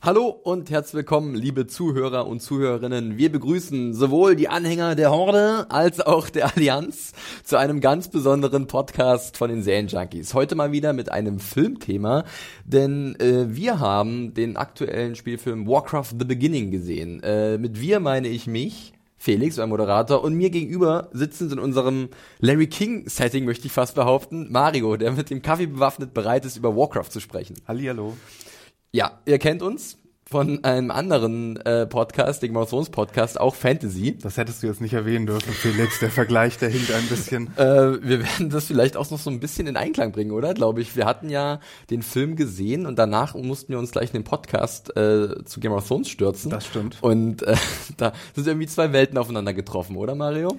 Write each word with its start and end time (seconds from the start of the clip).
Hallo 0.00 0.28
und 0.28 0.70
herzlich 0.70 0.94
willkommen, 0.94 1.34
liebe 1.34 1.66
Zuhörer 1.66 2.28
und 2.28 2.40
Zuhörerinnen. 2.40 3.18
Wir 3.18 3.32
begrüßen 3.32 3.94
sowohl 3.94 4.36
die 4.36 4.48
Anhänger 4.48 4.94
der 4.94 5.10
Horde 5.10 5.66
als 5.70 5.98
auch 6.00 6.30
der 6.30 6.54
Allianz 6.54 7.14
zu 7.42 7.56
einem 7.56 7.80
ganz 7.80 8.06
besonderen 8.06 8.68
Podcast 8.68 9.36
von 9.36 9.50
den 9.50 9.64
Serienjunkies. 9.64 10.34
Heute 10.34 10.54
mal 10.54 10.70
wieder 10.70 10.92
mit 10.92 11.10
einem 11.10 11.40
Filmthema, 11.40 12.22
denn 12.64 13.16
äh, 13.18 13.46
wir 13.48 13.80
haben 13.80 14.34
den 14.34 14.56
aktuellen 14.56 15.16
Spielfilm 15.16 15.66
Warcraft 15.66 16.14
The 16.16 16.24
Beginning 16.24 16.70
gesehen. 16.70 17.20
Äh, 17.24 17.58
mit 17.58 17.80
wir 17.80 17.98
meine 17.98 18.28
ich 18.28 18.46
mich. 18.46 18.92
Felix, 19.16 19.56
mein 19.56 19.68
Moderator, 19.68 20.22
und 20.22 20.34
mir 20.34 20.50
gegenüber 20.50 21.08
sitzend 21.12 21.50
in 21.50 21.58
unserem 21.58 22.10
Larry 22.38 22.68
King-Setting, 22.68 23.44
möchte 23.44 23.66
ich 23.66 23.72
fast 23.72 23.96
behaupten, 23.96 24.46
Mario, 24.52 24.96
der 24.96 25.10
mit 25.10 25.28
dem 25.28 25.42
Kaffee 25.42 25.66
bewaffnet 25.66 26.14
bereit 26.14 26.44
ist, 26.44 26.56
über 26.56 26.76
Warcraft 26.76 27.10
zu 27.10 27.18
sprechen. 27.18 27.56
Hallihallo. 27.66 28.16
Ja, 28.90 29.20
ihr 29.26 29.38
kennt 29.38 29.60
uns 29.60 29.98
von 30.30 30.64
einem 30.64 30.90
anderen 30.90 31.56
äh, 31.58 31.86
Podcast, 31.86 32.42
dem 32.42 32.54
Thrones 32.54 32.88
Podcast, 32.88 33.38
auch 33.38 33.54
Fantasy. 33.54 34.16
Das 34.16 34.38
hättest 34.38 34.62
du 34.62 34.66
jetzt 34.66 34.80
nicht 34.80 34.94
erwähnen 34.94 35.26
dürfen, 35.26 35.52
Felix. 35.52 36.00
Der 36.00 36.10
Vergleich, 36.10 36.56
der 36.56 36.70
hinkt 36.70 36.90
ein 36.92 37.06
bisschen. 37.06 37.50
Äh, 37.58 38.02
wir 38.02 38.20
werden 38.20 38.50
das 38.50 38.66
vielleicht 38.66 38.96
auch 38.96 39.10
noch 39.10 39.18
so 39.18 39.30
ein 39.30 39.40
bisschen 39.40 39.66
in 39.66 39.76
Einklang 39.76 40.12
bringen, 40.12 40.30
oder? 40.30 40.54
Glaube 40.54 40.80
ich. 40.80 40.96
Wir 40.96 41.06
hatten 41.06 41.28
ja 41.28 41.60
den 41.90 42.02
Film 42.02 42.36
gesehen 42.36 42.86
und 42.86 42.98
danach 42.98 43.34
mussten 43.34 43.72
wir 43.72 43.78
uns 43.78 43.90
gleich 43.90 44.10
in 44.10 44.20
den 44.20 44.24
Podcast 44.24 44.96
äh, 44.96 45.44
zu 45.44 45.60
Game 45.60 45.72
of 45.72 45.86
Thrones 45.86 46.08
stürzen. 46.08 46.50
Das 46.50 46.66
stimmt. 46.66 46.98
Und 47.00 47.42
äh, 47.42 47.56
da 47.96 48.12
sind 48.34 48.46
irgendwie 48.46 48.68
zwei 48.68 48.92
Welten 48.92 49.18
aufeinander 49.18 49.54
getroffen, 49.54 49.96
oder 49.96 50.14
Mario? 50.14 50.56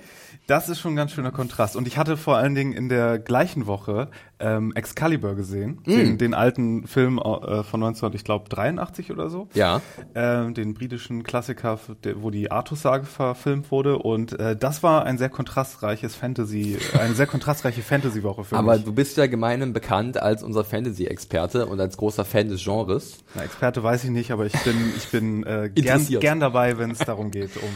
Das 0.49 0.67
ist 0.67 0.79
schon 0.79 0.93
ein 0.93 0.95
ganz 0.95 1.11
schöner 1.11 1.29
Kontrast. 1.29 1.75
Und 1.75 1.87
ich 1.87 1.99
hatte 1.99 2.17
vor 2.17 2.37
allen 2.37 2.55
Dingen 2.55 2.73
in 2.73 2.89
der 2.89 3.19
gleichen 3.19 3.67
Woche 3.67 4.09
ähm, 4.39 4.71
Excalibur 4.73 5.35
gesehen, 5.35 5.77
mm. 5.85 5.91
den, 5.91 6.17
den, 6.17 6.33
alten 6.33 6.87
Film 6.87 7.19
äh, 7.19 7.61
von 7.61 7.79
19, 7.79 8.11
ich 8.13 8.23
glaube 8.23 8.49
83 8.49 9.11
oder 9.11 9.29
so. 9.29 9.47
Ja. 9.53 9.79
Ähm, 10.15 10.55
den 10.55 10.73
britischen 10.73 11.21
Klassiker, 11.21 11.79
wo 12.15 12.31
die 12.31 12.49
Artus-Sage 12.49 13.05
verfilmt 13.05 13.69
wurde. 13.69 13.99
Und 13.99 14.39
äh, 14.39 14.55
das 14.55 14.81
war 14.81 15.05
ein 15.05 15.19
sehr 15.19 15.29
kontrastreiches 15.29 16.15
Fantasy, 16.15 16.79
eine 16.99 17.13
sehr 17.13 17.27
kontrastreiche 17.27 17.83
Fantasy-Woche 17.83 18.43
für 18.43 18.55
Aber 18.55 18.71
mich. 18.71 18.81
Aber 18.81 18.85
du 18.85 18.93
bist 18.93 19.17
ja 19.17 19.27
gemeinhin 19.27 19.71
bekannt 19.71 20.19
als 20.19 20.41
unser 20.41 20.63
Fantasy-Experte 20.63 21.67
und 21.67 21.79
als 21.79 21.95
großer 21.95 22.25
Fan 22.25 22.49
des 22.49 22.63
Genres. 22.63 23.19
Na, 23.35 23.43
Experte 23.43 23.83
weiß 23.83 24.03
ich 24.03 24.09
nicht, 24.09 24.31
aber 24.31 24.47
ich 24.47 24.57
bin, 24.63 24.75
ich 24.97 25.09
bin 25.09 25.43
äh, 25.43 25.69
gern, 25.75 26.03
gern 26.07 26.39
dabei, 26.39 26.79
wenn 26.79 26.89
es 26.89 26.97
darum 26.97 27.29
geht, 27.29 27.55
um 27.57 27.69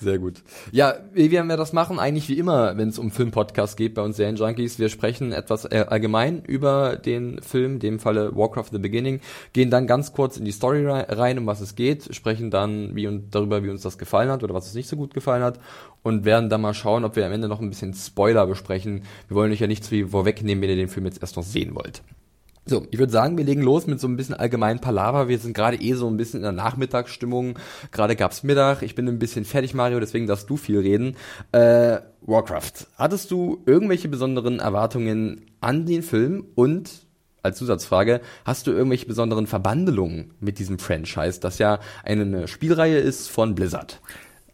sehr 0.00 0.18
gut. 0.18 0.42
Ja, 0.70 0.94
wie 1.12 1.30
werden 1.30 1.48
wir 1.48 1.56
das 1.56 1.72
machen? 1.72 1.98
Eigentlich 1.98 2.28
wie 2.28 2.38
immer, 2.38 2.76
wenn 2.76 2.88
es 2.88 2.98
um 2.98 3.10
Filmpodcasts 3.10 3.76
geht 3.76 3.94
bei 3.94 4.02
uns 4.02 4.16
Serienjunkies. 4.16 4.78
Wir 4.78 4.88
sprechen 4.88 5.32
etwas 5.32 5.64
äh, 5.64 5.86
allgemein 5.88 6.42
über 6.44 6.96
den 6.96 7.40
Film, 7.42 7.78
dem 7.80 7.98
Falle 7.98 8.34
Warcraft 8.36 8.70
The 8.72 8.78
Beginning, 8.78 9.20
gehen 9.52 9.70
dann 9.70 9.86
ganz 9.86 10.12
kurz 10.12 10.36
in 10.36 10.44
die 10.44 10.52
Story 10.52 10.84
rein, 10.86 11.38
um 11.38 11.46
was 11.46 11.60
es 11.60 11.74
geht, 11.74 12.14
sprechen 12.14 12.50
dann 12.50 12.94
wie 12.94 13.06
und 13.06 13.34
darüber, 13.34 13.62
wie 13.64 13.70
uns 13.70 13.82
das 13.82 13.98
gefallen 13.98 14.30
hat 14.30 14.42
oder 14.42 14.54
was 14.54 14.66
uns 14.66 14.74
nicht 14.74 14.88
so 14.88 14.96
gut 14.96 15.14
gefallen 15.14 15.42
hat 15.42 15.58
und 16.02 16.24
werden 16.24 16.48
dann 16.48 16.60
mal 16.60 16.74
schauen, 16.74 17.04
ob 17.04 17.16
wir 17.16 17.26
am 17.26 17.32
Ende 17.32 17.48
noch 17.48 17.60
ein 17.60 17.68
bisschen 17.68 17.94
Spoiler 17.94 18.46
besprechen. 18.46 19.02
Wir 19.28 19.36
wollen 19.36 19.52
euch 19.52 19.60
ja 19.60 19.66
nichts 19.66 19.90
wie 19.90 20.04
vorwegnehmen, 20.04 20.62
wenn 20.62 20.70
ihr 20.70 20.76
den 20.76 20.88
Film 20.88 21.06
jetzt 21.06 21.20
erst 21.20 21.36
noch 21.36 21.42
sehen 21.42 21.74
wollt. 21.74 22.02
So, 22.68 22.86
ich 22.90 22.98
würde 22.98 23.12
sagen, 23.12 23.38
wir 23.38 23.44
legen 23.44 23.62
los 23.62 23.86
mit 23.86 23.98
so 23.98 24.06
ein 24.06 24.16
bisschen 24.16 24.34
allgemeinen 24.34 24.80
Palaver. 24.80 25.28
Wir 25.28 25.38
sind 25.38 25.54
gerade 25.54 25.78
eh 25.78 25.94
so 25.94 26.06
ein 26.06 26.18
bisschen 26.18 26.40
in 26.40 26.42
der 26.42 26.52
Nachmittagsstimmung. 26.52 27.58
Gerade 27.92 28.14
gab's 28.14 28.42
Mittag. 28.42 28.82
Ich 28.82 28.94
bin 28.94 29.08
ein 29.08 29.18
bisschen 29.18 29.46
fertig, 29.46 29.72
Mario, 29.72 30.00
deswegen 30.00 30.26
darfst 30.26 30.50
du 30.50 30.58
viel 30.58 30.78
reden. 30.78 31.16
Äh, 31.52 32.00
Warcraft. 32.20 32.86
Hattest 32.96 33.30
du 33.30 33.62
irgendwelche 33.64 34.08
besonderen 34.08 34.58
Erwartungen 34.58 35.46
an 35.62 35.86
den 35.86 36.02
Film 36.02 36.44
und 36.54 37.06
als 37.42 37.56
Zusatzfrage, 37.56 38.20
hast 38.44 38.66
du 38.66 38.72
irgendwelche 38.72 39.06
besonderen 39.06 39.46
Verbandelungen 39.46 40.34
mit 40.40 40.58
diesem 40.58 40.78
Franchise, 40.78 41.40
das 41.40 41.58
ja 41.58 41.78
eine 42.04 42.48
Spielreihe 42.48 42.98
ist 42.98 43.28
von 43.28 43.54
Blizzard? 43.54 44.02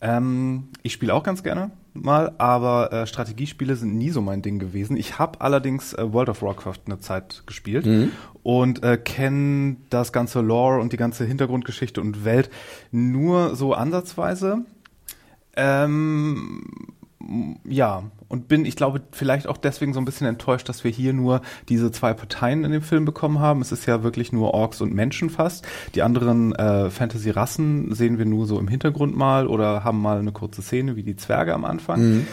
Ähm, 0.01 0.69
ich 0.83 0.93
spiele 0.93 1.15
auch 1.15 1.25
ganz 1.25 1.43
gerne 1.43 1.73
mal, 1.95 2.35
aber 2.39 2.93
äh, 2.93 3.07
Strategiespiele 3.07 3.77
sind 3.77 3.97
nie 3.97 4.11
so 4.11 4.21
mein 4.21 4.43
Ding 4.43 4.59
gewesen. 4.59 4.97
Ich 4.97 5.19
habe 5.19 5.41
allerdings 5.41 5.95
äh, 5.95 6.13
World 6.13 6.29
of 6.29 6.43
Warcraft 6.43 6.81
eine 6.87 6.99
Zeit 6.99 7.45
gespielt 7.47 7.87
mhm. 7.87 8.13
und 8.43 8.83
äh, 8.83 8.99
kenne 8.99 9.77
das 9.91 10.13
ganze 10.13 10.41
Lore 10.41 10.81
und 10.81 10.93
die 10.93 10.97
ganze 10.97 11.25
Hintergrundgeschichte 11.25 12.01
und 12.01 12.25
Welt 12.25 12.51
nur 12.91 13.55
so 13.57 13.75
ansatzweise. 13.75 14.65
Ähm, 15.57 16.63
ja, 17.65 18.05
und 18.29 18.49
bin, 18.49 18.65
ich 18.65 18.77
glaube, 18.77 19.03
vielleicht 19.13 19.47
auch 19.47 19.57
deswegen 19.57 19.93
so 19.93 20.01
ein 20.01 20.05
bisschen 20.05 20.27
enttäuscht, 20.27 20.69
dass 20.69 20.85
wir 20.85 20.91
hier 20.91 21.13
nur 21.13 21.41
diese 21.69 21.93
zwei 21.93 22.15
Parteien 22.15 22.65
in 22.65 22.73
dem 22.73 22.83
Film 22.83 23.05
bekommen 23.05 23.39
haben. 23.39 23.61
Es 23.61 23.73
ist 23.73 23.87
ja 23.87 24.03
wirklich 24.03 24.33
nur 24.33 24.55
Orks 24.55 24.81
und 24.81 24.93
Menschen 24.93 25.31
fast. 25.31 25.67
Die 25.95 26.03
anderen 26.03 26.55
äh, 26.55 26.91
Fantasy-Rassen 26.91 27.95
sehen 27.95 28.19
wir 28.19 28.25
nur 28.25 28.47
so 28.47 28.59
im 28.59 28.69
Hintergrund 28.69 29.17
mal 29.17 29.47
oder 29.47 29.85
haben 29.85 30.01
mal 30.01 30.19
eine 30.19 30.33
kurze 30.33 30.63
Szene 30.63 30.97
wie 30.97 31.03
die 31.03 31.17
Zwerge 31.17 31.55
am 31.55 31.65
Anfang. 31.65 32.01
Mhm. 32.01 32.27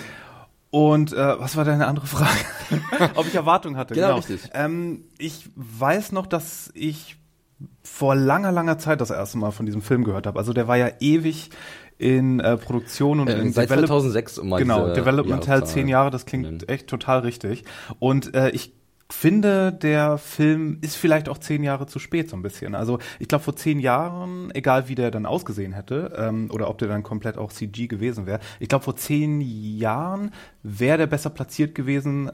Und 0.72 1.12
äh, 1.12 1.40
was 1.40 1.58
war 1.58 1.66
deine 1.66 1.88
andere 1.88 2.08
Frage? 2.08 2.40
Ob 3.16 3.28
ich 3.28 3.36
Erwartungen 3.36 3.78
hatte? 3.78 3.94
Genau, 3.94 4.08
genau. 4.08 4.18
richtig. 4.18 4.50
Ähm, 4.54 5.04
ich 5.18 5.50
weiß 5.56 6.14
noch, 6.14 6.26
dass 6.26 6.72
ich 6.74 7.18
vor 7.84 8.16
langer, 8.16 8.52
langer 8.52 8.78
Zeit 8.78 9.02
das 9.02 9.10
erste 9.10 9.38
Mal 9.38 9.52
von 9.52 9.66
diesem 9.66 9.82
Film 9.82 10.04
gehört 10.04 10.28
habe. 10.28 10.40
Also 10.40 10.54
der 10.54 10.68
war 10.68 10.78
ja 10.78 10.90
ewig 11.00 11.50
in 12.02 12.40
äh, 12.40 12.58
Produktion 12.58 13.20
und 13.20 13.28
äh, 13.28 13.40
in 13.40 13.54
seit 13.54 13.70
Develop 13.70 13.88
2006 13.88 14.40
um 14.40 14.50
mal 14.50 14.58
Genau, 14.58 14.92
Development 14.94 15.48
Hell 15.48 15.64
zehn 15.66 15.88
Jahre, 15.88 16.10
das 16.10 16.26
klingt 16.26 16.46
nennen. 16.46 16.64
echt 16.68 16.88
total 16.88 17.20
richtig. 17.20 17.64
Und 18.00 18.34
äh, 18.34 18.50
ich 18.50 18.74
finde, 19.12 19.72
der 19.72 20.18
Film 20.18 20.80
ist 20.82 20.96
vielleicht 20.96 21.30
auch 21.30 21.38
zehn 21.38 21.64
Jahre 21.64 21.86
zu 21.86 22.00
spät 22.00 22.30
so 22.30 22.36
ein 22.36 22.42
bisschen. 22.42 22.76
Also 22.76 23.00
ich 23.20 23.28
glaube, 23.28 23.44
vor 23.44 23.56
zehn 23.56 23.80
Jahren, 23.80 24.50
egal 24.54 24.88
wie 24.88 24.96
der 24.96 25.12
dann 25.12 25.26
ausgesehen 25.26 25.74
hätte 25.74 26.14
ähm, 26.18 26.50
oder 26.52 26.70
ob 26.70 26.78
der 26.78 26.88
dann 26.88 27.04
komplett 27.04 27.38
auch 27.38 27.52
CG 27.52 27.88
gewesen 27.88 28.26
wäre, 28.26 28.40
ich 28.60 28.70
glaube, 28.70 28.84
vor 28.84 28.96
zehn 28.96 29.42
Jahren 29.42 30.32
wäre 30.64 30.98
der 30.98 31.08
besser 31.08 31.30
platziert 31.30 31.76
gewesen 31.76 32.32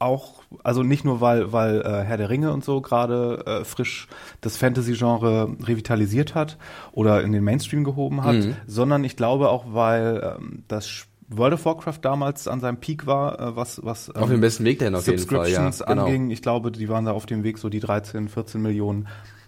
auch, 0.00 0.42
also 0.64 0.82
nicht 0.82 1.04
nur 1.04 1.20
weil, 1.20 1.52
weil 1.52 1.82
äh, 1.82 2.02
Herr 2.04 2.16
der 2.16 2.30
Ringe 2.30 2.52
und 2.52 2.64
so 2.64 2.80
gerade 2.80 3.44
äh, 3.46 3.64
frisch 3.64 4.08
das 4.40 4.56
Fantasy-Genre 4.56 5.56
revitalisiert 5.62 6.34
hat 6.34 6.56
oder 6.92 7.22
in 7.22 7.32
den 7.32 7.44
Mainstream 7.44 7.84
gehoben 7.84 8.24
hat, 8.24 8.36
mhm. 8.36 8.56
sondern 8.66 9.04
ich 9.04 9.16
glaube 9.16 9.50
auch, 9.50 9.66
weil 9.68 10.36
ähm, 10.38 10.64
das 10.68 11.06
World 11.28 11.54
of 11.54 11.64
Warcraft 11.64 11.98
damals 12.02 12.48
an 12.48 12.60
seinem 12.60 12.78
Peak 12.78 13.06
war, 13.06 13.38
äh, 13.38 13.56
was 13.56 13.84
was 13.84 14.08
ähm, 14.08 14.22
auf 14.22 14.30
dem 14.30 14.40
besten 14.40 14.64
Weg 14.64 14.78
dahin 14.78 14.94
auf 14.94 15.06
jeden 15.06 15.18
Fall, 15.18 15.50
ja, 15.50 15.70
genau. 15.70 16.04
anging. 16.04 16.30
Ich 16.30 16.42
glaube, 16.42 16.72
die 16.72 16.88
waren 16.88 17.04
da 17.04 17.12
auf 17.12 17.26
dem 17.26 17.44
Weg, 17.44 17.58
so 17.58 17.68
die 17.68 17.80
13, 17.80 18.28
14 18.28 18.60
Millionen 18.60 19.06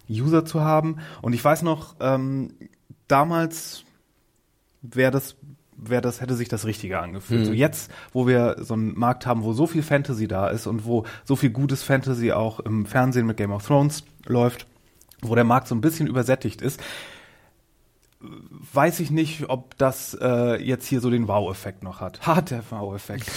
User 0.08 0.44
zu 0.44 0.60
haben. 0.60 0.98
Und 1.22 1.32
ich 1.32 1.44
weiß 1.44 1.62
noch, 1.62 1.96
ähm, 2.00 2.54
damals 3.08 3.84
wäre 4.82 5.10
das 5.10 5.36
wäre 5.88 6.02
das, 6.02 6.20
hätte 6.20 6.34
sich 6.34 6.48
das 6.48 6.64
Richtige 6.64 7.00
angefühlt. 7.00 7.40
Mhm. 7.42 7.46
So 7.46 7.52
jetzt, 7.52 7.90
wo 8.12 8.26
wir 8.26 8.56
so 8.60 8.74
einen 8.74 8.98
Markt 8.98 9.26
haben, 9.26 9.42
wo 9.42 9.52
so 9.52 9.66
viel 9.66 9.82
Fantasy 9.82 10.28
da 10.28 10.48
ist 10.48 10.66
und 10.66 10.84
wo 10.84 11.04
so 11.24 11.36
viel 11.36 11.50
gutes 11.50 11.82
Fantasy 11.82 12.32
auch 12.32 12.60
im 12.60 12.86
Fernsehen 12.86 13.26
mit 13.26 13.36
Game 13.36 13.52
of 13.52 13.66
Thrones 13.66 14.04
läuft, 14.26 14.66
wo 15.20 15.34
der 15.34 15.44
Markt 15.44 15.68
so 15.68 15.74
ein 15.74 15.80
bisschen 15.80 16.06
übersättigt 16.06 16.62
ist, 16.62 16.80
weiß 18.72 19.00
ich 19.00 19.10
nicht, 19.10 19.48
ob 19.48 19.76
das 19.78 20.16
äh, 20.20 20.62
jetzt 20.62 20.86
hier 20.86 21.00
so 21.00 21.10
den 21.10 21.26
Wow-Effekt 21.28 21.82
noch 21.82 22.00
hat. 22.00 22.20
Hat 22.26 22.50
der 22.50 22.62
Wow-Effekt. 22.70 23.28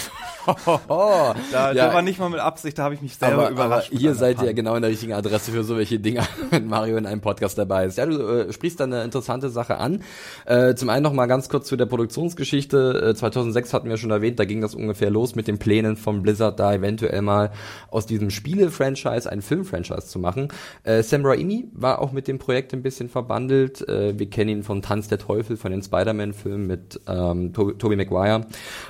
da, 0.66 1.34
ja. 1.52 1.74
Der 1.74 1.94
war 1.94 2.02
nicht 2.02 2.20
mal 2.20 2.28
mit 2.28 2.40
Absicht, 2.40 2.78
da 2.78 2.84
habe 2.84 2.94
ich 2.94 3.02
mich 3.02 3.16
selber 3.16 3.46
aber, 3.46 3.50
überrascht. 3.50 3.90
Aber 3.90 3.98
hier 3.98 4.14
seid 4.14 4.40
ihr 4.42 4.54
genau 4.54 4.76
in 4.76 4.82
der 4.82 4.90
richtigen 4.90 5.12
Adresse 5.12 5.50
für 5.50 5.64
so 5.64 5.76
welche 5.76 5.98
Dinger, 5.98 6.26
wenn 6.50 6.66
Mario 6.66 6.96
in 6.96 7.06
einem 7.06 7.20
Podcast 7.20 7.58
dabei 7.58 7.86
ist. 7.86 7.98
Ja, 7.98 8.06
du 8.06 8.20
äh, 8.20 8.52
sprichst 8.52 8.78
da 8.78 8.84
eine 8.84 9.02
interessante 9.02 9.48
Sache 9.48 9.78
an. 9.78 10.02
Äh, 10.44 10.74
zum 10.74 10.88
einen 10.88 11.02
noch 11.02 11.12
mal 11.12 11.26
ganz 11.26 11.48
kurz 11.48 11.66
zu 11.66 11.76
der 11.76 11.86
Produktionsgeschichte. 11.86 13.10
Äh, 13.10 13.14
2006 13.14 13.72
hatten 13.74 13.88
wir 13.88 13.96
schon 13.96 14.10
erwähnt, 14.10 14.38
da 14.38 14.44
ging 14.44 14.60
das 14.60 14.74
ungefähr 14.74 15.10
los 15.10 15.34
mit 15.34 15.48
den 15.48 15.58
Plänen 15.58 15.96
von 15.96 16.22
Blizzard, 16.22 16.60
da 16.60 16.72
eventuell 16.72 17.22
mal 17.22 17.50
aus 17.90 18.06
diesem 18.06 18.30
Spiele-Franchise 18.30 19.30
ein 19.30 19.42
Film-Franchise 19.42 20.06
zu 20.06 20.18
machen. 20.18 20.48
Äh, 20.84 21.02
Sam 21.02 21.24
Raimi 21.24 21.68
war 21.72 22.00
auch 22.00 22.12
mit 22.12 22.28
dem 22.28 22.38
Projekt 22.38 22.72
ein 22.72 22.82
bisschen 22.82 23.08
verbandelt. 23.08 23.86
Äh, 23.88 24.18
wir 24.18 24.30
kennen 24.30 24.50
ihn 24.50 24.62
von 24.62 24.75
Tanz 24.82 25.08
der 25.08 25.18
Teufel, 25.18 25.56
von 25.56 25.70
den 25.70 25.82
Spider-Man-Filmen 25.82 26.66
mit 26.66 27.00
ähm, 27.06 27.52
Tobey 27.52 27.96
Maguire. 27.96 28.46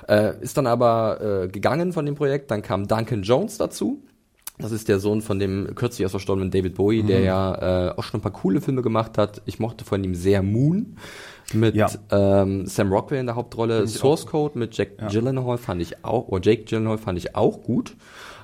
Äh, 0.09 0.41
ist 0.41 0.56
dann 0.56 0.67
aber 0.67 1.44
äh, 1.44 1.49
gegangen 1.49 1.93
von 1.93 2.06
dem 2.06 2.15
Projekt. 2.15 2.50
Dann 2.50 2.62
kam 2.62 2.88
Duncan 2.88 3.23
Jones 3.23 3.59
dazu. 3.59 4.03
Das 4.59 4.73
ist 4.73 4.88
der 4.88 4.99
Sohn 4.99 5.21
von 5.21 5.38
dem 5.38 5.75
kürzlich 5.75 6.00
erst 6.00 6.12
verstorbenen 6.12 6.50
David 6.50 6.77
Bowie, 6.77 7.03
mhm. 7.03 7.06
der 7.09 7.21
ja 7.21 7.88
äh, 7.88 7.91
auch 7.91 8.03
schon 8.05 8.21
ein 8.21 8.23
paar 8.23 8.33
coole 8.33 8.61
Filme 8.61 8.83
gemacht 8.83 9.19
hat. 9.19 9.43
Ich 9.44 9.59
mochte 9.59 9.85
von 9.85 10.03
ihm 10.03 10.15
sehr 10.15 10.43
Moon 10.43 10.97
mit 11.53 11.75
ja. 11.75 11.89
ähm, 12.11 12.67
Sam 12.67 12.93
Rockwell 12.93 13.21
in 13.21 13.27
der 13.27 13.37
Hauptrolle. 13.37 13.87
Source 13.87 14.27
Code 14.27 14.59
mit 14.59 14.77
Jack 14.77 14.91
ja. 15.01 15.09
Gyllenhaal 15.09 15.59
fand 15.59 15.81
ich 15.83 16.05
auch, 16.05 16.29
oder 16.29 16.51
Jake 16.51 16.65
Gyllenhaal 16.65 16.99
fand 16.99 17.19
ich 17.19 17.37
auch 17.37 17.63
gut. 17.63 17.97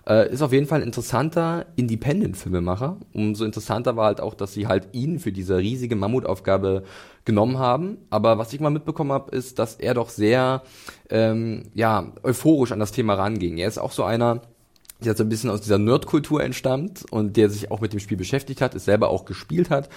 Äh, 0.05 0.33
ist 0.33 0.43
auf 0.43 0.53
jeden 0.53 0.67
Fall 0.67 0.81
ein 0.81 0.87
interessanter 0.87 1.67
Independent-Filmemacher. 1.77 2.97
Umso 3.13 3.45
interessanter 3.45 3.97
war 3.97 4.07
halt 4.07 4.21
auch, 4.21 4.35
dass 4.35 4.53
sie 4.53 4.67
halt 4.67 4.89
ihn 4.93 5.21
für 5.21 5.31
diese 5.31 5.59
riesige 5.59 5.95
Mammutaufgabe 5.95 6.83
genommen 7.25 7.59
haben. 7.59 7.99
Aber 8.11 8.37
was 8.37 8.53
ich 8.53 8.59
mal 8.59 8.71
mitbekommen 8.71 9.13
habe, 9.13 9.35
ist, 9.35 9.61
dass 9.61 9.77
er 9.77 9.95
doch 9.95 10.09
sehr 10.09 10.63
ähm, 11.09 11.71
ja, 11.75 12.13
euphorisch 12.25 12.73
an 12.73 12.81
das 12.81 12.91
Thema 12.91 13.15
ranging. 13.15 13.59
Er 13.59 13.69
ist 13.69 13.79
auch 13.79 13.93
so 13.93 14.03
einer, 14.03 14.43
der 15.05 15.17
so 15.17 15.23
ein 15.23 15.29
bisschen 15.29 15.51
aus 15.51 15.61
dieser 15.61 15.79
Nerdkultur 15.79 16.43
entstammt 16.43 17.05
und 17.11 17.37
der 17.37 17.51
sich 17.51 17.71
auch 17.71 17.81
mit 17.81 17.93
dem 17.93 18.01
Spiel 18.01 18.17
beschäftigt 18.17 18.61
hat, 18.61 18.75
es 18.75 18.85
selber 18.85 19.11
auch 19.11 19.25
gespielt 19.25 19.71
hat 19.71 19.89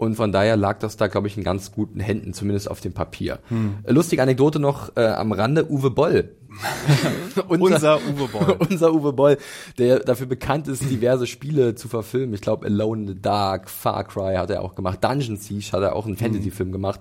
und 0.00 0.14
von 0.14 0.32
daher 0.32 0.56
lag 0.56 0.78
das 0.78 0.96
da, 0.96 1.08
glaube 1.08 1.26
ich, 1.26 1.36
in 1.36 1.44
ganz 1.44 1.72
guten 1.72 2.00
Händen, 2.00 2.32
zumindest 2.32 2.70
auf 2.70 2.80
dem 2.80 2.94
Papier. 2.94 3.38
Hm. 3.48 3.80
Lustige 3.86 4.22
Anekdote 4.22 4.58
noch 4.58 4.96
äh, 4.96 5.04
am 5.04 5.32
Rande, 5.32 5.70
Uwe 5.70 5.90
Boll. 5.90 6.36
unser, 7.48 7.98
unser, 7.98 8.00
Uwe 8.08 8.28
Boll. 8.28 8.56
unser 8.70 8.94
Uwe 8.94 9.12
Boll, 9.12 9.38
der 9.76 9.98
dafür 9.98 10.26
bekannt 10.26 10.68
ist, 10.68 10.88
diverse 10.88 11.26
Spiele 11.26 11.74
zu 11.74 11.88
verfilmen. 11.88 12.34
Ich 12.34 12.40
glaube, 12.40 12.66
Alone 12.66 13.02
in 13.02 13.08
the 13.08 13.20
Dark, 13.20 13.68
Far 13.68 14.04
Cry 14.04 14.36
hat 14.36 14.48
er 14.48 14.62
auch 14.62 14.74
gemacht, 14.74 15.04
Dungeon 15.04 15.36
Siege 15.36 15.70
hat 15.72 15.82
er 15.82 15.94
auch 15.94 16.06
einen 16.06 16.18
hm. 16.18 16.24
Fantasy-Film 16.24 16.72
gemacht. 16.72 17.00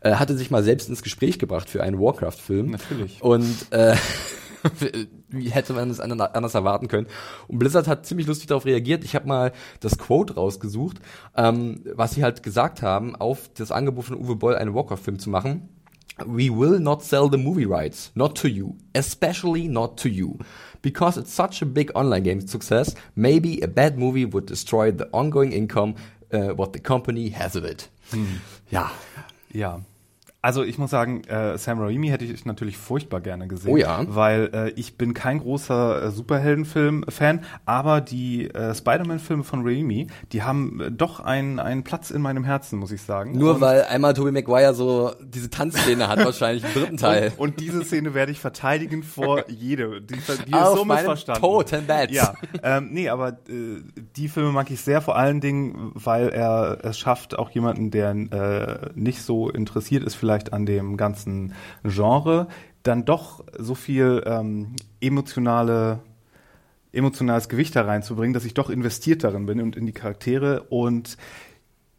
Äh, 0.00 0.14
hatte 0.14 0.34
sich 0.34 0.50
mal 0.50 0.62
selbst 0.62 0.88
ins 0.88 1.02
Gespräch 1.02 1.38
gebracht 1.38 1.68
für 1.68 1.82
einen 1.82 2.00
Warcraft-Film. 2.00 2.70
Natürlich. 2.70 3.22
Und 3.22 3.66
äh, 3.70 3.94
wie 5.28 5.50
hätte 5.50 5.72
man 5.72 5.90
es 5.90 6.00
anders 6.00 6.54
erwarten 6.54 6.88
können? 6.88 7.06
Und 7.46 7.58
Blizzard 7.58 7.86
hat 7.86 8.06
ziemlich 8.06 8.26
lustig 8.26 8.48
darauf 8.48 8.64
reagiert. 8.64 9.04
Ich 9.04 9.14
habe 9.14 9.28
mal 9.28 9.52
das 9.80 9.98
Quote 9.98 10.34
rausgesucht, 10.34 10.98
ähm, 11.36 11.82
was 11.94 12.12
sie 12.12 12.22
halt 12.22 12.42
gesagt 12.42 12.82
haben, 12.82 13.16
auf 13.16 13.50
das 13.54 13.72
Angebot 13.72 14.06
von 14.06 14.16
Uwe 14.16 14.36
Boll, 14.36 14.56
einen 14.56 14.74
Warcraft-Film 14.74 15.18
zu 15.18 15.30
machen. 15.30 15.68
We 16.26 16.50
will 16.50 16.80
not 16.80 17.04
sell 17.04 17.28
the 17.30 17.38
movie 17.38 17.66
rights, 17.66 18.10
not 18.14 18.36
to 18.38 18.48
you, 18.48 18.74
especially 18.92 19.68
not 19.68 20.00
to 20.00 20.08
you. 20.08 20.38
Because 20.82 21.18
it's 21.18 21.34
such 21.34 21.62
a 21.62 21.64
big 21.64 21.94
online 21.94 22.22
game 22.22 22.40
success, 22.46 22.94
maybe 23.14 23.62
a 23.62 23.68
bad 23.68 23.98
movie 23.98 24.26
would 24.32 24.46
destroy 24.46 24.90
the 24.90 25.08
ongoing 25.12 25.52
income 25.52 25.94
uh, 26.32 26.54
what 26.56 26.72
the 26.72 26.80
company 26.80 27.30
has 27.30 27.54
of 27.56 27.64
it. 27.64 27.88
Hm. 28.10 28.40
Ja. 28.70 28.90
Ja. 29.52 29.80
Also 30.40 30.62
ich 30.62 30.78
muss 30.78 30.90
sagen, 30.90 31.24
äh, 31.24 31.58
Sam 31.58 31.80
Raimi 31.80 32.08
hätte 32.10 32.24
ich 32.24 32.44
natürlich 32.44 32.78
furchtbar 32.78 33.20
gerne 33.20 33.48
gesehen, 33.48 33.72
oh 33.72 33.76
ja. 33.76 34.04
weil 34.06 34.50
äh, 34.52 34.70
ich 34.76 34.96
bin 34.96 35.12
kein 35.12 35.40
großer 35.40 36.04
äh, 36.04 36.10
Superheldenfilm-Fan, 36.12 37.40
aber 37.66 38.00
die 38.00 38.48
äh, 38.48 38.72
Spider-Man-Filme 38.72 39.42
von 39.42 39.66
Raimi, 39.66 40.06
die 40.30 40.44
haben 40.44 40.80
äh, 40.80 40.90
doch 40.92 41.18
einen, 41.18 41.58
einen 41.58 41.82
Platz 41.82 42.12
in 42.12 42.22
meinem 42.22 42.44
Herzen, 42.44 42.78
muss 42.78 42.92
ich 42.92 43.02
sagen. 43.02 43.36
Nur 43.36 43.56
und, 43.56 43.60
weil 43.60 43.82
einmal 43.82 44.14
Tobey 44.14 44.30
Maguire 44.30 44.74
so 44.74 45.12
diese 45.20 45.50
Tanzszene 45.50 46.06
hat, 46.06 46.24
wahrscheinlich 46.24 46.62
im 46.62 46.72
dritten 46.72 46.96
Teil. 46.98 47.32
Und, 47.36 47.48
und, 47.48 47.60
diese 47.60 47.82
Szene 47.82 48.14
werde 48.14 48.30
ich 48.30 48.38
verteidigen 48.38 49.02
vor 49.02 49.42
jede. 49.50 50.00
Die, 50.00 50.14
die 50.14 50.52
ist 50.52 50.72
so 50.72 50.84
missverstanden. 50.84 51.42
Toten 51.42 51.86
Bats. 51.88 52.12
Ja, 52.12 52.34
ähm, 52.62 52.90
nee, 52.92 53.08
aber 53.08 53.30
äh, 53.48 53.82
die 54.14 54.28
Filme 54.28 54.52
mag 54.52 54.70
ich 54.70 54.82
sehr, 54.82 55.00
vor 55.00 55.16
allen 55.16 55.40
Dingen, 55.40 55.90
weil 55.94 56.28
er 56.28 56.78
es 56.84 56.96
schafft, 56.96 57.36
auch 57.36 57.50
jemanden, 57.50 57.90
der 57.90 58.10
äh, 58.10 58.90
nicht 58.94 59.22
so 59.22 59.50
interessiert 59.50 60.04
ist, 60.04 60.14
vielleicht 60.14 60.27
an 60.52 60.66
dem 60.66 60.96
ganzen 60.96 61.54
Genre, 61.84 62.48
dann 62.82 63.04
doch 63.04 63.44
so 63.58 63.74
viel 63.74 64.22
ähm, 64.26 64.76
emotionale 65.00 66.00
emotionales 66.90 67.48
Gewicht 67.48 67.76
da 67.76 67.82
reinzubringen, 67.82 68.32
dass 68.32 68.46
ich 68.46 68.54
doch 68.54 68.70
investiert 68.70 69.22
darin 69.22 69.44
bin 69.46 69.60
und 69.60 69.76
in 69.76 69.84
die 69.84 69.92
Charaktere 69.92 70.62
und 70.70 71.18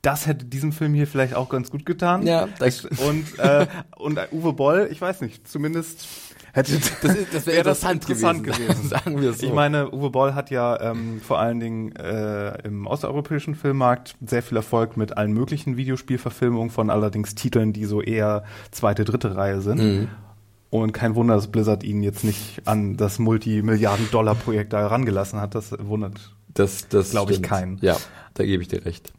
das 0.01 0.27
hätte 0.27 0.45
diesem 0.45 0.71
Film 0.71 0.93
hier 0.93 1.07
vielleicht 1.07 1.33
auch 1.35 1.49
ganz 1.49 1.71
gut 1.71 1.85
getan. 1.85 2.25
Ja. 2.25 2.47
Das 2.59 2.85
und, 2.85 3.37
äh, 3.39 3.67
und 3.97 4.19
Uwe 4.31 4.53
Boll, 4.53 4.87
ich 4.91 5.01
weiß 5.01 5.21
nicht, 5.21 5.47
zumindest 5.47 6.07
hätte 6.53 6.73
das, 7.01 7.17
das 7.31 7.45
wäre 7.45 7.57
interessant, 7.57 8.03
interessant 8.03 8.43
gewesen, 8.43 8.67
gewesen. 8.67 8.87
Sagen 8.89 9.21
wir 9.21 9.33
so. 9.33 9.45
Ich 9.45 9.53
meine, 9.53 9.91
Uwe 9.91 10.09
Boll 10.09 10.33
hat 10.33 10.49
ja 10.49 10.79
ähm, 10.79 11.21
vor 11.21 11.39
allen 11.39 11.59
Dingen 11.59 11.95
äh, 11.95 12.61
im 12.63 12.87
osteuropäischen 12.87 13.55
Filmmarkt 13.55 14.15
sehr 14.25 14.43
viel 14.43 14.57
Erfolg 14.57 14.97
mit 14.97 15.17
allen 15.17 15.31
möglichen 15.33 15.77
Videospielverfilmungen 15.77 16.69
von 16.69 16.89
allerdings 16.89 17.35
Titeln, 17.35 17.73
die 17.73 17.85
so 17.85 18.01
eher 18.01 18.43
zweite, 18.71 19.05
dritte 19.05 19.35
Reihe 19.35 19.61
sind. 19.61 19.81
Mhm. 19.81 20.07
Und 20.71 20.91
kein 20.91 21.15
Wunder, 21.15 21.35
dass 21.35 21.47
Blizzard 21.47 21.83
ihn 21.83 22.03
jetzt 22.03 22.23
nicht 22.23 22.61
an 22.65 22.95
das 22.95 23.17
Multimilliarden-Dollar-Projekt 23.17 24.71
da 24.73 24.79
herangelassen 24.79 25.41
hat. 25.41 25.55
Das 25.55 25.75
wundert, 25.79 26.35
das, 26.53 26.87
das 26.89 27.09
glaube 27.11 27.33
ich, 27.33 27.41
keinen. 27.41 27.79
Ja, 27.81 27.97
da 28.35 28.45
gebe 28.45 28.61
ich 28.61 28.69
dir 28.69 28.85
recht. 28.85 29.11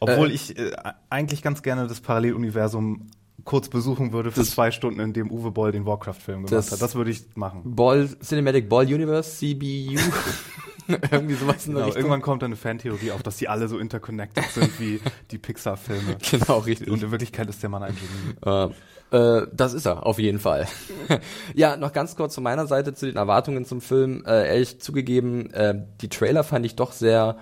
Obwohl 0.00 0.30
äh, 0.30 0.34
ich 0.34 0.58
äh, 0.58 0.72
eigentlich 1.08 1.42
ganz 1.42 1.62
gerne 1.62 1.86
das 1.86 2.00
Paralleluniversum 2.00 3.08
kurz 3.46 3.68
besuchen 3.70 4.12
würde 4.12 4.30
für 4.30 4.44
zwei 4.44 4.70
Stunden, 4.70 5.00
in 5.00 5.14
dem 5.14 5.30
Uwe 5.30 5.50
Boll 5.52 5.72
den 5.72 5.86
Warcraft-Film 5.86 6.44
gemacht 6.44 6.52
das 6.52 6.72
hat. 6.72 6.82
Das 6.82 6.94
würde 6.94 7.10
ich 7.10 7.24
machen. 7.34 7.62
Ball, 7.64 8.08
Cinematic 8.22 8.68
Ball 8.68 8.84
Universe, 8.84 9.38
CBU. 9.38 9.98
Irgendwie 11.10 11.34
sowas 11.34 11.66
in 11.66 11.74
der 11.74 11.84
genau, 11.84 11.96
Irgendwann 11.96 12.22
kommt 12.22 12.42
dann 12.42 12.50
eine 12.50 12.56
Fantheorie 12.56 13.10
auf, 13.10 13.22
dass 13.22 13.38
die 13.38 13.48
alle 13.48 13.66
so 13.66 13.78
interconnected 13.78 14.44
sind 14.44 14.78
wie 14.78 15.00
die 15.30 15.38
Pixar-Filme. 15.38 16.18
Genau, 16.30 16.58
richtig. 16.58 16.90
Und 16.90 17.02
in 17.02 17.10
Wirklichkeit 17.10 17.48
ist 17.48 17.62
der 17.62 17.70
Mann 17.70 17.82
ein 17.82 17.96
Genie. 17.96 18.72
Äh, 19.10 19.46
das 19.52 19.72
ist 19.72 19.86
er, 19.86 20.04
auf 20.04 20.18
jeden 20.18 20.38
Fall. 20.38 20.66
ja, 21.54 21.76
noch 21.76 21.92
ganz 21.92 22.16
kurz 22.16 22.34
von 22.34 22.44
meiner 22.44 22.66
Seite 22.66 22.94
zu 22.94 23.06
den 23.06 23.16
Erwartungen 23.16 23.64
zum 23.64 23.80
Film. 23.80 24.24
Äh, 24.26 24.48
ehrlich 24.48 24.80
zugegeben, 24.80 25.52
äh, 25.52 25.74
die 26.00 26.08
Trailer 26.08 26.44
fand 26.44 26.66
ich 26.66 26.76
doch 26.76 26.92
sehr 26.92 27.36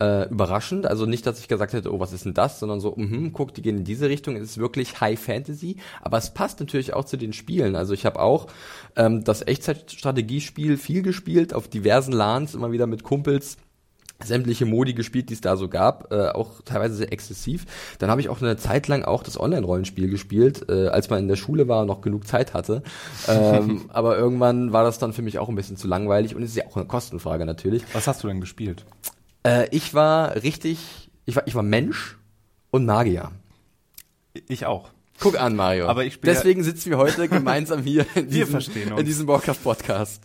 äh, 0.00 0.28
überraschend. 0.28 0.86
Also 0.86 1.06
nicht, 1.06 1.26
dass 1.26 1.38
ich 1.38 1.48
gesagt 1.48 1.72
hätte, 1.72 1.92
oh, 1.92 2.00
was 2.00 2.12
ist 2.12 2.24
denn 2.24 2.34
das, 2.34 2.58
sondern 2.60 2.80
so, 2.80 2.94
mhm, 2.96 3.32
guck, 3.32 3.54
die 3.54 3.62
gehen 3.62 3.78
in 3.78 3.84
diese 3.84 4.08
Richtung. 4.08 4.36
Es 4.36 4.42
ist 4.42 4.58
wirklich 4.58 5.00
High 5.00 5.18
Fantasy, 5.18 5.76
aber 6.02 6.18
es 6.18 6.32
passt 6.32 6.60
natürlich 6.60 6.94
auch 6.94 7.04
zu 7.04 7.16
den 7.16 7.32
Spielen. 7.32 7.76
Also 7.76 7.94
ich 7.94 8.06
habe 8.06 8.20
auch 8.20 8.48
ähm, 8.96 9.24
das 9.24 9.46
Echtzeitstrategiespiel 9.46 10.76
viel 10.76 11.02
gespielt, 11.02 11.54
auf 11.54 11.68
diversen 11.68 12.12
LANs, 12.12 12.54
immer 12.54 12.72
wieder 12.72 12.86
mit 12.86 13.02
Kumpels 13.02 13.56
sämtliche 14.22 14.64
Modi 14.64 14.94
gespielt, 14.94 15.28
die 15.28 15.34
es 15.34 15.40
da 15.40 15.56
so 15.56 15.68
gab, 15.68 16.12
äh, 16.12 16.28
auch 16.28 16.60
teilweise 16.64 16.94
sehr 16.94 17.12
exzessiv. 17.12 17.66
Dann 17.98 18.10
habe 18.10 18.20
ich 18.20 18.28
auch 18.28 18.40
eine 18.40 18.56
Zeit 18.56 18.88
lang 18.88 19.04
auch 19.04 19.22
das 19.22 19.38
Online-Rollenspiel 19.38 20.08
gespielt, 20.08 20.66
äh, 20.68 20.86
als 20.86 21.10
man 21.10 21.18
in 21.18 21.28
der 21.28 21.36
Schule 21.36 21.68
war 21.68 21.82
und 21.82 21.88
noch 21.88 22.00
genug 22.00 22.26
Zeit 22.26 22.54
hatte. 22.54 22.82
Ähm, 23.28 23.82
aber 23.88 24.16
irgendwann 24.16 24.72
war 24.72 24.84
das 24.84 24.98
dann 24.98 25.12
für 25.12 25.22
mich 25.22 25.38
auch 25.38 25.48
ein 25.48 25.56
bisschen 25.56 25.76
zu 25.76 25.88
langweilig 25.88 26.34
und 26.34 26.42
es 26.42 26.50
ist 26.50 26.56
ja 26.56 26.66
auch 26.66 26.76
eine 26.76 26.86
Kostenfrage 26.86 27.44
natürlich. 27.44 27.84
Was 27.92 28.06
hast 28.06 28.22
du 28.22 28.28
denn 28.28 28.40
gespielt? 28.40 28.84
Äh, 29.46 29.68
ich 29.70 29.94
war 29.94 30.36
richtig, 30.36 31.10
ich 31.26 31.36
war, 31.36 31.46
ich 31.46 31.54
war 31.54 31.62
Mensch 31.62 32.16
und 32.70 32.86
Magier. 32.86 33.30
Ich 34.48 34.66
auch. 34.66 34.90
Guck 35.20 35.40
an, 35.40 35.54
Mario. 35.54 35.86
Aber 35.86 36.04
ich 36.04 36.20
Deswegen 36.20 36.64
sitzen 36.64 36.90
wir 36.90 36.98
heute 36.98 37.28
gemeinsam 37.28 37.82
hier 37.82 38.04
in 38.14 38.28
diesem, 38.28 38.58
in 38.96 39.04
diesem 39.04 39.28
Warcraft-Podcast. 39.28 40.22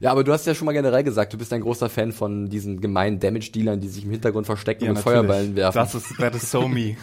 Ja, 0.00 0.10
aber 0.10 0.24
du 0.24 0.32
hast 0.32 0.46
ja 0.48 0.54
schon 0.56 0.66
mal 0.66 0.72
generell 0.72 1.04
gesagt, 1.04 1.32
du 1.32 1.38
bist 1.38 1.52
ein 1.52 1.60
großer 1.60 1.88
Fan 1.88 2.10
von 2.10 2.48
diesen 2.48 2.80
gemeinen 2.80 3.20
Damage-Dealern, 3.20 3.78
die 3.78 3.86
sich 3.86 4.02
im 4.02 4.10
Hintergrund 4.10 4.46
verstecken 4.46 4.84
ja, 4.84 4.90
und 4.90 4.96
natürlich. 4.96 5.16
Feuerballen 5.16 5.54
werfen. 5.54 5.78
Das 5.78 5.94
ist, 5.94 6.16
that 6.18 6.34
is 6.34 6.50
so 6.50 6.66
me. 6.66 6.96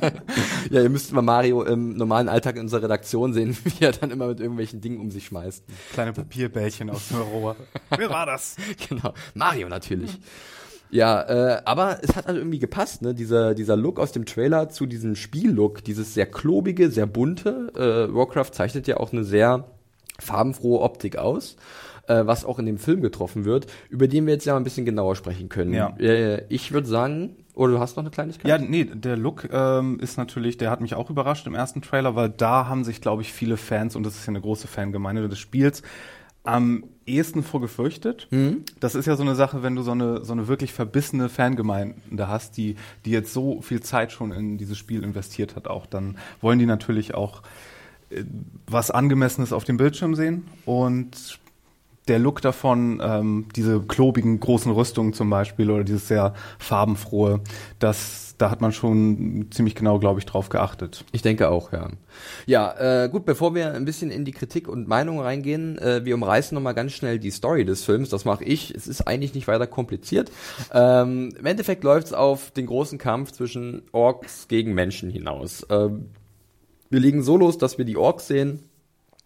ja, 0.70 0.82
ihr 0.82 0.88
müsst 0.88 1.12
mal 1.12 1.22
Mario 1.22 1.64
im 1.64 1.96
normalen 1.96 2.28
Alltag 2.28 2.54
in 2.54 2.62
unserer 2.62 2.84
Redaktion 2.84 3.32
sehen, 3.32 3.56
wie 3.64 3.84
er 3.84 3.90
dann 3.90 4.12
immer 4.12 4.28
mit 4.28 4.38
irgendwelchen 4.38 4.80
Dingen 4.80 5.00
um 5.00 5.10
sich 5.10 5.26
schmeißt. 5.26 5.64
Kleine 5.94 6.12
Papierbällchen 6.12 6.90
aus 6.90 7.08
dem 7.08 7.22
Rohr. 7.22 7.56
Wer 7.96 8.10
war 8.10 8.26
das? 8.26 8.54
Genau. 8.88 9.14
Mario 9.34 9.68
natürlich. 9.68 10.16
Ja, 10.90 11.22
äh, 11.22 11.62
aber 11.64 11.98
es 12.02 12.16
hat 12.16 12.26
halt 12.26 12.38
irgendwie 12.38 12.58
gepasst, 12.58 13.02
ne? 13.02 13.14
Dieser, 13.14 13.54
dieser 13.54 13.76
Look 13.76 13.98
aus 13.98 14.12
dem 14.12 14.24
Trailer 14.24 14.68
zu 14.68 14.86
diesem 14.86 15.16
Spiellook, 15.16 15.84
dieses 15.84 16.14
sehr 16.14 16.26
klobige, 16.26 16.90
sehr 16.90 17.06
bunte. 17.06 17.72
Äh, 17.74 18.14
Warcraft 18.14 18.52
zeichnet 18.52 18.86
ja 18.86 18.96
auch 18.98 19.12
eine 19.12 19.24
sehr 19.24 19.64
farbenfrohe 20.18 20.80
Optik 20.80 21.16
aus, 21.16 21.56
äh, 22.06 22.26
was 22.26 22.44
auch 22.44 22.58
in 22.58 22.66
dem 22.66 22.78
Film 22.78 23.02
getroffen 23.02 23.44
wird, 23.44 23.66
über 23.90 24.08
den 24.08 24.26
wir 24.26 24.34
jetzt 24.34 24.46
ja 24.46 24.54
mal 24.54 24.60
ein 24.60 24.64
bisschen 24.64 24.86
genauer 24.86 25.14
sprechen 25.14 25.48
können. 25.48 25.74
Ja. 25.74 25.94
Äh, 25.98 26.44
ich 26.48 26.72
würde 26.72 26.88
sagen, 26.88 27.36
oder 27.54 27.72
du 27.72 27.80
hast 27.80 27.96
noch 27.96 28.04
eine 28.04 28.10
Kleinigkeit? 28.10 28.48
Ja, 28.48 28.58
nee, 28.58 28.84
der 28.84 29.16
Look 29.16 29.48
ähm, 29.52 29.98
ist 30.00 30.16
natürlich, 30.16 30.56
der 30.56 30.70
hat 30.70 30.80
mich 30.80 30.94
auch 30.94 31.10
überrascht 31.10 31.46
im 31.46 31.54
ersten 31.54 31.82
Trailer, 31.82 32.14
weil 32.14 32.30
da 32.30 32.66
haben 32.66 32.84
sich, 32.84 33.00
glaube 33.00 33.22
ich, 33.22 33.32
viele 33.32 33.56
Fans, 33.56 33.94
und 33.96 34.04
das 34.06 34.14
ist 34.14 34.26
ja 34.26 34.30
eine 34.30 34.40
große 34.40 34.68
Fangemeinde 34.68 35.28
des 35.28 35.38
Spiels, 35.38 35.82
am 36.44 36.84
ehesten 37.08 37.42
vor 37.42 37.60
gefürchtet. 37.60 38.28
Mhm. 38.30 38.64
Das 38.80 38.94
ist 38.94 39.06
ja 39.06 39.16
so 39.16 39.22
eine 39.22 39.34
Sache, 39.34 39.62
wenn 39.62 39.74
du 39.76 39.82
so 39.82 39.92
eine, 39.92 40.24
so 40.24 40.32
eine 40.32 40.48
wirklich 40.48 40.72
verbissene 40.72 41.28
Fangemeinde 41.28 42.28
hast, 42.28 42.56
die, 42.56 42.76
die 43.04 43.10
jetzt 43.10 43.32
so 43.32 43.60
viel 43.60 43.80
Zeit 43.80 44.12
schon 44.12 44.32
in 44.32 44.58
dieses 44.58 44.78
Spiel 44.78 45.02
investiert 45.02 45.56
hat, 45.56 45.68
auch 45.68 45.86
dann 45.86 46.18
wollen 46.40 46.58
die 46.58 46.66
natürlich 46.66 47.14
auch 47.14 47.42
äh, 48.10 48.24
was 48.66 48.90
Angemessenes 48.90 49.52
auf 49.52 49.64
dem 49.64 49.76
Bildschirm 49.76 50.14
sehen 50.14 50.44
und 50.64 51.38
der 52.08 52.18
Look 52.18 52.40
davon, 52.40 53.00
ähm, 53.02 53.46
diese 53.54 53.80
klobigen 53.80 54.40
großen 54.40 54.72
Rüstungen 54.72 55.12
zum 55.12 55.30
Beispiel 55.30 55.70
oder 55.70 55.84
dieses 55.84 56.08
sehr 56.08 56.34
farbenfrohe, 56.58 57.40
das 57.78 58.27
da 58.38 58.50
hat 58.50 58.60
man 58.60 58.72
schon 58.72 59.48
ziemlich 59.50 59.74
genau, 59.74 59.98
glaube 59.98 60.20
ich, 60.20 60.26
drauf 60.26 60.48
geachtet. 60.48 61.04
Ich 61.12 61.22
denke 61.22 61.50
auch, 61.50 61.72
ja. 61.72 61.90
Ja, 62.46 63.04
äh, 63.04 63.08
gut, 63.08 63.26
bevor 63.26 63.54
wir 63.54 63.74
ein 63.74 63.84
bisschen 63.84 64.10
in 64.10 64.24
die 64.24 64.32
Kritik 64.32 64.68
und 64.68 64.86
Meinung 64.88 65.20
reingehen, 65.20 65.76
äh, 65.78 66.04
wir 66.04 66.14
umreißen 66.14 66.54
nochmal 66.54 66.74
ganz 66.74 66.92
schnell 66.92 67.18
die 67.18 67.32
Story 67.32 67.64
des 67.64 67.84
Films. 67.84 68.08
Das 68.08 68.24
mache 68.24 68.44
ich. 68.44 68.74
Es 68.74 68.86
ist 68.86 69.02
eigentlich 69.02 69.34
nicht 69.34 69.48
weiter 69.48 69.66
kompliziert. 69.66 70.30
Ähm, 70.72 71.34
Im 71.38 71.46
Endeffekt 71.46 71.82
läuft 71.82 72.06
es 72.08 72.12
auf 72.12 72.52
den 72.52 72.66
großen 72.66 72.98
Kampf 72.98 73.32
zwischen 73.32 73.82
Orks 73.92 74.46
gegen 74.48 74.72
Menschen 74.72 75.10
hinaus. 75.10 75.66
Ähm, 75.68 76.10
wir 76.90 77.00
liegen 77.00 77.22
so 77.22 77.36
los, 77.36 77.58
dass 77.58 77.76
wir 77.76 77.84
die 77.84 77.96
Orks 77.96 78.28
sehen, 78.28 78.60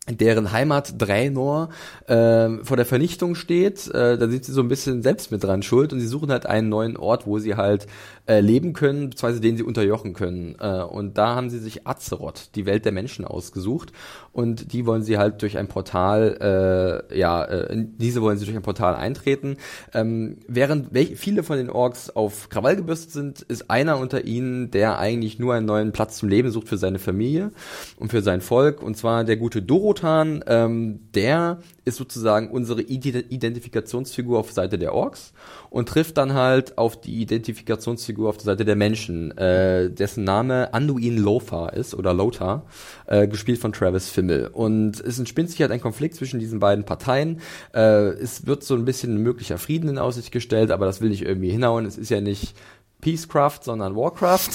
deren 0.08 0.50
Heimat 0.50 1.00
Draenor 1.00 1.68
äh, 2.06 2.48
vor 2.64 2.76
der 2.76 2.86
Vernichtung 2.86 3.36
steht. 3.36 3.86
Äh, 3.88 4.18
da 4.18 4.28
sind 4.28 4.44
sie 4.44 4.52
so 4.52 4.60
ein 4.60 4.68
bisschen 4.68 5.02
selbst 5.02 5.30
mit 5.30 5.44
dran 5.44 5.62
schuld 5.62 5.92
und 5.92 6.00
sie 6.00 6.06
suchen 6.06 6.30
halt 6.30 6.44
einen 6.44 6.68
neuen 6.68 6.96
Ort, 6.96 7.26
wo 7.26 7.38
sie 7.38 7.54
halt 7.54 7.86
äh, 8.26 8.40
leben 8.40 8.72
können, 8.72 9.10
beziehungsweise 9.10 9.40
den 9.40 9.56
sie 9.56 9.64
unterjochen 9.64 10.14
können. 10.14 10.54
Äh, 10.60 10.82
und 10.82 11.18
da 11.18 11.34
haben 11.34 11.50
sie 11.50 11.58
sich 11.58 11.88
Azeroth, 11.88 12.50
die 12.54 12.66
Welt 12.66 12.84
der 12.84 12.92
Menschen, 12.92 13.24
ausgesucht. 13.24 13.92
Und 14.32 14.72
die 14.72 14.86
wollen 14.86 15.02
sie 15.02 15.18
halt 15.18 15.42
durch 15.42 15.58
ein 15.58 15.66
Portal, 15.66 17.02
äh, 17.10 17.18
ja, 17.18 17.44
äh, 17.44 17.84
diese 17.98 18.22
wollen 18.22 18.38
sie 18.38 18.44
durch 18.44 18.56
ein 18.56 18.62
Portal 18.62 18.94
eintreten. 18.94 19.56
Ähm, 19.92 20.38
während 20.46 20.96
viele 21.18 21.42
von 21.42 21.56
den 21.56 21.68
Orks 21.68 22.10
auf 22.10 22.48
Krawall 22.48 22.76
gebürstet 22.76 23.10
sind, 23.10 23.42
ist 23.42 23.70
einer 23.70 23.98
unter 23.98 24.24
ihnen, 24.24 24.70
der 24.70 24.98
eigentlich 24.98 25.38
nur 25.40 25.54
einen 25.54 25.66
neuen 25.66 25.90
Platz 25.92 26.16
zum 26.18 26.28
Leben 26.28 26.50
sucht 26.50 26.68
für 26.68 26.78
seine 26.78 27.00
Familie 27.00 27.50
und 27.96 28.10
für 28.10 28.22
sein 28.22 28.40
Volk. 28.40 28.82
Und 28.82 28.96
zwar 28.96 29.24
der 29.24 29.36
gute 29.36 29.62
Dorotan, 29.62 30.44
ähm, 30.46 31.00
der 31.14 31.58
ist 31.84 31.96
sozusagen 31.96 32.50
unsere 32.50 32.80
Identifikationsfigur 32.80 34.38
auf 34.38 34.52
Seite 34.52 34.78
der 34.78 34.94
Orks 34.94 35.32
und 35.68 35.88
trifft 35.88 36.16
dann 36.16 36.34
halt 36.34 36.78
auf 36.78 37.00
die 37.00 37.20
Identifikationsfigur 37.20 38.11
auf 38.18 38.36
der 38.36 38.44
Seite 38.44 38.64
der 38.64 38.76
Menschen, 38.76 39.36
äh, 39.36 39.90
dessen 39.90 40.24
Name 40.24 40.72
Anduin 40.74 41.18
Lothar 41.18 41.72
ist 41.72 41.94
oder 41.94 42.14
Lothar, 42.14 42.66
äh, 43.06 43.26
gespielt 43.26 43.58
von 43.58 43.72
Travis 43.72 44.08
Fimmel. 44.08 44.48
Und 44.52 45.00
es 45.00 45.18
entspinnt 45.18 45.50
sich 45.50 45.60
halt 45.60 45.72
ein 45.72 45.80
Konflikt 45.80 46.14
zwischen 46.14 46.40
diesen 46.40 46.60
beiden 46.60 46.84
Parteien. 46.84 47.40
Äh, 47.74 48.10
es 48.14 48.46
wird 48.46 48.62
so 48.64 48.74
ein 48.74 48.84
bisschen 48.84 49.14
ein 49.14 49.22
möglicher 49.22 49.58
Frieden 49.58 49.88
in 49.88 49.98
Aussicht 49.98 50.32
gestellt, 50.32 50.70
aber 50.70 50.86
das 50.86 51.00
will 51.00 51.10
nicht 51.10 51.22
irgendwie 51.22 51.50
hinhauen. 51.50 51.86
Es 51.86 51.98
ist 51.98 52.10
ja 52.10 52.20
nicht 52.20 52.54
Peacecraft, 53.02 53.58
sondern 53.62 53.94
Warcraft. 53.94 54.48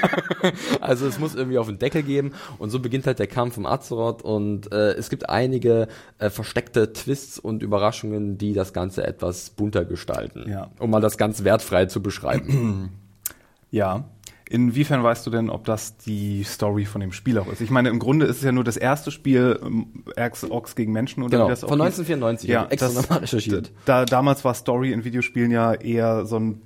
also 0.80 1.06
es 1.06 1.18
muss 1.18 1.34
irgendwie 1.34 1.58
auf 1.58 1.66
den 1.66 1.78
Deckel 1.78 2.02
geben 2.02 2.32
und 2.58 2.70
so 2.70 2.78
beginnt 2.78 3.06
halt 3.06 3.18
der 3.18 3.26
Kampf 3.26 3.58
um 3.58 3.66
Azeroth 3.66 4.22
und 4.22 4.72
äh, 4.72 4.92
es 4.92 5.10
gibt 5.10 5.28
einige 5.28 5.88
äh, 6.18 6.30
versteckte 6.30 6.92
Twists 6.94 7.38
und 7.38 7.62
Überraschungen, 7.62 8.38
die 8.38 8.54
das 8.54 8.72
Ganze 8.72 9.04
etwas 9.04 9.50
bunter 9.50 9.84
gestalten. 9.84 10.48
Ja. 10.48 10.70
Um 10.78 10.90
mal 10.90 11.00
das 11.00 11.18
ganz 11.18 11.44
wertfrei 11.44 11.84
zu 11.86 12.02
beschreiben. 12.02 12.90
Ja. 13.74 14.04
Inwiefern 14.50 15.02
weißt 15.02 15.26
du 15.26 15.30
denn, 15.30 15.48
ob 15.48 15.64
das 15.64 15.96
die 15.96 16.44
Story 16.44 16.84
von 16.84 17.00
dem 17.00 17.12
Spiel 17.12 17.38
auch 17.38 17.50
ist? 17.50 17.62
Ich 17.62 17.70
meine, 17.70 17.88
im 17.88 17.98
Grunde 17.98 18.26
ist 18.26 18.36
es 18.36 18.42
ja 18.42 18.52
nur 18.52 18.64
das 18.64 18.76
erste 18.76 19.10
Spiel 19.10 19.58
ähm, 19.64 20.04
Orks 20.50 20.76
gegen 20.76 20.92
Menschen 20.92 21.22
oder 21.22 21.30
genau, 21.30 21.46
wie 21.46 21.50
das 21.50 21.64
auch 21.64 21.70
von 21.70 21.80
1994. 21.80 22.50
Ja, 22.50 22.66
extra 22.66 22.88
das, 22.90 23.22
recherchiert. 23.22 23.72
Da, 23.86 24.04
damals 24.04 24.44
war 24.44 24.52
Story 24.52 24.92
in 24.92 25.04
Videospielen 25.06 25.50
ja 25.50 25.72
eher 25.72 26.26
so 26.26 26.38
ein 26.38 26.60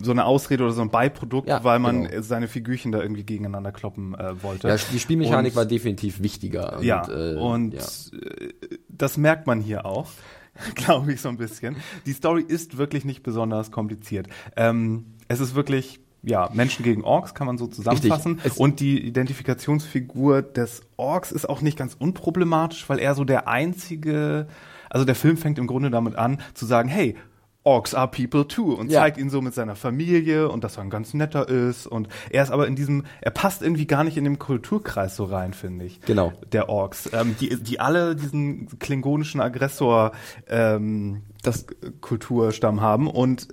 so 0.00 0.10
eine 0.10 0.24
Ausrede 0.24 0.64
oder 0.64 0.72
so 0.72 0.82
ein 0.82 0.90
Beiprodukt, 0.90 1.48
ja, 1.48 1.62
weil 1.64 1.78
man 1.78 2.04
genau. 2.04 2.22
seine 2.22 2.48
Figürchen 2.48 2.92
da 2.92 3.02
irgendwie 3.02 3.24
gegeneinander 3.24 3.72
kloppen 3.72 4.14
äh, 4.14 4.42
wollte. 4.42 4.68
Ja, 4.68 4.76
die 4.76 4.98
Spielmechanik 4.98 5.52
und, 5.52 5.56
war 5.56 5.66
definitiv 5.66 6.22
wichtiger. 6.22 6.78
Und, 6.78 6.84
ja, 6.84 7.06
äh, 7.08 7.34
und 7.36 7.74
ja. 7.74 7.80
Äh, 7.80 8.52
das 8.88 9.16
merkt 9.16 9.46
man 9.46 9.60
hier 9.60 9.84
auch, 9.84 10.08
glaube 10.74 11.12
ich 11.12 11.20
so 11.20 11.28
ein 11.28 11.36
bisschen. 11.36 11.76
Die 12.06 12.12
Story 12.12 12.42
ist 12.46 12.78
wirklich 12.78 13.04
nicht 13.04 13.22
besonders 13.22 13.70
kompliziert. 13.70 14.28
Ähm, 14.56 15.06
es 15.28 15.40
ist 15.40 15.54
wirklich 15.54 16.00
ja, 16.24 16.48
Menschen 16.52 16.84
gegen 16.84 17.02
Orks 17.02 17.34
kann 17.34 17.48
man 17.48 17.58
so 17.58 17.66
zusammenfassen. 17.66 18.40
Und 18.56 18.78
die 18.78 19.04
Identifikationsfigur 19.04 20.42
des 20.42 20.82
Orks 20.96 21.32
ist 21.32 21.48
auch 21.48 21.60
nicht 21.60 21.76
ganz 21.76 21.96
unproblematisch, 21.98 22.88
weil 22.88 23.00
er 23.00 23.16
so 23.16 23.24
der 23.24 23.48
einzige, 23.48 24.46
also 24.88 25.04
der 25.04 25.16
Film 25.16 25.36
fängt 25.36 25.58
im 25.58 25.66
Grunde 25.66 25.90
damit 25.90 26.14
an, 26.14 26.40
zu 26.54 26.64
sagen, 26.64 26.88
hey, 26.88 27.16
Orks 27.64 27.94
are 27.94 28.08
people 28.08 28.46
too 28.48 28.74
und 28.74 28.90
ja. 28.90 29.00
zeigt 29.00 29.18
ihn 29.18 29.30
so 29.30 29.40
mit 29.40 29.54
seiner 29.54 29.76
Familie 29.76 30.48
und 30.48 30.64
dass 30.64 30.76
er 30.76 30.82
ein 30.82 30.90
ganz 30.90 31.14
netter 31.14 31.48
ist 31.48 31.86
und 31.86 32.08
er 32.30 32.42
ist 32.42 32.50
aber 32.50 32.66
in 32.66 32.74
diesem, 32.74 33.04
er 33.20 33.30
passt 33.30 33.62
irgendwie 33.62 33.86
gar 33.86 34.04
nicht 34.04 34.16
in 34.16 34.24
dem 34.24 34.38
Kulturkreis 34.38 35.14
so 35.14 35.24
rein, 35.24 35.54
finde 35.54 35.84
ich. 35.84 36.00
Genau. 36.00 36.32
Der 36.50 36.68
Orks, 36.68 37.10
ähm, 37.12 37.36
die, 37.40 37.62
die 37.62 37.78
alle 37.78 38.16
diesen 38.16 38.78
klingonischen 38.78 39.40
Aggressor 39.40 40.12
ähm, 40.48 41.22
das 41.42 41.66
Kulturstamm 42.00 42.80
haben 42.80 43.08
und 43.08 43.48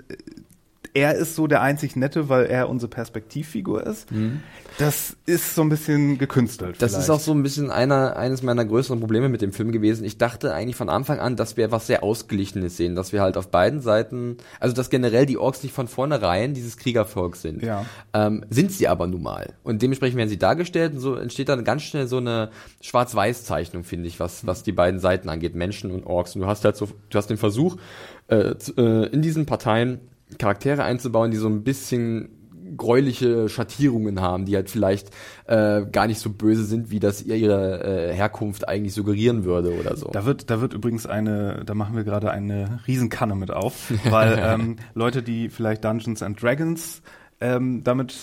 er 1.00 1.16
ist 1.16 1.36
so 1.36 1.48
der 1.48 1.62
einzig 1.62 1.96
Nette, 1.96 2.28
weil 2.28 2.46
er 2.48 2.70
unsere 2.70 2.90
Perspektivfigur 2.90 3.88
ist. 3.88 4.12
Mhm. 4.12 4.42
Das 4.78 5.16
ist 5.26 5.56
so 5.56 5.62
ein 5.62 5.70
bisschen 5.70 6.18
gekünstelt. 6.18 6.82
Das 6.82 6.92
vielleicht. 6.92 7.04
ist 7.04 7.10
auch 7.10 7.20
so 7.20 7.32
ein 7.32 7.42
bisschen 7.42 7.72
einer, 7.72 8.18
eines 8.18 8.44
meiner 8.44 8.66
größeren 8.66 9.00
Probleme 9.00 9.30
mit 9.30 9.42
dem 9.42 9.54
Film 9.54 9.72
gewesen. 9.72 10.04
Ich 10.04 10.18
dachte 10.18 10.54
eigentlich 10.54 10.76
von 10.76 10.90
Anfang 10.90 11.20
an, 11.20 11.36
dass 11.38 11.58
wir 11.58 11.66
etwas 11.66 11.88
sehr 11.88 12.04
Ausgeglichenes 12.04 12.78
sehen, 12.78 12.96
dass 12.96 13.14
wir 13.14 13.22
halt 13.22 13.38
auf 13.38 13.50
beiden 13.50 13.82
Seiten, 13.82 14.38
also 14.60 14.76
dass 14.76 14.90
generell 14.90 15.26
die 15.26 15.38
Orks 15.38 15.64
nicht 15.64 15.74
von 15.74 15.88
vornherein 15.88 16.54
dieses 16.54 16.78
Kriegervolk 16.78 17.38
sind. 17.38 17.64
Ja. 17.64 17.86
Ähm, 18.14 18.46
sind 18.50 18.72
sie 18.72 18.88
aber 18.88 19.08
nun 19.08 19.24
mal. 19.24 19.54
Und 19.64 19.82
dementsprechend 19.82 20.18
werden 20.18 20.30
sie 20.30 20.38
dargestellt 20.38 20.94
und 20.94 21.00
so 21.00 21.16
entsteht 21.16 21.48
dann 21.48 21.64
ganz 21.64 21.84
schnell 21.84 22.08
so 22.08 22.18
eine 22.18 22.50
Schwarz-Weiß-Zeichnung, 22.82 23.84
finde 23.86 24.08
ich, 24.08 24.20
was, 24.20 24.46
was 24.46 24.64
die 24.64 24.74
beiden 24.74 25.00
Seiten 25.00 25.30
angeht, 25.30 25.56
Menschen 25.56 25.92
und 25.92 26.06
Orks. 26.06 26.36
Und 26.36 26.42
du 26.42 26.48
hast 26.48 26.66
halt 26.66 26.76
so, 26.76 26.90
du 27.10 27.18
hast 27.18 27.30
den 27.30 27.38
Versuch, 27.38 27.78
äh, 28.28 28.54
äh 28.78 29.06
in 29.08 29.22
diesen 29.22 29.46
Parteien 29.46 30.00
Charaktere 30.38 30.84
einzubauen, 30.84 31.32
die 31.32 31.38
so 31.38 31.48
ein 31.48 31.64
bisschen 31.64 32.40
gräuliche 32.78 33.50
Schattierungen 33.50 34.22
haben, 34.22 34.46
die 34.46 34.56
halt 34.56 34.70
vielleicht 34.70 35.10
äh, 35.46 35.86
gar 35.86 36.08
nicht 36.08 36.20
so 36.20 36.30
böse 36.30 36.64
sind, 36.64 36.92
wie 36.92 37.00
das 37.00 37.22
ihre 37.22 37.84
äh, 37.84 38.14
Herkunft 38.14 38.68
eigentlich 38.68 38.94
suggerieren 38.94 39.44
würde 39.44 39.74
oder 39.78 39.96
so. 39.96 40.10
Da 40.12 40.26
wird, 40.26 40.50
da 40.50 40.62
wird 40.62 40.74
übrigens 40.74 41.06
eine, 41.06 41.64
da 41.66 41.74
machen 41.74 41.96
wir 41.96 42.04
gerade 42.04 42.32
eine 42.32 42.80
Riesenkanne 42.88 43.36
mit 43.36 43.52
auf, 43.52 43.92
weil 44.10 44.40
ähm, 44.44 44.76
Leute, 44.94 45.24
die 45.24 45.50
vielleicht 45.50 45.84
Dungeons 45.84 46.22
and 46.22 46.42
Dragons 46.42 47.02
ähm, 47.42 47.84
damit 47.84 48.16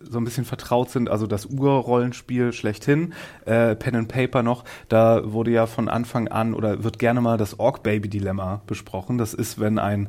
so 0.00 0.18
ein 0.18 0.24
bisschen 0.24 0.44
vertraut 0.44 0.90
sind, 0.90 1.08
also 1.08 1.26
das 1.26 1.46
Urrollenspiel 1.46 2.52
schlechthin, 2.52 3.14
äh, 3.46 3.74
Pen 3.74 3.96
and 3.96 4.08
Paper 4.08 4.42
noch, 4.42 4.64
da 4.88 5.32
wurde 5.32 5.50
ja 5.50 5.66
von 5.66 5.88
Anfang 5.88 6.28
an 6.28 6.54
oder 6.54 6.84
wird 6.84 6.98
gerne 6.98 7.20
mal 7.20 7.38
das 7.38 7.58
Orc 7.58 7.82
Baby 7.82 8.08
Dilemma 8.08 8.62
besprochen. 8.66 9.16
Das 9.16 9.34
ist, 9.34 9.58
wenn 9.58 9.78
ein 9.78 10.08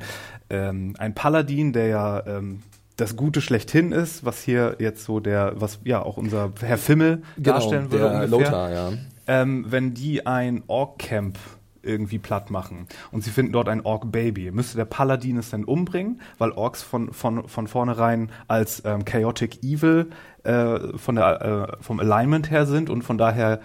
ähm, 0.50 0.96
ein 0.98 1.14
Paladin, 1.16 1.74
der 1.74 1.88
ja 1.88 2.26
ähm, 2.26 2.64
das 2.96 3.16
Gute 3.16 3.42
schlechthin 3.42 3.92
ist, 3.92 4.26
was 4.26 4.42
hier 4.42 4.76
jetzt 4.80 5.06
so 5.06 5.20
der, 5.20 5.54
was 5.56 5.80
ja 5.84 6.02
auch 6.02 6.18
unser 6.18 6.52
Herr 6.62 6.78
Fimmel 6.78 7.24
genau, 7.38 7.54
darstellen 7.54 7.92
würde. 7.92 8.10
Der 8.10 8.24
ungefähr, 8.24 8.28
Lothar, 8.28 8.72
ja. 8.72 8.92
Ähm, 9.28 9.66
wenn 9.70 9.94
die 9.94 10.26
ein 10.26 10.64
Orc-Camp 10.68 11.38
irgendwie 11.82 12.20
platt 12.20 12.52
machen. 12.52 12.88
Und 13.12 13.24
sie 13.24 13.30
finden 13.30 13.54
dort 13.54 13.70
ein 13.70 13.82
Orc-Baby. 13.82 14.52
Müsste 14.52 14.78
der 14.78 14.86
Paladin 14.86 15.38
es 15.38 15.50
denn 15.50 15.64
umbringen, 15.64 16.22
weil 16.38 16.52
Orks 16.52 16.84
von, 16.84 17.14
von, 17.14 17.48
von 17.48 17.68
vornherein 17.68 18.32
als 18.48 18.84
ähm, 18.86 19.06
Chaotic 19.06 19.64
Evil 19.64 20.10
äh, 20.44 20.98
von 20.98 21.16
der, 21.16 21.78
äh, 21.80 21.84
vom 21.84 22.00
Alignment 22.00 22.52
her 22.52 22.66
sind 22.66 22.90
und 22.90 23.04
von 23.04 23.18
daher 23.18 23.62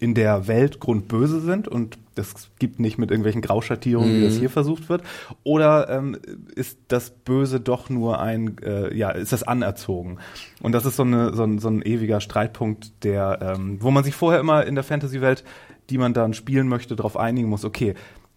in 0.00 0.14
der 0.14 0.46
Welt 0.46 0.80
grundböse 0.80 1.40
sind 1.40 1.66
und 1.66 1.98
das 2.14 2.50
gibt 2.58 2.80
nicht 2.80 2.98
mit 2.98 3.10
irgendwelchen 3.10 3.42
Grauschattierungen, 3.42 4.12
mhm. 4.12 4.20
wie 4.20 4.24
das 4.24 4.34
mhm. 4.34 4.40
hier 4.40 4.50
versucht 4.50 4.88
wird? 4.88 5.02
Oder 5.44 5.88
ähm, 5.88 6.16
ist 6.54 6.78
das 6.88 7.10
Böse 7.10 7.60
doch 7.60 7.90
nur 7.90 8.20
ein, 8.20 8.58
äh, 8.62 8.94
ja, 8.96 9.10
ist 9.10 9.32
das 9.32 9.42
anerzogen? 9.42 10.18
Und 10.60 10.72
das 10.72 10.84
ist 10.84 10.96
so, 10.96 11.02
eine, 11.02 11.34
so, 11.34 11.44
ein, 11.44 11.58
so 11.58 11.68
ein 11.68 11.82
ewiger 11.82 12.20
Streitpunkt, 12.20 13.04
der, 13.04 13.56
ähm, 13.56 13.78
wo 13.80 13.90
man 13.90 14.04
sich 14.04 14.14
vorher 14.14 14.40
immer 14.40 14.66
in 14.66 14.74
der 14.74 14.84
Fantasy-Welt 14.84 15.44
die 15.90 15.98
man 15.98 16.12
dann 16.12 16.34
spielen 16.34 16.68
möchte, 16.68 16.96
darauf 16.96 17.16
einigen 17.16 17.48
muss, 17.48 17.64
okay, 17.64 17.94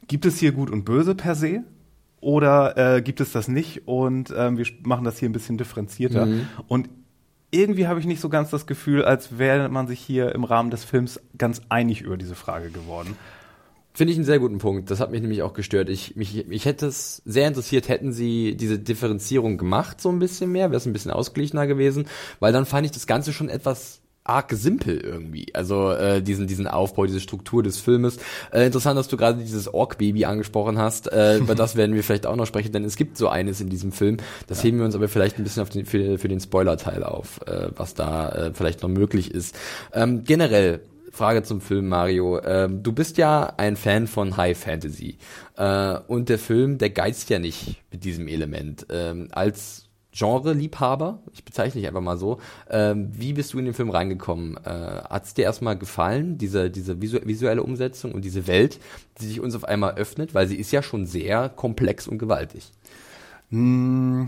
gibt 0.08 0.25
es 0.25 0.39
hier 0.39 0.51
Gut 0.51 0.70
und 0.70 0.86
Böse 0.86 1.15
per 1.15 1.36
se? 1.36 1.63
Oder 2.20 2.98
äh, 2.98 3.01
gibt 3.01 3.20
es 3.20 3.32
das 3.32 3.48
nicht? 3.48 3.88
Und 3.88 4.34
ähm, 4.36 4.58
wir 4.58 4.65
machen 4.84 5.06
das 5.06 5.18
hier 5.18 5.27
ein 5.27 5.32
bisschen 5.32 5.58
differenzierter. 5.58 6.27
Mhm. 6.27 6.48
Und 6.68 6.89
irgendwie 7.51 7.88
habe 7.88 8.00
ich 8.00 8.05
nicht 8.05 8.22
so 8.22 8.29
ganz 8.29 8.50
das 8.50 8.65
Gefühl, 8.65 9.03
als 9.03 9.38
wäre 9.38 9.70
man 9.70 9.88
sich 9.88 10.00
hier 10.00 10.34
im 10.34 10.43
Rahmen 10.43 10.72
des 10.72 10.84
Films 10.84 11.20
ganz 11.38 11.62
einig 11.70 12.01
über 12.01 12.17
diese 12.17 12.36
Frage 12.36 12.72
geworden. 12.72 13.15
Finde 13.93 14.13
ich 14.13 14.17
einen 14.17 14.25
sehr 14.25 14.39
guten 14.39 14.60
Punkt. 14.60 14.89
Das 14.89 15.01
hat 15.01 15.12
mich 15.12 15.22
nämlich 15.22 15.41
auch 15.43 15.53
gestört. 15.53 15.89
Ich, 15.89 16.15
mich, 16.15 16.48
mich 16.48 16.63
hätte 16.63 16.88
es 16.88 17.22
sehr 17.25 17.50
interessiert, 17.50 17.89
hätten 17.89 18.13
sie 18.13 18.55
diese 18.55 18.79
Differenzierung 18.79 19.58
gemacht, 19.58 20.00
so 20.00 20.10
ein 20.10 20.20
bisschen 20.20 20.51
mehr, 20.51 20.70
wäre 20.70 20.77
es 20.77 20.86
ein 20.86 20.93
bisschen 20.93 21.12
ausgeglichener 21.12 21.67
gewesen, 21.67 22.08
weil 22.39 22.53
dann 22.53 22.65
fand 22.65 22.86
ich 22.86 22.91
das 22.91 23.05
Ganze 23.05 23.34
schon 23.34 23.50
etwas 23.50 24.01
arg 24.31 24.51
simpel 24.53 24.97
irgendwie. 24.97 25.53
Also 25.53 25.91
äh, 25.91 26.21
diesen 26.21 26.47
diesen 26.47 26.67
Aufbau, 26.67 27.05
diese 27.05 27.19
Struktur 27.19 27.63
des 27.63 27.79
Filmes. 27.79 28.17
Äh, 28.51 28.65
interessant, 28.65 28.97
dass 28.97 29.09
du 29.09 29.17
gerade 29.17 29.39
dieses 29.39 29.73
Ork-Baby 29.73 30.25
angesprochen 30.25 30.77
hast. 30.77 31.11
Äh, 31.11 31.38
über 31.39 31.55
das 31.55 31.75
werden 31.75 31.95
wir 31.95 32.03
vielleicht 32.03 32.25
auch 32.25 32.35
noch 32.35 32.45
sprechen, 32.45 32.71
denn 32.71 32.85
es 32.85 32.95
gibt 32.95 33.17
so 33.17 33.27
eines 33.27 33.59
in 33.59 33.69
diesem 33.69 33.91
Film. 33.91 34.17
Das 34.47 34.59
ja. 34.59 34.65
heben 34.65 34.77
wir 34.77 34.85
uns 34.85 34.95
aber 34.95 35.09
vielleicht 35.09 35.38
ein 35.38 35.43
bisschen 35.43 35.61
auf 35.61 35.69
den, 35.69 35.85
für, 35.85 36.17
für 36.17 36.27
den 36.27 36.39
Spoiler-Teil 36.39 37.03
auf, 37.03 37.41
äh, 37.45 37.67
was 37.75 37.93
da 37.93 38.29
äh, 38.29 38.51
vielleicht 38.53 38.81
noch 38.81 38.89
möglich 38.89 39.33
ist. 39.33 39.57
Ähm, 39.93 40.23
generell 40.23 40.81
Frage 41.11 41.43
zum 41.43 41.59
Film, 41.59 41.89
Mario. 41.89 42.39
Ähm, 42.41 42.83
du 42.83 42.93
bist 42.93 43.17
ja 43.17 43.53
ein 43.57 43.75
Fan 43.75 44.07
von 44.07 44.38
High 44.38 44.57
Fantasy. 44.57 45.17
Äh, 45.57 45.97
und 46.07 46.29
der 46.29 46.39
Film, 46.39 46.77
der 46.77 46.89
geizt 46.89 47.29
ja 47.29 47.38
nicht 47.38 47.81
mit 47.91 48.05
diesem 48.05 48.29
Element. 48.29 48.88
Ähm, 48.89 49.27
als 49.31 49.89
Genre-Liebhaber, 50.13 51.20
ich 51.34 51.46
bezeichne 51.46 51.80
dich 51.80 51.88
einfach 51.88 52.01
mal 52.01 52.18
so, 52.18 52.39
ähm, 52.70 53.10
wie 53.13 53.34
bist 53.34 53.53
du 53.53 53.60
in 53.60 53.65
den 53.65 53.74
Film 53.74 53.89
reingekommen? 53.89 54.58
Äh, 54.58 54.70
Hat 55.10 55.25
es 55.25 55.34
dir 55.34 55.44
erstmal 55.44 55.77
gefallen, 55.77 56.38
diese, 56.38 56.70
diese 56.70 57.01
visu 57.01 57.20
visuelle 57.24 57.63
Umsetzung 57.63 58.12
und 58.12 58.25
diese 58.25 58.46
Welt, 58.48 58.80
die 59.20 59.25
sich 59.25 59.39
uns 59.39 59.56
auf 59.56 59.63
einmal 59.63 59.96
öffnet, 59.96 60.34
weil 60.34 60.48
sie 60.48 60.58
ist 60.58 60.72
ja 60.72 60.84
schon 60.84 61.06
sehr 61.06 61.48
komplex 61.50 62.08
und 62.08 62.18
gewaltig. 62.18 62.72
Mm, 63.51 64.25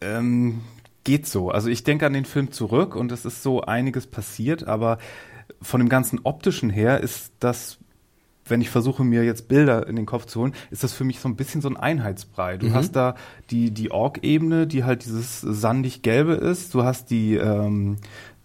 ähm, 0.00 0.62
geht 1.04 1.26
so. 1.26 1.50
Also 1.50 1.68
ich 1.68 1.84
denke 1.84 2.06
an 2.06 2.14
den 2.14 2.24
Film 2.24 2.50
zurück 2.50 2.96
und 2.96 3.12
es 3.12 3.26
ist 3.26 3.42
so 3.42 3.60
einiges 3.60 4.06
passiert, 4.06 4.66
aber 4.66 4.98
von 5.60 5.80
dem 5.80 5.88
ganzen 5.90 6.20
optischen 6.24 6.70
her 6.70 7.00
ist 7.00 7.32
das 7.40 7.78
wenn 8.46 8.60
ich 8.60 8.70
versuche, 8.70 9.04
mir 9.04 9.24
jetzt 9.24 9.48
Bilder 9.48 9.86
in 9.86 9.96
den 9.96 10.06
Kopf 10.06 10.26
zu 10.26 10.40
holen, 10.40 10.54
ist 10.70 10.84
das 10.84 10.92
für 10.92 11.04
mich 11.04 11.20
so 11.20 11.28
ein 11.28 11.36
bisschen 11.36 11.60
so 11.60 11.68
ein 11.68 11.76
Einheitsbrei. 11.76 12.56
Du 12.56 12.66
mhm. 12.66 12.74
hast 12.74 12.92
da 12.92 13.14
die, 13.50 13.70
die 13.70 13.90
Org-Ebene, 13.90 14.66
die 14.66 14.84
halt 14.84 15.04
dieses 15.04 15.40
sandig-gelbe 15.40 16.34
ist. 16.34 16.74
Du 16.74 16.82
hast 16.82 17.10
die, 17.10 17.34
ähm, 17.36 17.96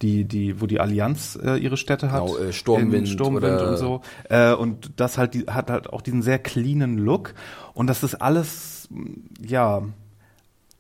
die, 0.02 0.26
die, 0.26 0.62
wo 0.62 0.66
die 0.66 0.80
Allianz 0.80 1.38
äh, 1.42 1.58
ihre 1.58 1.78
Städte 1.78 2.12
hat. 2.12 2.26
Genau, 2.26 2.38
äh, 2.38 2.54
Sturmwind, 2.54 3.10
Sturmwind 3.10 3.62
und 3.62 3.78
so. 3.78 4.02
Äh, 4.30 4.54
und 4.54 4.92
das 4.96 5.18
halt, 5.18 5.34
die, 5.34 5.46
hat 5.48 5.70
halt 5.70 5.92
auch 5.92 6.02
diesen 6.02 6.22
sehr 6.22 6.40
cleanen 6.40 6.98
Look. 6.98 7.34
Und 7.74 7.88
das 7.88 8.04
ist 8.04 8.16
alles, 8.16 8.88
ja, 9.46 9.84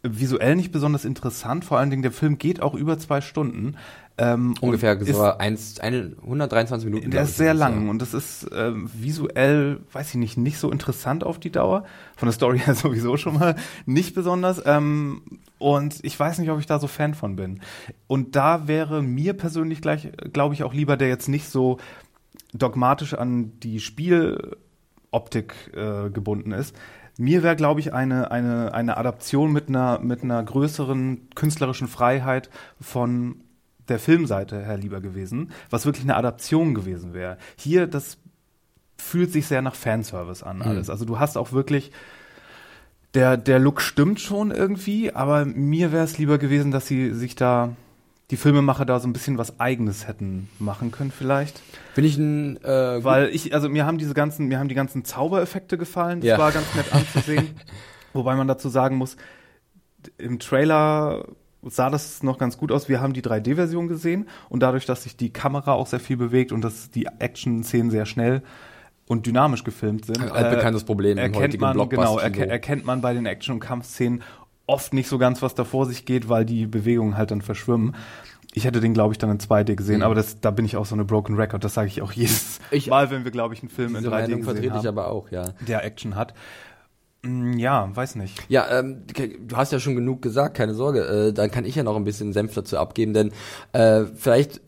visuell 0.04 0.56
nicht 0.56 0.72
besonders 0.72 1.06
interessant. 1.06 1.66
Vor 1.66 1.78
allen 1.78 1.90
Dingen, 1.90 2.02
der 2.02 2.12
Film 2.12 2.38
geht 2.38 2.62
auch 2.62 2.74
über 2.74 2.98
zwei 3.00 3.22
Stunden. 3.22 3.76
Ähm, 4.18 4.56
Ungefähr 4.60 5.02
so 5.06 5.24
eins, 5.24 5.80
eine, 5.80 6.14
123 6.22 6.90
Minuten. 6.90 7.12
Der 7.12 7.24
ist 7.24 7.38
sehr 7.38 7.54
lang 7.54 7.86
ja. 7.86 7.90
und 7.90 8.02
das 8.02 8.14
ist 8.14 8.48
ähm, 8.54 8.90
visuell, 8.94 9.80
weiß 9.94 10.10
ich 10.10 10.16
nicht, 10.16 10.38
nicht 10.38 10.58
so 10.58 10.72
interessant 10.72 11.24
auf 11.24 11.40
die 11.40 11.52
Dauer. 11.52 11.86
Von 12.18 12.28
der 12.28 12.34
Story 12.34 12.60
her 12.66 12.76
sowieso 12.76 13.18
schon 13.18 13.36
mal 13.40 13.56
nicht 13.86 14.16
besonders. 14.16 14.62
Ähm, 14.66 15.22
und 15.58 16.00
ich 16.04 16.20
weiß 16.20 16.40
nicht, 16.40 16.50
ob 16.50 16.60
ich 16.60 16.66
da 16.66 16.80
so 16.80 16.88
Fan 16.88 17.14
von 17.14 17.36
bin. 17.36 17.62
Und 18.08 18.36
da 18.36 18.68
wäre 18.68 19.02
mir 19.02 19.34
persönlich 19.34 19.82
gleich, 19.82 20.10
glaube 20.34 20.54
ich, 20.54 20.64
auch 20.64 20.74
lieber, 20.74 20.98
der 20.98 21.08
jetzt 21.08 21.30
nicht 21.30 21.50
so 21.50 21.78
dogmatisch 22.54 23.14
an 23.14 23.60
die 23.60 23.80
Spieloptik 23.80 25.72
äh, 25.74 26.10
gebunden 26.10 26.52
ist. 26.52 26.76
Mir 27.20 27.44
wäre, 27.44 27.58
glaube 27.58 27.82
ich, 27.82 27.94
eine, 27.94 28.32
eine, 28.32 28.74
eine 28.74 28.96
Adaption 28.96 29.52
mit 29.52 29.68
einer, 29.68 30.00
mit 30.00 30.24
einer 30.24 30.42
größeren 30.42 31.30
künstlerischen 31.36 31.90
Freiheit 31.90 32.50
von 32.80 33.42
der 33.90 34.00
Filmseite 34.00 34.64
her 34.64 34.78
lieber 34.78 35.02
gewesen, 35.02 35.52
was 35.70 35.86
wirklich 35.86 36.06
eine 36.06 36.16
Adaption 36.16 36.74
gewesen 36.74 37.14
wäre. 37.14 37.38
Hier, 37.58 37.88
das 37.88 38.20
fühlt 38.98 39.34
sich 39.34 39.48
sehr 39.48 39.62
nach 39.62 39.76
Fanservice 39.76 40.44
an 40.44 40.62
alles. 40.62 40.88
Mhm. 40.88 40.92
Also 40.92 41.04
du 41.04 41.20
hast 41.20 41.38
auch 41.38 41.52
wirklich 41.52 41.92
der, 43.16 43.36
der 43.36 43.60
Look 43.60 43.82
stimmt 43.82 44.22
schon 44.22 44.52
irgendwie, 44.52 45.14
aber 45.14 45.44
mir 45.44 45.92
wäre 45.92 46.06
es 46.06 46.18
lieber 46.18 46.38
gewesen, 46.38 46.72
dass 46.72 46.88
sie 46.88 47.14
sich 47.14 47.36
da, 47.36 47.76
die 48.32 48.38
Filmemacher 48.38 48.86
da 48.86 49.00
so 49.00 49.08
ein 49.08 49.14
bisschen 49.14 49.38
was 49.38 49.60
Eigenes 49.60 50.08
hätten 50.08 50.50
machen 50.60 50.92
können 50.92 51.12
vielleicht. 51.12 51.62
Bin 51.96 52.06
ich 52.06 52.18
ein, 52.18 52.64
äh, 52.64 53.04
Weil 53.04 53.30
ich, 53.30 53.54
also 53.54 53.70
mir 53.70 53.86
haben 53.86 53.98
diese 53.98 54.14
ganzen, 54.14 54.48
mir 54.48 54.60
haben 54.60 54.70
die 54.70 54.76
ganzen 54.76 55.04
Zaubereffekte 55.04 55.78
gefallen, 55.78 56.22
das 56.22 56.28
ja. 56.28 56.38
war 56.38 56.52
ganz 56.52 56.74
nett 56.76 56.94
anzusehen. 56.94 57.50
Wobei 58.14 58.36
man 58.36 58.48
dazu 58.48 58.70
sagen 58.70 58.98
muss, 58.98 59.18
im 60.18 60.40
Trailer 60.40 61.26
sah 61.64 61.90
das 61.90 62.24
noch 62.24 62.38
ganz 62.38 62.58
gut 62.58 62.72
aus. 62.72 62.88
Wir 62.88 63.02
haben 63.02 63.14
die 63.14 63.22
3D-Version 63.22 63.88
gesehen 63.88 64.30
und 64.48 64.62
dadurch, 64.62 64.86
dass 64.86 65.04
sich 65.04 65.18
die 65.18 65.32
Kamera 65.32 65.74
auch 65.74 65.88
sehr 65.88 66.00
viel 66.00 66.18
bewegt 66.18 66.52
und 66.52 66.62
dass 66.62 66.90
die 66.90 67.08
Action-Szenen 67.20 67.92
sehr 67.92 68.06
schnell 68.06 68.44
und 69.08 69.26
dynamisch 69.26 69.64
gefilmt 69.64 70.06
sind. 70.06 70.22
Ein 70.22 70.32
altbekanntes 70.32 70.84
äh, 70.84 70.86
Problem 70.86 71.18
im 71.18 71.34
heutigen 71.34 71.62
man, 71.62 71.90
Genau, 71.90 72.20
erke 72.20 72.48
erkennt 72.48 72.86
man 72.86 73.02
bei 73.02 73.14
den 73.14 73.26
Action- 73.26 73.56
und 73.56 73.60
Kampfszenen 73.60 74.22
oft 74.70 74.94
nicht 74.94 75.10
so 75.10 75.18
ganz, 75.18 75.42
was 75.42 75.56
da 75.56 75.66
vor 75.66 75.86
sich 75.86 76.06
geht, 76.06 76.30
weil 76.30 76.46
die 76.46 76.66
Bewegungen 76.68 77.18
halt 77.18 77.32
dann 77.32 77.42
verschwimmen. 77.42 77.96
Ich 78.54 78.66
hätte 78.66 78.80
den, 78.80 78.94
glaube 78.94 79.14
ich, 79.14 79.18
dann 79.18 79.30
in 79.30 79.38
2D 79.40 79.76
gesehen, 79.76 79.98
mhm. 79.98 80.04
aber 80.04 80.16
das, 80.16 80.40
da 80.40 80.52
bin 80.52 80.66
ich 80.66 80.76
auch 80.78 80.86
so 80.86 80.96
eine 80.96 81.06
Broken 81.06 81.36
Record. 81.36 81.64
Das 81.64 81.74
sage 81.74 81.88
ich 81.88 82.02
auch 82.02 82.12
jedes 82.12 82.60
ich, 82.72 82.88
Mal, 82.88 83.12
wenn 83.12 83.24
wir, 83.24 83.32
glaube 83.32 83.54
ich, 83.54 83.62
einen 83.62 83.70
Film 83.70 83.96
in 83.96 84.06
3D 84.06 84.10
Meinung 84.10 84.28
gesehen 84.28 84.44
vertrete 84.44 84.74
haben, 84.74 84.82
ich 84.82 84.88
aber 84.88 85.08
auch, 85.08 85.30
ja. 85.30 85.54
der 85.68 85.84
Action 85.84 86.16
hat. 86.16 86.34
Mm, 87.22 87.58
ja, 87.58 87.94
weiß 87.94 88.16
nicht. 88.16 88.42
Ja, 88.48 88.80
ähm, 88.80 89.04
du 89.40 89.56
hast 89.56 89.72
ja 89.72 89.80
schon 89.80 89.96
genug 89.96 90.22
gesagt, 90.22 90.56
keine 90.56 90.74
Sorge. 90.74 91.02
Äh, 91.02 91.34
dann 91.34 91.52
kann 91.52 91.66
ich 91.66 91.76
ja 91.76 91.84
noch 91.84 91.96
ein 91.96 92.06
bisschen 92.06 92.34
Senf 92.34 92.54
dazu 92.54 92.78
abgeben, 92.78 93.14
denn 93.14 93.32
äh, 93.74 94.06
vielleicht 94.16 94.62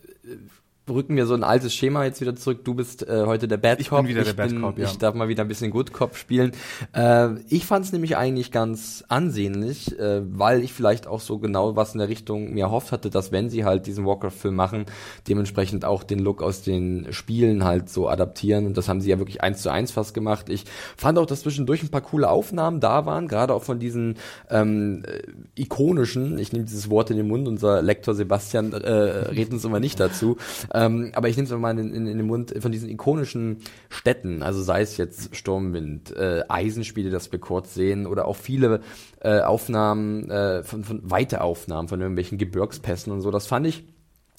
rücken 0.92 1.16
wir 1.16 1.26
so 1.26 1.34
ein 1.34 1.44
altes 1.44 1.74
Schema 1.74 2.04
jetzt 2.06 2.22
wieder 2.22 2.36
zurück. 2.36 2.64
Du 2.64 2.74
bist 2.74 3.08
äh, 3.08 3.24
heute 3.26 3.48
der 3.48 3.58
Bad 3.58 3.80
Cop. 3.80 3.82
Ich 3.82 3.90
bin 3.90 4.08
wieder 4.08 4.22
ich 4.22 4.28
der 4.28 4.34
Bad 4.34 4.60
Cop, 4.60 4.78
ja. 4.78 4.86
Ich 4.86 4.98
darf 4.98 5.16
mal 5.16 5.28
wieder 5.28 5.44
ein 5.44 5.48
bisschen 5.48 5.72
Good 5.72 5.94
Cop 5.94 6.16
spielen. 6.16 6.52
Äh, 6.94 7.30
ich 7.50 7.66
fand 7.66 7.86
es 7.86 7.92
nämlich 7.92 8.18
eigentlich 8.18 8.52
ganz 8.52 9.04
ansehnlich, 9.08 9.98
äh, 10.00 10.22
weil 10.26 10.64
ich 10.64 10.74
vielleicht 10.74 11.08
auch 11.08 11.20
so 11.20 11.40
genau 11.40 11.76
was 11.76 11.94
in 11.94 12.00
der 12.00 12.10
Richtung 12.10 12.54
mir 12.54 12.66
erhofft 12.66 12.92
hatte, 12.92 13.10
dass 13.10 13.32
wenn 13.32 13.50
sie 13.50 13.66
halt 13.66 13.88
diesen 13.88 14.06
Warcraft-Film 14.06 14.56
machen, 14.56 14.86
dementsprechend 15.28 15.86
auch 15.86 16.04
den 16.04 16.20
Look 16.20 16.42
aus 16.42 16.62
den 16.62 17.08
Spielen 17.12 17.64
halt 17.64 17.90
so 17.90 18.08
adaptieren. 18.08 18.66
Und 18.66 18.78
das 18.78 18.88
haben 18.88 19.02
sie 19.02 19.10
ja 19.10 19.20
wirklich 19.20 19.42
eins 19.42 19.62
zu 19.62 19.72
eins 19.72 19.92
fast 19.92 20.14
gemacht. 20.14 20.50
Ich 20.50 20.66
fand 20.98 21.18
auch, 21.18 21.26
dass 21.26 21.42
zwischendurch 21.42 21.84
ein 21.84 21.90
paar 21.90 22.02
coole 22.02 22.30
Aufnahmen 22.30 22.80
da 22.80 23.06
waren, 23.06 23.28
gerade 23.28 23.54
auch 23.54 23.64
von 23.64 23.80
diesen 23.80 24.18
ähm, 24.50 25.04
äh, 25.06 25.62
ikonischen, 25.62 26.38
ich 26.40 26.54
nehme 26.54 26.66
dieses 26.66 26.90
Wort 26.90 27.10
in 27.10 27.18
den 27.18 27.28
Mund, 27.28 27.48
unser 27.48 27.82
Lektor 27.82 28.14
Sebastian 28.14 28.74
äh, 28.74 28.92
redet 28.92 29.54
uns 29.54 29.66
immer 29.66 29.80
nicht 29.80 30.00
dazu, 30.00 30.38
ähm, 30.82 31.12
aber 31.14 31.30
ich 31.30 31.36
nehme 31.36 31.48
es 31.48 31.56
mal 31.56 31.78
in, 31.78 31.94
in, 31.94 32.06
den 32.06 32.26
Mund 32.26 32.54
von 32.60 32.72
diesen 32.72 32.90
ikonischen 32.90 33.60
Städten, 33.90 34.42
also 34.42 34.62
sei 34.62 34.82
es 34.82 34.98
jetzt 34.98 35.36
Sturmwind, 35.36 36.16
äh, 36.16 36.44
Eisenspiele, 36.50 37.10
das 37.10 37.32
wir 37.32 37.40
kurz 37.40 37.74
sehen, 37.74 38.08
oder 38.08 38.26
auch 38.26 38.36
viele 38.36 38.82
äh, 39.22 39.42
Aufnahmen, 39.42 40.30
äh, 40.30 40.64
von, 40.64 40.84
von 40.84 41.02
weite 41.04 41.42
Aufnahmen 41.42 41.88
von 41.88 42.02
irgendwelchen 42.02 42.38
Gebirgspässen 42.38 43.14
und 43.14 43.22
so. 43.22 43.32
Das 43.32 43.48
fand 43.48 43.68
ich 43.68 43.86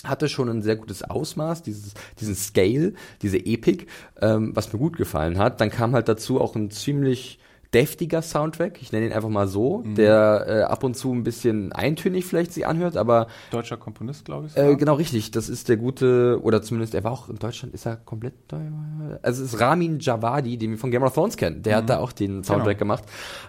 hatte 0.04 0.28
schon 0.28 0.48
ein 0.48 0.62
sehr 0.62 0.74
gutes 0.74 1.04
Ausmaß, 1.04 1.62
dieses, 1.62 1.94
diesen 2.18 2.34
Scale, 2.34 2.94
diese 3.22 3.38
Epik, 3.38 3.86
ähm, 4.20 4.50
was 4.52 4.72
mir 4.72 4.80
gut 4.80 4.96
gefallen 4.96 5.38
hat. 5.38 5.60
Dann 5.60 5.70
kam 5.70 5.94
halt 5.94 6.08
dazu 6.08 6.40
auch 6.40 6.56
ein 6.56 6.72
ziemlich 6.72 7.38
deftiger 7.74 8.22
Soundtrack, 8.22 8.82
ich 8.82 8.92
nenne 8.92 9.06
ihn 9.06 9.12
einfach 9.12 9.28
mal 9.28 9.48
so, 9.48 9.78
mhm. 9.78 9.94
der 9.94 10.44
äh, 10.48 10.62
ab 10.62 10.84
und 10.84 10.96
zu 10.96 11.12
ein 11.12 11.24
bisschen 11.24 11.72
eintönig 11.72 12.26
vielleicht 12.26 12.52
sich 12.52 12.66
anhört, 12.66 12.96
aber 12.96 13.28
deutscher 13.50 13.76
Komponist, 13.76 14.24
glaube 14.24 14.46
ich. 14.46 14.56
Äh, 14.56 14.76
genau 14.76 14.94
richtig, 14.94 15.30
das 15.30 15.48
ist 15.48 15.68
der 15.68 15.76
gute 15.76 16.40
oder 16.42 16.62
zumindest 16.62 16.94
er 16.94 17.04
war 17.04 17.12
auch 17.12 17.28
in 17.28 17.36
Deutschland, 17.36 17.74
ist 17.74 17.86
er 17.86 17.96
komplett 17.96 18.34
also 19.22 19.42
es 19.42 19.54
ist 19.54 19.60
Ramin 19.60 19.98
Javadi, 20.00 20.58
den 20.58 20.72
wir 20.72 20.78
von 20.78 20.90
Game 20.90 21.02
of 21.02 21.14
Thrones 21.14 21.36
kennen. 21.36 21.62
Der 21.62 21.74
mhm. 21.74 21.78
hat 21.78 21.90
da 21.90 21.98
auch 21.98 22.12
den 22.12 22.44
Soundtrack 22.44 22.78
genau. 22.78 22.96
gemacht. 22.96 23.04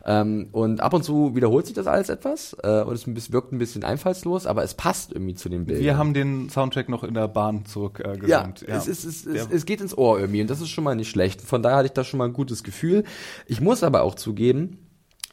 Ähm, 0.06 0.48
und 0.52 0.82
ab 0.82 0.94
und 0.94 1.04
zu 1.04 1.36
wiederholt 1.36 1.66
sich 1.66 1.76
das 1.76 1.88
alles 1.88 2.10
etwas 2.10 2.56
äh, 2.64 2.82
und 2.82 3.18
es 3.18 3.32
wirkt 3.32 3.52
ein 3.52 3.58
bisschen 3.58 3.84
einfallslos, 3.84 4.46
aber 4.46 4.64
es 4.64 4.74
passt 4.74 5.12
irgendwie 5.12 5.36
zu 5.36 5.50
dem 5.50 5.66
Bild. 5.66 5.82
Wir 5.82 5.98
haben 5.98 6.14
den 6.14 6.50
Soundtrack 6.50 6.90
noch 6.90 7.04
in 7.04 7.14
der 7.14 7.28
Bahn 7.28 7.66
zurückgesandt. 7.66 8.64
Äh, 8.64 8.68
ja, 8.68 8.74
ja, 8.74 8.78
Es, 8.78 8.88
ist, 8.88 9.04
es, 9.04 9.26
es, 9.26 9.48
es 9.52 9.66
geht 9.66 9.82
ins 9.82 9.98
Ohr 9.98 10.20
irgendwie 10.20 10.42
und 10.42 10.50
das 10.50 10.62
ist 10.62 10.70
schon 10.70 10.84
mal 10.84 10.96
nicht 10.96 11.10
schlecht. 11.10 11.42
Von 11.42 11.62
daher 11.62 11.78
hatte 11.78 11.88
ich 11.88 11.94
da 11.94 12.04
schon 12.04 12.18
mal 12.18 12.26
ein 12.26 12.34
gutes 12.34 12.64
Gefühl. 12.64 13.04
Ich 13.48 13.62
muss 13.62 13.84
aber 13.84 14.04
auch 14.04 14.13
auch 14.14 14.16
zugeben, 14.16 14.78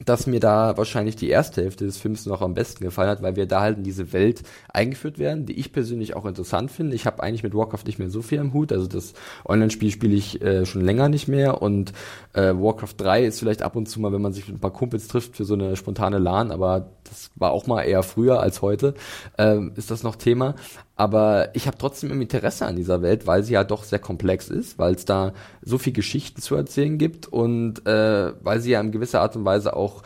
dass 0.03 0.27
mir 0.27 0.41
da 0.41 0.79
wahrscheinlich 0.79 1.15
die 1.15 1.29
erste 1.29 1.61
Hälfte 1.61 1.85
des 1.85 1.99
Films 1.99 2.25
noch 2.25 2.41
am 2.41 2.55
besten 2.55 2.83
gefallen 2.83 3.11
hat, 3.11 3.21
weil 3.21 3.37
wir 3.37 3.45
da 3.45 3.61
halt 3.61 3.77
in 3.77 3.85
diese 3.85 4.15
Welt 4.15 4.43
eingeführt 4.73 5.19
werden, 5.19 5.45
die 5.45 5.61
ich 5.61 5.73
persönlich 5.73 6.17
auch 6.17 6.25
interessant 6.25 6.71
finde. 6.71 6.97
Ich 6.97 7.05
habe 7.05 7.23
eigentlich 7.23 7.43
mit 7.43 7.55
Warcraft 7.55 7.85
nicht 7.85 7.99
mehr 7.99 8.09
so 8.09 8.23
viel 8.23 8.39
im 8.39 8.55
Hut, 8.55 8.73
also 8.73 8.87
das 8.87 9.13
Online-Spiel 9.45 9.91
spiele 9.91 10.15
ich 10.15 10.41
äh, 10.41 10.65
schon 10.65 10.81
länger 10.81 11.11
nicht 11.11 11.29
mehr 11.29 11.61
und 11.61 11.93
äh, 12.33 12.55
Warcraft 12.55 12.95
3 12.97 13.27
ist 13.27 13.41
vielleicht 13.41 13.61
ab 13.61 13.77
und 13.77 13.91
zu 13.91 14.01
mal, 14.01 14.11
wenn 14.13 14.23
man 14.23 14.33
sich 14.33 14.49
mit 14.49 14.57
ein 14.57 14.61
paar 14.61 14.73
Kumpels 14.73 15.07
trifft 15.07 15.37
für 15.37 15.45
so 15.45 15.53
eine 15.53 15.77
spontane 15.77 16.19
LAN, 16.19 16.51
aber 16.51 16.93
das 17.05 17.31
war 17.35 17.51
auch 17.51 17.67
mal 17.67 17.83
eher 17.83 18.03
früher 18.03 18.41
als 18.41 18.63
heute, 18.63 18.95
äh, 19.37 19.59
ist 19.77 19.91
das 19.91 20.03
noch 20.03 20.17
Thema. 20.17 20.55
Aber 21.01 21.49
ich 21.55 21.67
habe 21.67 21.79
trotzdem 21.79 22.11
im 22.11 22.21
Interesse 22.21 22.67
an 22.67 22.77
dieser 22.77 23.01
Welt, 23.01 23.27
weil 23.27 23.43
sie 23.43 23.55
ja 23.55 23.65
doch 23.65 23.85
sehr 23.85 24.01
komplex 24.01 24.51
ist, 24.51 24.79
weil 24.79 24.95
es 24.95 25.07
da 25.07 25.33
so 25.63 25.79
viel 25.79 25.95
Geschichten 25.95 26.43
zu 26.43 26.57
erzählen 26.57 26.99
gibt 26.99 27.27
und 27.27 27.87
äh, 27.87 28.35
weil 28.43 28.61
sie 28.61 28.73
ja 28.73 28.83
in 28.83 28.93
gewisser 28.93 29.23
Art 29.23 29.35
und 29.35 29.47
Weise 29.47 29.75
auch 29.75 30.03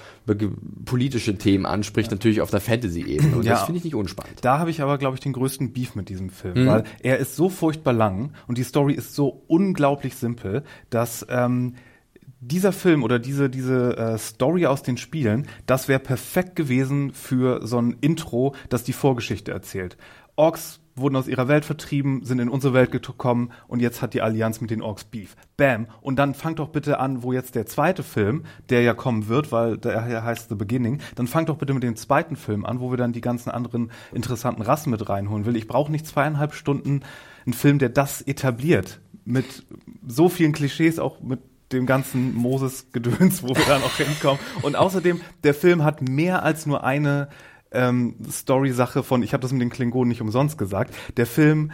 politische 0.85 1.37
Themen 1.37 1.67
anspricht, 1.67 2.13
ja. 2.13 2.15
natürlich 2.15 2.41
auf 2.43 2.51
der 2.51 2.61
Fantasy-Ebene. 2.61 3.35
Und 3.35 3.43
ja, 3.45 3.55
das 3.55 3.65
finde 3.65 3.79
ich 3.79 3.85
nicht 3.85 3.97
unspannend. 3.97 4.39
Da 4.43 4.61
habe 4.61 4.71
ich 4.71 4.83
aber, 4.83 4.97
glaube 4.97 5.17
ich, 5.17 5.21
den 5.21 5.33
größten 5.33 5.73
Beef 5.73 5.97
mit 5.97 6.09
diesem 6.09 6.31
Film, 6.31 6.63
mhm. 6.63 6.67
weil 6.69 6.85
er 7.03 7.19
ist 7.19 7.35
so 7.35 7.49
furchtbar 7.49 7.93
lang 7.93 8.31
und 8.47 8.57
die 8.57 8.63
Story 8.63 8.95
ist 8.95 9.17
so 9.17 9.43
unglaublich 9.49 10.15
simpel, 10.15 10.63
dass 10.91 11.27
ähm, 11.29 11.75
dieser 12.39 12.71
Film 12.71 13.03
oder 13.03 13.19
diese, 13.19 13.51
diese 13.51 13.97
äh, 13.97 14.17
Story 14.17 14.67
aus 14.67 14.85
den 14.85 14.97
Spielen, 14.97 15.49
das 15.67 15.89
wäre 15.89 15.99
perfekt 15.99 16.55
gewesen 16.55 17.13
für 17.13 17.67
so 17.67 17.81
ein 17.81 17.97
Intro, 18.01 18.55
das 18.69 18.85
die 18.85 18.93
Vorgeschichte 18.93 19.51
erzählt. 19.51 19.97
Orks 20.37 20.81
wurden 20.97 21.17
aus 21.17 21.29
ihrer 21.29 21.49
Welt 21.49 21.65
vertrieben, 21.65 22.25
sind 22.25 22.39
in 22.39 22.49
unsere 22.49 22.75
Welt 22.75 22.93
gekommen 22.93 23.51
und 23.67 23.81
jetzt 23.81 24.03
hat 24.03 24.15
die 24.15 24.23
Allianz 24.23 24.61
mit 24.61 24.71
den 24.71 24.83
Orks 24.83 25.05
Beef. 25.05 25.37
Bam. 25.57 25.87
Und 26.01 26.17
dann 26.17 26.35
fangt 26.35 26.59
doch 26.59 26.69
bitte 26.69 26.99
an, 26.99 27.23
wo 27.23 27.33
jetzt 27.33 27.55
der 27.55 27.67
zweite 27.67 28.03
Film, 28.03 28.45
der 28.69 28.83
ja 28.83 28.95
kommen 28.95 29.29
wird, 29.29 29.53
weil 29.53 29.77
der 29.79 30.25
heißt 30.25 30.49
The 30.49 30.55
Beginning, 30.55 31.01
dann 31.17 31.27
fangt 31.27 31.49
doch 31.49 31.59
bitte 31.59 31.75
mit 31.75 31.83
dem 31.83 31.97
zweiten 31.97 32.37
Film 32.37 32.65
an, 32.65 32.81
wo 32.81 32.91
wir 32.91 32.97
dann 32.97 33.13
die 33.13 33.21
ganzen 33.21 33.51
anderen 33.51 33.91
interessanten 34.13 34.63
Rassen 34.63 34.91
mit 34.91 35.09
reinholen 35.09 35.47
will. 35.47 35.57
Ich 35.57 35.67
brauche 35.67 35.91
nicht 35.91 36.07
zweieinhalb 36.07 36.55
Stunden 36.55 37.01
einen 37.45 37.55
Film, 37.55 37.79
der 37.79 37.89
das 37.89 38.23
etabliert. 38.23 39.01
Mit 39.25 39.65
so 40.07 40.29
vielen 40.29 40.53
Klischees, 40.53 40.99
auch 40.99 41.21
mit 41.21 41.41
dem 41.73 41.87
ganzen 41.87 42.35
Moses-Gedöns, 42.35 43.43
wo 43.43 43.49
wir 43.49 43.65
dann 43.67 43.83
auch 43.83 43.97
hinkommen. 43.97 44.39
Und 44.63 44.77
außerdem, 44.77 45.21
der 45.43 45.55
Film 45.55 45.83
hat 45.83 46.03
mehr 46.03 46.43
als 46.43 46.67
nur 46.67 46.85
eine 46.85 47.29
ähm, 47.75 48.17
Story-Sache 48.31 49.03
von, 49.03 49.23
ich 49.23 49.33
habe 49.33 49.43
das 49.43 49.53
mit 49.53 49.61
den 49.61 49.71
Klingonen 49.71 50.09
nicht 50.09 50.23
umsonst 50.23 50.59
gesagt, 50.59 50.95
der 51.17 51.27
Film 51.27 51.73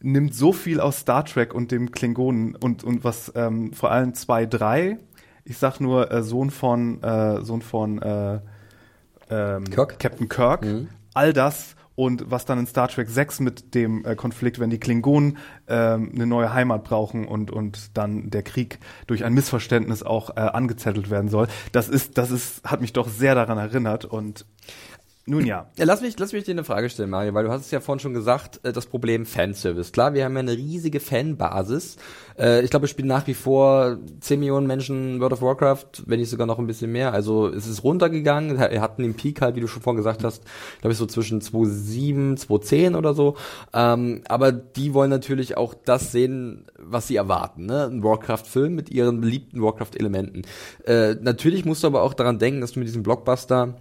nimmt 0.00 0.34
so 0.34 0.52
viel 0.52 0.80
aus 0.80 1.00
Star 1.00 1.24
Trek 1.24 1.54
und 1.54 1.72
dem 1.72 1.90
Klingonen 1.90 2.54
und, 2.56 2.84
und 2.84 3.04
was 3.04 3.32
ähm, 3.34 3.72
vor 3.72 3.90
allem 3.90 4.14
2, 4.14 4.46
3, 4.46 4.98
ich 5.44 5.58
sag 5.58 5.80
nur 5.80 6.10
äh, 6.10 6.22
Sohn 6.22 6.50
von, 6.50 7.02
äh, 7.02 7.42
Sohn 7.42 7.62
von 7.62 8.00
äh, 8.00 8.40
ähm, 9.30 9.64
Kirk? 9.64 9.98
Captain 9.98 10.28
Kirk, 10.28 10.64
mhm. 10.64 10.88
all 11.14 11.32
das 11.32 11.76
und 12.00 12.30
was 12.30 12.46
dann 12.46 12.58
in 12.58 12.66
Star 12.66 12.88
Trek 12.88 13.10
6 13.10 13.40
mit 13.40 13.74
dem 13.74 14.06
äh, 14.06 14.16
Konflikt, 14.16 14.58
wenn 14.58 14.70
die 14.70 14.80
Klingonen 14.80 15.36
ähm, 15.68 16.12
eine 16.14 16.26
neue 16.26 16.54
Heimat 16.54 16.82
brauchen 16.82 17.28
und, 17.28 17.50
und 17.50 17.96
dann 17.96 18.30
der 18.30 18.42
Krieg 18.42 18.78
durch 19.06 19.22
ein 19.22 19.34
Missverständnis 19.34 20.02
auch 20.02 20.30
äh, 20.30 20.40
angezettelt 20.40 21.10
werden 21.10 21.28
soll. 21.28 21.48
Das 21.72 21.90
ist, 21.90 22.16
das 22.16 22.30
ist, 22.30 22.64
hat 22.64 22.80
mich 22.80 22.94
doch 22.94 23.06
sehr 23.06 23.34
daran 23.34 23.58
erinnert 23.58 24.06
und 24.06 24.46
nun 25.26 25.46
ja. 25.46 25.66
ja. 25.76 25.84
Lass 25.84 26.00
mich, 26.00 26.18
lass 26.18 26.32
mich 26.32 26.44
dir 26.44 26.52
eine 26.52 26.64
Frage 26.64 26.88
stellen, 26.88 27.10
Mario, 27.10 27.34
weil 27.34 27.44
du 27.44 27.50
hast 27.50 27.66
es 27.66 27.70
ja 27.70 27.80
vorhin 27.80 28.00
schon 28.00 28.14
gesagt, 28.14 28.60
äh, 28.64 28.72
das 28.72 28.86
Problem 28.86 29.26
Fanservice. 29.26 29.92
Klar, 29.92 30.14
wir 30.14 30.24
haben 30.24 30.32
ja 30.34 30.40
eine 30.40 30.56
riesige 30.56 30.98
Fanbasis. 30.98 31.98
Äh, 32.38 32.64
ich 32.64 32.70
glaube, 32.70 32.86
es 32.86 32.90
spielen 32.90 33.08
nach 33.08 33.26
wie 33.26 33.34
vor 33.34 33.98
10 34.20 34.40
Millionen 34.40 34.66
Menschen 34.66 35.20
World 35.20 35.34
of 35.34 35.42
Warcraft, 35.42 36.04
wenn 36.06 36.20
nicht 36.20 36.30
sogar 36.30 36.46
noch 36.46 36.58
ein 36.58 36.66
bisschen 36.66 36.90
mehr. 36.90 37.12
Also 37.12 37.48
es 37.48 37.66
ist 37.66 37.84
runtergegangen. 37.84 38.58
Wir 38.58 38.80
hatten 38.80 39.02
den 39.02 39.14
Peak 39.14 39.42
halt, 39.42 39.56
wie 39.56 39.60
du 39.60 39.66
schon 39.66 39.82
vorhin 39.82 39.98
gesagt 39.98 40.24
hast, 40.24 40.42
glaube 40.80 40.92
ich, 40.92 40.98
so 40.98 41.06
zwischen 41.06 41.42
2007, 41.42 42.38
2010 42.38 42.94
oder 42.94 43.12
so. 43.12 43.36
Ähm, 43.74 44.22
aber 44.26 44.52
die 44.52 44.94
wollen 44.94 45.10
natürlich 45.10 45.56
auch 45.56 45.74
das 45.74 46.12
sehen, 46.12 46.64
was 46.78 47.08
sie 47.08 47.16
erwarten. 47.16 47.66
Ne? 47.66 47.84
Ein 47.84 48.02
Warcraft-Film 48.02 48.74
mit 48.74 48.90
ihren 48.90 49.20
beliebten 49.20 49.62
Warcraft-Elementen. 49.62 50.42
Äh, 50.86 51.16
natürlich 51.20 51.66
musst 51.66 51.82
du 51.82 51.88
aber 51.88 52.02
auch 52.02 52.14
daran 52.14 52.38
denken, 52.38 52.62
dass 52.62 52.72
du 52.72 52.80
mit 52.80 52.88
diesem 52.88 53.02
Blockbuster 53.02 53.76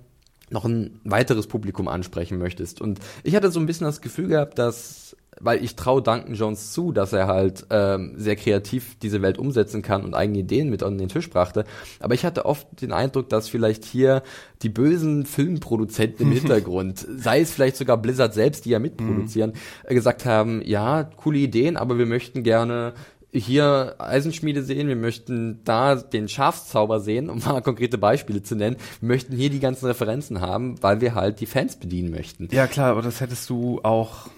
noch 0.51 0.65
ein 0.65 0.99
weiteres 1.03 1.47
Publikum 1.47 1.87
ansprechen 1.87 2.37
möchtest. 2.37 2.81
Und 2.81 2.99
ich 3.23 3.35
hatte 3.35 3.51
so 3.51 3.59
ein 3.59 3.65
bisschen 3.65 3.85
das 3.85 4.01
Gefühl 4.01 4.27
gehabt, 4.27 4.57
dass, 4.57 5.15
weil 5.39 5.63
ich 5.63 5.75
traue 5.75 6.01
Duncan 6.01 6.33
Jones 6.33 6.71
zu, 6.73 6.91
dass 6.91 7.13
er 7.13 7.27
halt 7.27 7.65
ähm, 7.69 8.13
sehr 8.17 8.35
kreativ 8.35 8.97
diese 8.99 9.21
Welt 9.21 9.37
umsetzen 9.37 9.81
kann 9.81 10.03
und 10.03 10.13
eigene 10.13 10.39
Ideen 10.39 10.69
mit 10.69 10.83
an 10.83 10.97
den 10.97 11.09
Tisch 11.09 11.29
brachte. 11.29 11.65
Aber 11.99 12.13
ich 12.13 12.25
hatte 12.25 12.45
oft 12.45 12.67
den 12.81 12.91
Eindruck, 12.91 13.29
dass 13.29 13.49
vielleicht 13.49 13.85
hier 13.85 14.23
die 14.61 14.69
bösen 14.69 15.25
Filmproduzenten 15.25 16.27
im 16.27 16.31
Hintergrund, 16.39 17.05
sei 17.17 17.41
es 17.41 17.51
vielleicht 17.51 17.77
sogar 17.77 17.97
Blizzard 17.97 18.33
selbst, 18.33 18.65
die 18.65 18.71
ja 18.71 18.79
mitproduzieren, 18.79 19.53
mhm. 19.87 19.93
gesagt 19.93 20.25
haben, 20.25 20.61
ja, 20.63 21.03
coole 21.03 21.39
Ideen, 21.39 21.77
aber 21.77 21.97
wir 21.97 22.05
möchten 22.05 22.43
gerne 22.43 22.93
hier 23.31 23.95
Eisenschmiede 23.99 24.63
sehen, 24.63 24.87
wir 24.87 24.95
möchten 24.95 25.63
da 25.63 25.95
den 25.95 26.27
Schafszauber 26.27 26.99
sehen, 26.99 27.29
um 27.29 27.39
mal 27.39 27.61
konkrete 27.61 27.97
Beispiele 27.97 28.41
zu 28.41 28.55
nennen. 28.55 28.77
Wir 29.01 29.07
möchten 29.07 29.35
hier 29.35 29.49
die 29.49 29.59
ganzen 29.59 29.85
Referenzen 29.85 30.41
haben, 30.41 30.81
weil 30.81 31.01
wir 31.01 31.15
halt 31.15 31.39
die 31.39 31.45
Fans 31.45 31.75
bedienen 31.75 32.11
möchten. 32.11 32.47
Ja 32.51 32.67
klar, 32.67 32.91
aber 32.91 33.01
das 33.01 33.21
hättest 33.21 33.49
du 33.49 33.81
auch. 33.83 34.29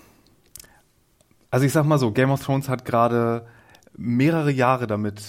Also 1.50 1.66
ich 1.66 1.72
sag 1.72 1.86
mal 1.86 1.98
so, 1.98 2.12
Game 2.12 2.32
of 2.32 2.44
Thrones 2.44 2.70
hat 2.70 2.86
gerade 2.86 3.46
mehrere 3.96 4.52
Jahre 4.52 4.88
damit 4.88 5.22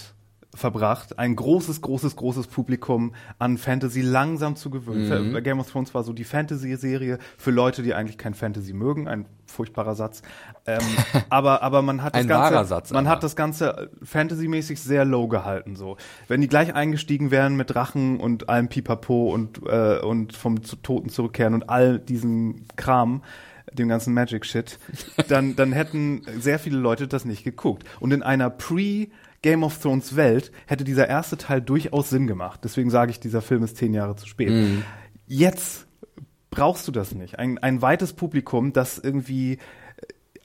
verbracht, 0.55 1.17
ein 1.17 1.35
großes, 1.35 1.81
großes, 1.81 2.15
großes 2.15 2.47
Publikum 2.47 3.13
an 3.39 3.57
Fantasy 3.57 4.01
langsam 4.01 4.55
zu 4.55 4.69
gewöhnen. 4.69 5.31
Mhm. 5.31 5.43
Game 5.43 5.59
of 5.59 5.71
Thrones 5.71 5.93
war 5.93 6.03
so 6.03 6.13
die 6.13 6.23
Fantasy-Serie 6.23 7.17
für 7.37 7.51
Leute, 7.51 7.81
die 7.81 7.93
eigentlich 7.93 8.17
kein 8.17 8.33
Fantasy 8.33 8.73
mögen, 8.73 9.07
ein 9.07 9.25
furchtbarer 9.47 9.95
Satz. 9.95 10.21
Ähm, 10.65 10.79
aber, 11.29 11.63
aber 11.63 11.81
man 11.81 12.03
hat 12.03 12.15
das 12.15 12.27
Ganze, 12.27 12.65
Satz, 12.65 12.91
man 12.91 13.05
aber. 13.05 13.15
hat 13.15 13.23
das 13.23 13.35
Ganze 13.35 13.89
Fantasy-mäßig 14.03 14.79
sehr 14.79 15.05
low 15.05 15.27
gehalten, 15.27 15.75
so. 15.75 15.97
Wenn 16.27 16.41
die 16.41 16.47
gleich 16.47 16.73
eingestiegen 16.73 17.31
wären 17.31 17.55
mit 17.55 17.73
Drachen 17.73 18.19
und 18.19 18.49
allem 18.49 18.67
Pipapo 18.69 19.33
und, 19.33 19.61
äh, 19.65 19.99
und 19.99 20.35
vom 20.35 20.61
Toten 20.61 21.09
zurückkehren 21.09 21.53
und 21.53 21.69
all 21.69 21.99
diesem 21.99 22.65
Kram, 22.75 23.23
dem 23.71 23.87
ganzen 23.89 24.13
Magic 24.13 24.45
Shit, 24.45 24.77
dann, 25.29 25.55
dann 25.55 25.71
hätten 25.71 26.21
sehr 26.39 26.59
viele 26.59 26.77
Leute 26.77 27.07
das 27.07 27.25
nicht 27.25 27.43
geguckt. 27.43 27.83
Und 27.99 28.13
in 28.13 28.21
einer 28.21 28.49
Pre- 28.49 29.07
Game 29.43 29.63
of 29.63 29.77
Thrones 29.77 30.15
Welt 30.15 30.51
hätte 30.65 30.83
dieser 30.83 31.07
erste 31.07 31.37
Teil 31.37 31.61
durchaus 31.61 32.09
Sinn 32.09 32.25
gemacht. 32.25 32.61
Deswegen 32.63 32.89
sage 32.89 33.11
ich, 33.11 33.19
dieser 33.19 33.41
Film 33.41 33.61
ist 33.63 33.77
zehn 33.77 33.93
Jahre 33.93 34.15
zu 34.15 34.25
spät. 34.25 34.49
Mhm. 34.49 34.83
Jetzt 35.27 35.85
brauchst 36.49 36.87
du 36.87 36.91
das 36.91 37.13
nicht. 37.13 37.37
Ein, 37.37 37.57
ein 37.59 37.81
weites 37.81 38.13
Publikum, 38.13 38.73
das 38.73 38.97
irgendwie 38.97 39.59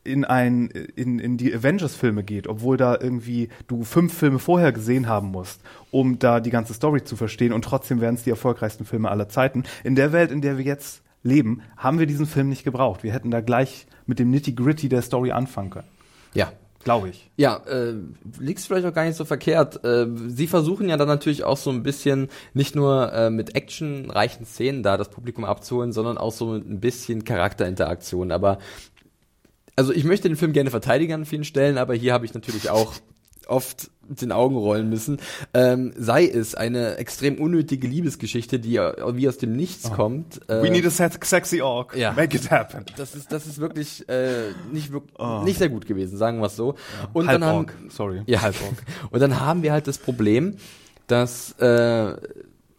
in 0.05 0.25
ein 0.25 0.69
in, 0.69 1.19
in 1.19 1.37
die 1.37 1.55
Avengers-Filme 1.55 2.25
geht, 2.25 2.47
obwohl 2.49 2.77
da 2.77 2.97
irgendwie 2.99 3.51
du 3.67 3.85
fünf 3.85 4.15
Filme 4.15 4.39
vorher 4.39 4.73
gesehen 4.73 5.07
haben 5.07 5.29
musst, 5.29 5.61
um 5.91 6.19
da 6.19 6.41
die 6.41 6.51
ganze 6.51 6.75
Story 6.75 7.05
zu 7.05 7.15
verstehen 7.15 7.53
und 7.53 7.63
trotzdem 7.63 8.01
wären 8.01 8.15
es 8.15 8.25
die 8.25 8.31
erfolgreichsten 8.31 8.85
Filme 8.85 9.11
aller 9.11 9.29
Zeiten. 9.29 9.65
In 9.85 9.95
der 9.97 10.13
Welt, 10.13 10.31
in 10.31 10.41
der 10.41 10.57
wir 10.57 10.65
jetzt 10.65 11.03
leben, 11.23 11.63
haben 11.77 11.99
wir 11.99 12.07
diesen 12.07 12.27
Film 12.27 12.49
nicht 12.49 12.65
gebraucht. 12.65 13.03
Wir 13.03 13.13
hätten 13.13 13.31
da 13.31 13.41
gleich 13.41 13.87
mit 14.07 14.19
dem 14.19 14.31
Nitty-Gritty 14.31 14.89
der 14.89 15.03
Story 15.03 15.31
anfangen 15.31 15.71
können. 15.71 15.89
Ja, 16.33 16.53
Glaube 16.85 17.11
ich. 17.11 17.31
Ja, 17.37 17.57
äh, 17.67 17.95
liegt 18.39 18.61
vielleicht 18.61 18.87
auch 18.87 18.95
gar 18.95 19.05
nicht 19.05 19.17
so 19.17 19.25
verkehrt. 19.25 19.85
Äh, 19.85 20.07
sie 20.29 20.47
versuchen 20.47 20.89
ja 20.89 20.97
dann 20.97 21.09
natürlich 21.09 21.45
auch 21.45 21.57
so 21.57 21.71
ein 21.71 21.83
bisschen 21.83 22.29
nicht 22.55 22.77
nur 22.77 23.13
äh, 23.13 23.31
mit 23.31 23.57
actionreichen 23.57 24.47
Szenen 24.47 24.83
da 24.83 24.97
das 24.97 25.11
Publikum 25.11 25.45
abzuholen, 25.45 25.93
sondern 25.93 26.19
auch 26.19 26.33
so 26.33 26.55
ein 26.55 26.81
bisschen 26.81 27.25
Charakterinteraktion. 27.25 28.31
Aber 28.31 28.59
also 29.77 29.93
ich 29.93 30.05
möchte 30.05 30.29
den 30.29 30.37
Film 30.37 30.53
gerne 30.53 30.71
verteidigen 30.71 31.13
an 31.15 31.25
vielen 31.25 31.45
Stellen, 31.45 31.79
aber 31.79 31.95
hier 31.95 32.13
habe 32.13 32.25
ich 32.25 32.35
natürlich 32.35 32.71
auch 32.71 32.95
oft 33.47 33.91
mit 34.09 34.23
den 34.23 34.33
Augen 34.33 34.57
rollen 34.57 34.89
müssen, 34.89 35.19
ähm, 35.55 35.93
sei 35.97 36.27
es 36.27 36.55
eine 36.55 36.97
extrem 36.97 37.37
unnötige 37.37 37.87
Liebesgeschichte, 37.87 38.59
die 38.59 38.75
wie 38.79 39.29
aus 39.29 39.39
dem 39.39 39.57
Nichts 39.57 39.91
oh. 39.91 39.95
kommt. 39.95 40.41
Äh, 40.49 40.63
We 40.63 40.71
need 40.71 40.87
a 40.87 40.91
sexy 40.91 41.61
orc. 41.61 41.97
Ja. 41.97 42.13
Make 42.13 42.37
it 42.37 42.51
happen. 42.51 42.85
Das 42.97 43.15
ist, 43.15 43.33
das 43.33 43.47
ist 43.47 43.59
wirklich 43.59 44.09
äh, 44.09 44.53
nicht, 44.73 44.93
wirklich, 44.93 45.15
oh. 45.19 45.43
nicht 45.45 45.59
sehr 45.59 45.69
gut 45.69 45.87
gewesen, 45.87 46.17
sagen 46.17 46.39
wir 46.39 46.47
es 46.47 46.57
so. 46.57 46.73
Ja. 46.73 47.09
Und 47.13 47.29
Halb 47.29 47.41
dann 47.41 47.49
haben, 47.51 47.67
sorry. 47.91 48.23
Ja, 48.27 48.43
Halb. 48.43 48.55
Und 49.11 49.21
dann 49.21 49.41
haben 49.41 49.63
wir 49.63 49.73
halt 49.73 49.87
das 49.87 49.99
Problem, 49.99 50.57
dass 51.07 51.53
äh, 51.59 52.17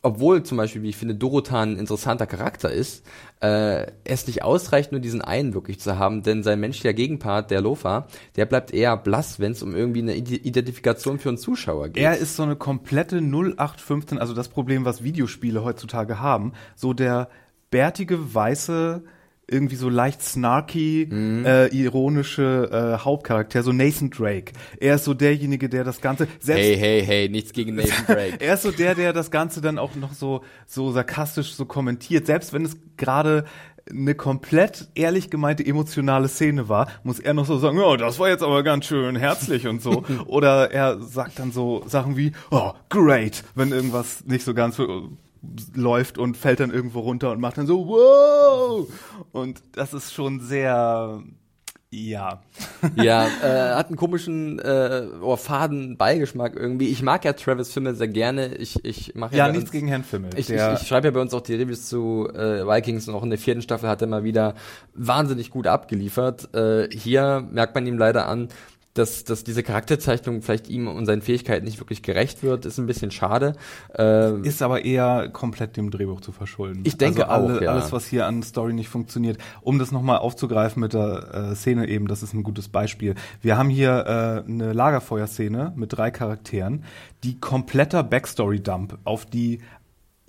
obwohl 0.02 0.44
zum 0.44 0.58
Beispiel, 0.58 0.82
wie 0.82 0.90
ich 0.90 0.98
finde, 0.98 1.16
Dorotan 1.16 1.74
ein 1.74 1.78
interessanter 1.78 2.26
Charakter 2.26 2.72
ist, 2.72 3.06
äh, 3.42 3.88
es 4.04 4.28
nicht 4.28 4.44
ausreicht, 4.44 4.92
nur 4.92 5.02
diesen 5.02 5.22
einen 5.22 5.54
wirklich 5.54 5.80
zu 5.80 6.00
haben, 6.00 6.24
denn 6.24 6.44
sein 6.44 6.60
menschlicher 6.60 6.94
Gegenpart, 6.94 7.52
der 7.52 7.62
Lofa, 7.62 8.08
der 8.36 8.46
bleibt 8.46 8.74
eher 8.74 8.96
blass, 8.96 9.40
wenn 9.40 9.52
es 9.52 9.62
um 9.62 9.76
irgendwie 9.76 10.02
eine 10.02 10.16
Identifikation 10.16 11.20
für 11.20 11.30
einen 11.30 11.38
Zuschauer 11.38 11.90
geht. 11.90 12.04
Er 12.04 12.18
ist 12.18 12.36
so 12.36 12.44
eine 12.44 12.56
komplette 12.56 13.18
0815, 13.18 14.18
also 14.18 14.34
das 14.34 14.48
Problem, 14.48 14.86
was 14.86 15.04
Videospiele 15.04 15.64
heutzutage 15.64 16.20
haben, 16.20 16.54
so 16.76 16.94
der 16.94 17.30
bärtige, 17.70 18.34
weiße, 18.34 19.04
irgendwie 19.50 19.76
so 19.76 19.90
leicht 19.90 20.22
snarky, 20.22 21.08
mhm. 21.10 21.46
äh, 21.46 21.68
ironische 21.68 22.98
äh, 23.00 23.04
Hauptcharakter, 23.04 23.64
so 23.64 23.72
Nathan 23.72 24.10
Drake. 24.10 24.54
Er 24.80 24.96
ist 24.96 25.06
so 25.06 25.14
derjenige, 25.14 25.70
der 25.70 25.84
das 25.84 26.02
Ganze 26.02 26.28
selbst 26.40 26.64
Hey, 26.64 26.78
hey, 26.78 27.04
hey, 27.06 27.30
nichts 27.30 27.54
gegen 27.54 27.76
Nathan 27.76 28.06
Drake. 28.08 28.38
er 28.40 28.54
ist 28.54 28.64
so 28.64 28.72
der, 28.72 28.96
der 28.96 29.14
das 29.14 29.32
Ganze 29.32 29.62
dann 29.62 29.78
auch 29.78 29.96
noch 29.96 30.14
so 30.14 30.42
so 30.66 30.92
sarkastisch 30.92 31.54
so 31.54 31.66
kommentiert, 31.66 32.26
selbst 32.26 32.54
wenn 32.54 32.66
es 32.66 32.78
gerade 32.98 33.46
eine 33.90 34.16
komplett 34.16 34.88
ehrlich 34.96 35.30
gemeinte 35.30 35.66
emotionale 35.66 36.28
Szene 36.28 36.70
war, 36.70 36.88
muss 37.04 37.20
er 37.20 37.34
noch 37.34 37.46
so 37.46 37.58
sagen, 37.58 37.80
oh, 37.80 37.96
das 37.96 38.20
war 38.20 38.30
jetzt 38.30 38.44
aber 38.44 38.64
ganz 38.64 38.86
schön 38.86 39.16
herzlich 39.16 39.68
und 39.68 39.82
so. 39.82 40.04
Oder 40.28 40.72
er 40.72 41.02
sagt 41.02 41.40
dann 41.40 41.52
so 41.52 41.84
Sachen 41.88 42.16
wie, 42.18 42.32
oh, 42.52 42.72
great, 42.90 43.44
wenn 43.56 43.72
irgendwas 43.72 44.26
nicht 44.26 44.46
so 44.46 44.54
ganz 44.54 44.80
läuft 45.74 46.18
und 46.18 46.38
fällt 46.38 46.60
dann 46.60 46.72
irgendwo 46.72 47.00
runter 47.00 47.32
und 47.32 47.40
macht 47.40 47.58
dann 47.58 47.68
so, 47.68 47.88
wow! 47.88 48.88
Und 49.32 49.62
das 49.74 49.94
ist 49.94 50.14
schon 50.14 50.40
sehr, 50.40 51.22
ja. 51.92 52.42
ja, 52.96 53.28
äh, 53.28 53.76
hat 53.76 53.88
einen 53.88 53.96
komischen 53.96 54.60
äh, 54.60 55.08
oh, 55.22 55.36
faden 55.38 55.98
Beigeschmack 55.98 56.56
irgendwie. 56.56 56.90
Ich 56.90 57.02
mag 57.02 57.26
ja 57.26 57.34
Travis 57.34 57.72
Fimmel 57.72 57.96
sehr 57.96 58.08
gerne. 58.08 58.56
Ich, 58.56 58.84
ich 58.86 59.16
mache 59.16 59.36
ja, 59.36 59.48
ja 59.48 59.52
nichts 59.52 59.66
uns, 59.66 59.72
gegen 59.72 59.88
Herrn 59.88 60.04
Fimmel. 60.04 60.32
Ich, 60.36 60.50
ich, 60.50 60.62
ich 60.62 60.88
schreibe 60.88 61.08
ja 61.08 61.12
bei 61.12 61.22
uns 61.22 61.34
auch 61.34 61.42
die 61.42 61.56
Reviews 61.56 61.88
zu 61.88 62.30
äh, 62.34 62.66
Vikings 62.66 63.08
und 63.08 63.16
auch 63.16 63.24
in 63.24 63.32
der 63.32 63.40
vierten 63.40 63.62
Staffel 63.62 63.90
hat 63.90 64.02
er 64.02 64.08
mal 64.08 64.24
wieder 64.24 64.54
wahnsinnig 64.94 65.50
gut 65.50 65.68
abgeliefert. 65.68 66.54
Äh, 66.54 66.90
hier 66.96 67.48
merkt 67.52 67.74
man 67.74 67.88
ihm 67.88 67.98
leider 67.98 68.28
an, 68.28 68.50
dass, 68.94 69.24
dass 69.24 69.44
diese 69.44 69.64
Charakterzeichnung 69.64 70.42
vielleicht 70.42 70.70
ihm 70.70 70.88
und 70.88 71.06
seinen 71.06 71.22
Fähigkeiten 71.22 71.66
nicht 71.66 71.80
wirklich 71.80 72.02
gerecht 72.02 72.44
wird, 72.44 72.66
ist 72.66 72.80
ein 72.80 72.88
bisschen 72.88 73.12
schade. 73.12 73.54
Ähm, 73.96 74.44
ist 74.44 74.62
aber 74.62 74.84
eher 74.84 75.30
komplett 75.30 75.78
dem 75.78 75.92
Drehbuch 75.92 76.22
zu 76.22 76.32
verschulden. 76.32 76.82
Ich 76.86 76.98
denke 76.98 77.30
also 77.30 77.48
alle, 77.48 77.58
auch, 77.58 77.62
ja. 77.62 77.72
alles, 77.72 77.92
was 77.92 78.08
hier 78.08 78.26
an 78.26 78.42
Story 78.44 78.74
nicht 78.74 78.90
funktioniert. 78.90 79.38
Um 79.62 79.80
das 79.80 79.92
nochmal 79.92 80.18
aufzugreifen 80.18 80.82
mit 80.82 80.94
der 80.94 81.52
äh, 81.52 81.56
Szene 81.56 81.88
eben, 81.88 82.08
das 82.08 82.24
ist 82.24 82.34
ein 82.34 82.44
gutes 82.44 82.70
Beispiel. 82.70 83.16
Wir 83.42 83.58
haben 83.58 83.70
hier 83.70 84.44
äh, 84.48 84.50
eine 84.50 84.74
Lagerfeuerszene 84.74 85.74
mit 85.76 85.96
drei 85.96 86.12
Charakteren, 86.12 86.84
die 87.24 87.40
kompletter 87.40 88.04
Backstory-Dump 88.04 88.98
auf 89.04 89.26
die 89.26 89.60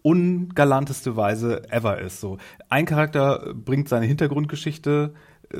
ungalanteste 0.02 1.16
Weise 1.16 1.70
ever 1.70 2.00
ist. 2.00 2.20
So 2.20 2.38
ein 2.68 2.86
Charakter 2.86 3.52
bringt 3.54 3.88
seine 3.88 4.06
Hintergrundgeschichte 4.06 5.12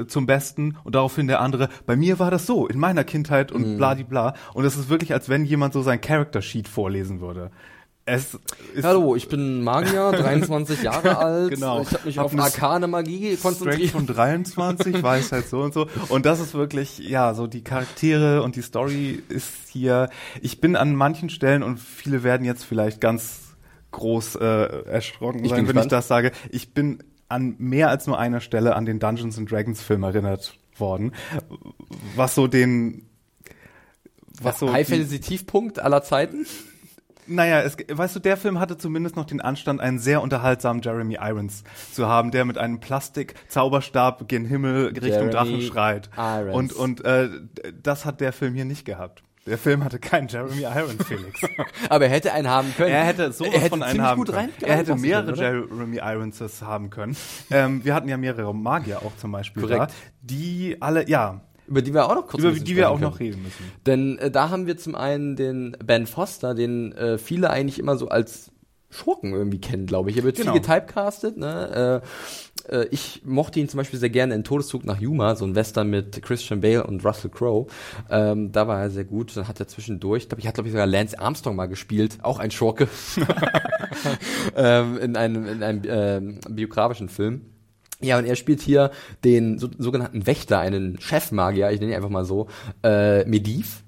zum 0.07 0.26
Besten 0.26 0.76
und 0.85 0.94
daraufhin 0.94 1.26
der 1.26 1.40
andere, 1.40 1.68
bei 1.87 1.96
mir 1.96 2.18
war 2.18 2.31
das 2.31 2.46
so, 2.46 2.66
in 2.66 2.79
meiner 2.79 3.05
Kindheit 3.05 3.53
und 3.53 3.74
mhm. 3.74 3.76
bla 3.76 3.94
bla. 3.94 4.35
Und 4.55 4.64
es 4.64 4.76
ist 4.76 4.88
wirklich, 4.88 5.12
als 5.12 5.29
wenn 5.29 5.44
jemand 5.44 5.72
so 5.72 5.83
sein 5.83 6.00
Character 6.00 6.42
Sheet 6.42 6.68
vorlesen 6.68 7.20
würde. 7.20 7.50
Es 8.07 8.37
ist 8.74 8.83
Hallo, 8.83 9.14
ich 9.14 9.29
bin 9.29 9.62
Magier, 9.62 10.11
23 10.12 10.83
Jahre 10.83 11.18
alt. 11.18 11.50
genau. 11.50 11.83
Ich 11.83 11.92
habe 11.92 12.07
mich 12.07 12.18
hab 12.18 12.24
auf 12.26 12.38
arkane 12.38 12.88
Magie 12.88 13.37
konzentriert. 13.37 13.90
von 13.90 14.07
23, 14.07 15.03
weiß 15.03 15.33
halt 15.33 15.48
so 15.48 15.61
und 15.61 15.74
so. 15.74 15.87
Und 16.09 16.26
das 16.26 16.40
ist 16.40 16.55
wirklich, 16.55 16.98
ja, 16.98 17.35
so 17.35 17.46
die 17.46 17.62
Charaktere 17.62 18.42
und 18.42 18.57
die 18.57 18.62
Story 18.62 19.22
ist 19.29 19.53
hier. 19.68 20.09
Ich 20.40 20.61
bin 20.61 20.76
an 20.76 20.94
manchen 20.96 21.31
Stellen 21.31 21.62
und 21.62 21.79
viele 21.79 22.24
werden 22.24 22.44
jetzt 22.44 22.64
vielleicht 22.64 23.00
ganz 23.00 23.55
groß 23.92 24.37
äh, 24.37 24.85
erschrocken 24.87 25.46
sein, 25.46 25.68
wenn 25.68 25.79
ich 25.79 25.88
das 25.88 26.09
sage. 26.09 26.33
Ich 26.50 26.72
bin 26.72 27.03
an 27.31 27.55
mehr 27.59 27.88
als 27.88 28.07
nur 28.07 28.19
einer 28.19 28.40
Stelle 28.40 28.77
an 28.77 28.85
den 28.85 28.99
Dungeons 28.99 29.38
and 29.38 29.51
Dragons 29.51 29.81
Film 29.81 30.03
erinnert 30.03 30.59
worden, 30.77 31.12
was 32.16 32.35
so 32.35 32.47
den 32.47 33.07
was 34.43 34.59
so 34.59 34.73
High 34.73 34.88
Fantasy 34.88 35.21
Tiefpunkt 35.21 35.79
aller 35.79 36.03
Zeiten. 36.03 36.47
Naja, 37.27 37.61
es, 37.61 37.77
weißt 37.88 38.16
du, 38.16 38.21
der 38.21 38.37
Film 38.37 38.59
hatte 38.59 38.77
zumindest 38.77 39.14
noch 39.14 39.25
den 39.25 39.40
Anstand, 39.40 39.81
einen 39.81 40.01
sehr 40.01 40.21
unterhaltsamen 40.21 40.83
Jeremy 40.83 41.16
Irons 41.21 41.62
zu 41.93 42.09
haben, 42.09 42.33
der 42.33 42.45
mit 42.45 42.59
einem 42.59 42.81
Plastik-Zauberstab 42.81 44.27
gen 44.27 44.45
Himmel 44.45 44.87
Richtung 44.87 45.11
Jeremy 45.11 45.31
Drachen 45.31 45.62
schreit. 45.62 46.11
Irons. 46.16 46.73
Und, 46.73 46.73
und 46.73 47.05
äh, 47.05 47.29
das 47.81 48.05
hat 48.05 48.21
der 48.21 48.33
Film 48.33 48.55
hier 48.55 48.64
nicht 48.64 48.85
gehabt. 48.85 49.23
Der 49.51 49.59
Film 49.59 49.83
hatte 49.83 49.99
keinen 49.99 50.29
Jeremy 50.29 50.63
Irons, 50.63 51.05
Felix. 51.05 51.41
Aber 51.89 52.05
er 52.05 52.11
hätte 52.11 52.33
einen 52.33 52.49
haben 52.49 52.73
können. 52.77 52.91
Er 52.91 53.05
hätte 53.05 53.33
so 53.33 53.45
von 53.45 53.83
einen 53.83 54.01
haben 54.01 54.25
können. 54.25 54.51
Er 54.63 54.77
hätte 54.77 54.95
mehrere 54.95 55.35
Jeremy 55.35 55.99
Ironses 55.99 56.63
haben 56.63 56.89
können. 56.89 57.17
Ähm, 57.51 57.85
wir 57.85 57.95
hatten 57.95 58.09
ja 58.09 58.17
mehrere 58.17 58.55
Magier 58.55 59.03
auch 59.03 59.17
zum 59.17 59.33
Beispiel 59.33 59.63
Korrekt. 59.63 59.81
da, 59.81 59.87
die 60.23 60.77
alle, 60.81 61.09
ja, 61.09 61.41
über 61.67 61.83
die 61.83 61.93
wir 61.93 62.07
auch 62.09 62.15
noch 62.15 62.29
kurz 62.29 62.43
über 62.43 62.53
die 62.53 62.77
wir 62.77 62.91
auch 62.91 62.95
können. 62.95 63.11
noch 63.11 63.19
reden 63.19 63.43
müssen. 63.43 63.73
Denn 63.87 64.19
äh, 64.19 64.31
da 64.31 64.51
haben 64.51 64.69
wir 64.69 64.77
zum 64.77 64.95
einen 64.95 65.35
den 65.35 65.77
Ben 65.85 66.07
Foster, 66.07 66.55
den 66.55 66.93
äh, 66.93 67.19
viele 67.19 67.51
eigentlich 67.51 67.79
immer 67.81 67.97
so 67.97 68.09
als 68.09 68.53
Schurken 68.90 69.33
irgendwie 69.33 69.61
kennen, 69.61 69.87
glaube 69.87 70.11
ich. 70.11 70.16
Er 70.16 70.24
wird 70.24 70.37
genau. 70.37 70.53
viel 70.53 70.61
getypecastet, 70.61 71.37
ne? 71.37 72.03
Äh, 72.68 72.76
äh, 72.76 72.88
ich 72.90 73.22
mochte 73.24 73.61
ihn 73.61 73.68
zum 73.68 73.79
Beispiel 73.79 73.98
sehr 73.98 74.11
gerne 74.11 74.35
in 74.35 74.44
Todeszug 74.44 74.85
nach 74.85 75.00
Yuma, 75.00 75.37
so 75.37 75.44
ein 75.44 75.55
Western 75.55 75.88
mit 75.90 76.22
Christian 76.22 76.61
Bale 76.61 76.85
und 76.85 77.05
Russell 77.05 77.31
Crowe. 77.31 77.66
Ähm, 78.11 78.53
da 78.53 78.66
war 78.66 78.81
er 78.81 78.90
sehr 78.90 79.05
gut. 79.05 79.37
Dann 79.37 79.48
hat 79.48 79.61
er 79.61 79.68
zwischendurch, 79.68 80.29
glaube 80.29 80.40
ich, 80.40 80.46
hat 80.46 80.55
glaube 80.55 80.68
ich 80.68 80.72
sogar 80.72 80.87
Lance 80.87 81.18
Armstrong 81.18 81.57
mal 81.57 81.66
gespielt, 81.66 82.18
auch 82.22 82.38
ein 82.38 82.50
Schurke 82.50 82.88
ähm, 84.57 84.98
in 84.98 85.16
einem 85.16 85.46
in 85.46 85.62
einem 85.62 85.85
äh, 85.85 86.50
biografischen 86.50 87.09
Film. 87.09 87.42
Ja, 88.03 88.18
und 88.18 88.24
er 88.24 88.37
spielt 88.37 88.62
hier 88.62 88.90
den 89.24 89.59
so, 89.59 89.68
sogenannten 89.76 90.26
Wächter, 90.26 90.59
einen 90.59 90.98
Chefmagier, 90.98 91.70
ich 91.70 91.81
nenne 91.81 91.92
ihn 91.92 91.96
einfach 91.96 92.09
mal 92.09 92.24
so, 92.24 92.48
äh, 92.83 93.26
Mediv 93.26 93.83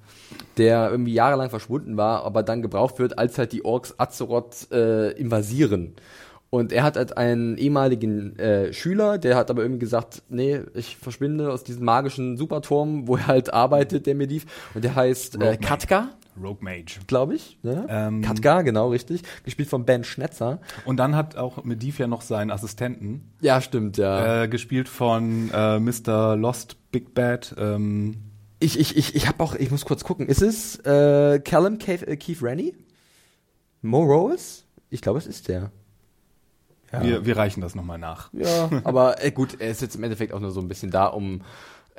der 0.58 0.90
irgendwie 0.90 1.14
jahrelang 1.14 1.50
verschwunden 1.50 1.96
war, 1.96 2.24
aber 2.24 2.42
dann 2.42 2.62
gebraucht 2.62 2.98
wird, 2.98 3.18
als 3.18 3.38
halt 3.38 3.52
die 3.52 3.64
Orks 3.64 3.98
Azeroth 3.98 4.70
äh, 4.70 5.10
invasieren. 5.12 5.94
Und 6.50 6.70
er 6.70 6.82
hat 6.82 6.96
halt 6.96 7.16
einen 7.16 7.56
ehemaligen 7.56 8.38
äh, 8.38 8.74
Schüler, 8.74 9.16
der 9.16 9.36
hat 9.36 9.50
aber 9.50 9.62
irgendwie 9.62 9.78
gesagt, 9.78 10.22
nee, 10.28 10.60
ich 10.74 10.98
verschwinde 10.98 11.50
aus 11.50 11.64
diesem 11.64 11.86
magischen 11.86 12.36
Superturm, 12.36 13.08
wo 13.08 13.16
er 13.16 13.26
halt 13.26 13.54
arbeitet, 13.54 14.04
der 14.04 14.14
Mediv. 14.14 14.44
Und 14.74 14.84
der 14.84 14.94
heißt 14.94 15.40
äh, 15.40 15.56
Katka. 15.56 16.10
Rogue 16.36 16.58
Mage. 16.60 17.00
Glaube 17.06 17.36
ich. 17.36 17.58
Ne? 17.62 17.86
Ähm, 17.88 18.20
Katka, 18.20 18.60
genau, 18.60 18.90
richtig. 18.90 19.22
Gespielt 19.44 19.70
von 19.70 19.86
Ben 19.86 20.04
Schnetzer. 20.04 20.60
Und 20.84 20.98
dann 20.98 21.16
hat 21.16 21.36
auch 21.36 21.64
Mediv 21.64 21.98
ja 21.98 22.06
noch 22.06 22.20
seinen 22.20 22.50
Assistenten. 22.50 23.32
Ja, 23.40 23.62
stimmt, 23.62 23.96
ja. 23.96 24.42
Äh, 24.42 24.48
gespielt 24.48 24.90
von 24.90 25.50
äh, 25.54 25.78
Mr. 25.78 26.36
Lost 26.36 26.76
Big 26.90 27.14
Bad. 27.14 27.54
Ähm, 27.58 28.16
ich, 28.62 28.78
ich, 28.78 28.96
ich, 28.96 29.14
ich 29.14 29.28
habe 29.28 29.42
auch, 29.42 29.54
ich 29.54 29.70
muss 29.70 29.84
kurz 29.84 30.04
gucken. 30.04 30.26
Ist 30.26 30.42
es 30.42 30.76
äh, 30.80 31.40
Callum 31.40 31.78
Keith, 31.78 32.02
äh, 32.02 32.16
Keith 32.16 32.42
Rennie? 32.42 32.74
Mo 33.82 34.02
Rose? 34.02 34.62
Ich 34.90 35.00
glaube, 35.00 35.18
es 35.18 35.26
ist 35.26 35.48
der. 35.48 35.72
Ja. 36.92 37.02
Wir, 37.02 37.26
wir 37.26 37.36
reichen 37.36 37.60
das 37.60 37.74
nochmal 37.74 37.98
nach. 37.98 38.30
Ja, 38.32 38.70
aber 38.84 39.22
äh, 39.24 39.30
gut, 39.30 39.60
er 39.60 39.70
ist 39.70 39.80
jetzt 39.80 39.96
im 39.96 40.04
Endeffekt 40.04 40.32
auch 40.32 40.40
nur 40.40 40.50
so 40.50 40.60
ein 40.60 40.68
bisschen 40.68 40.90
da, 40.90 41.06
um 41.06 41.42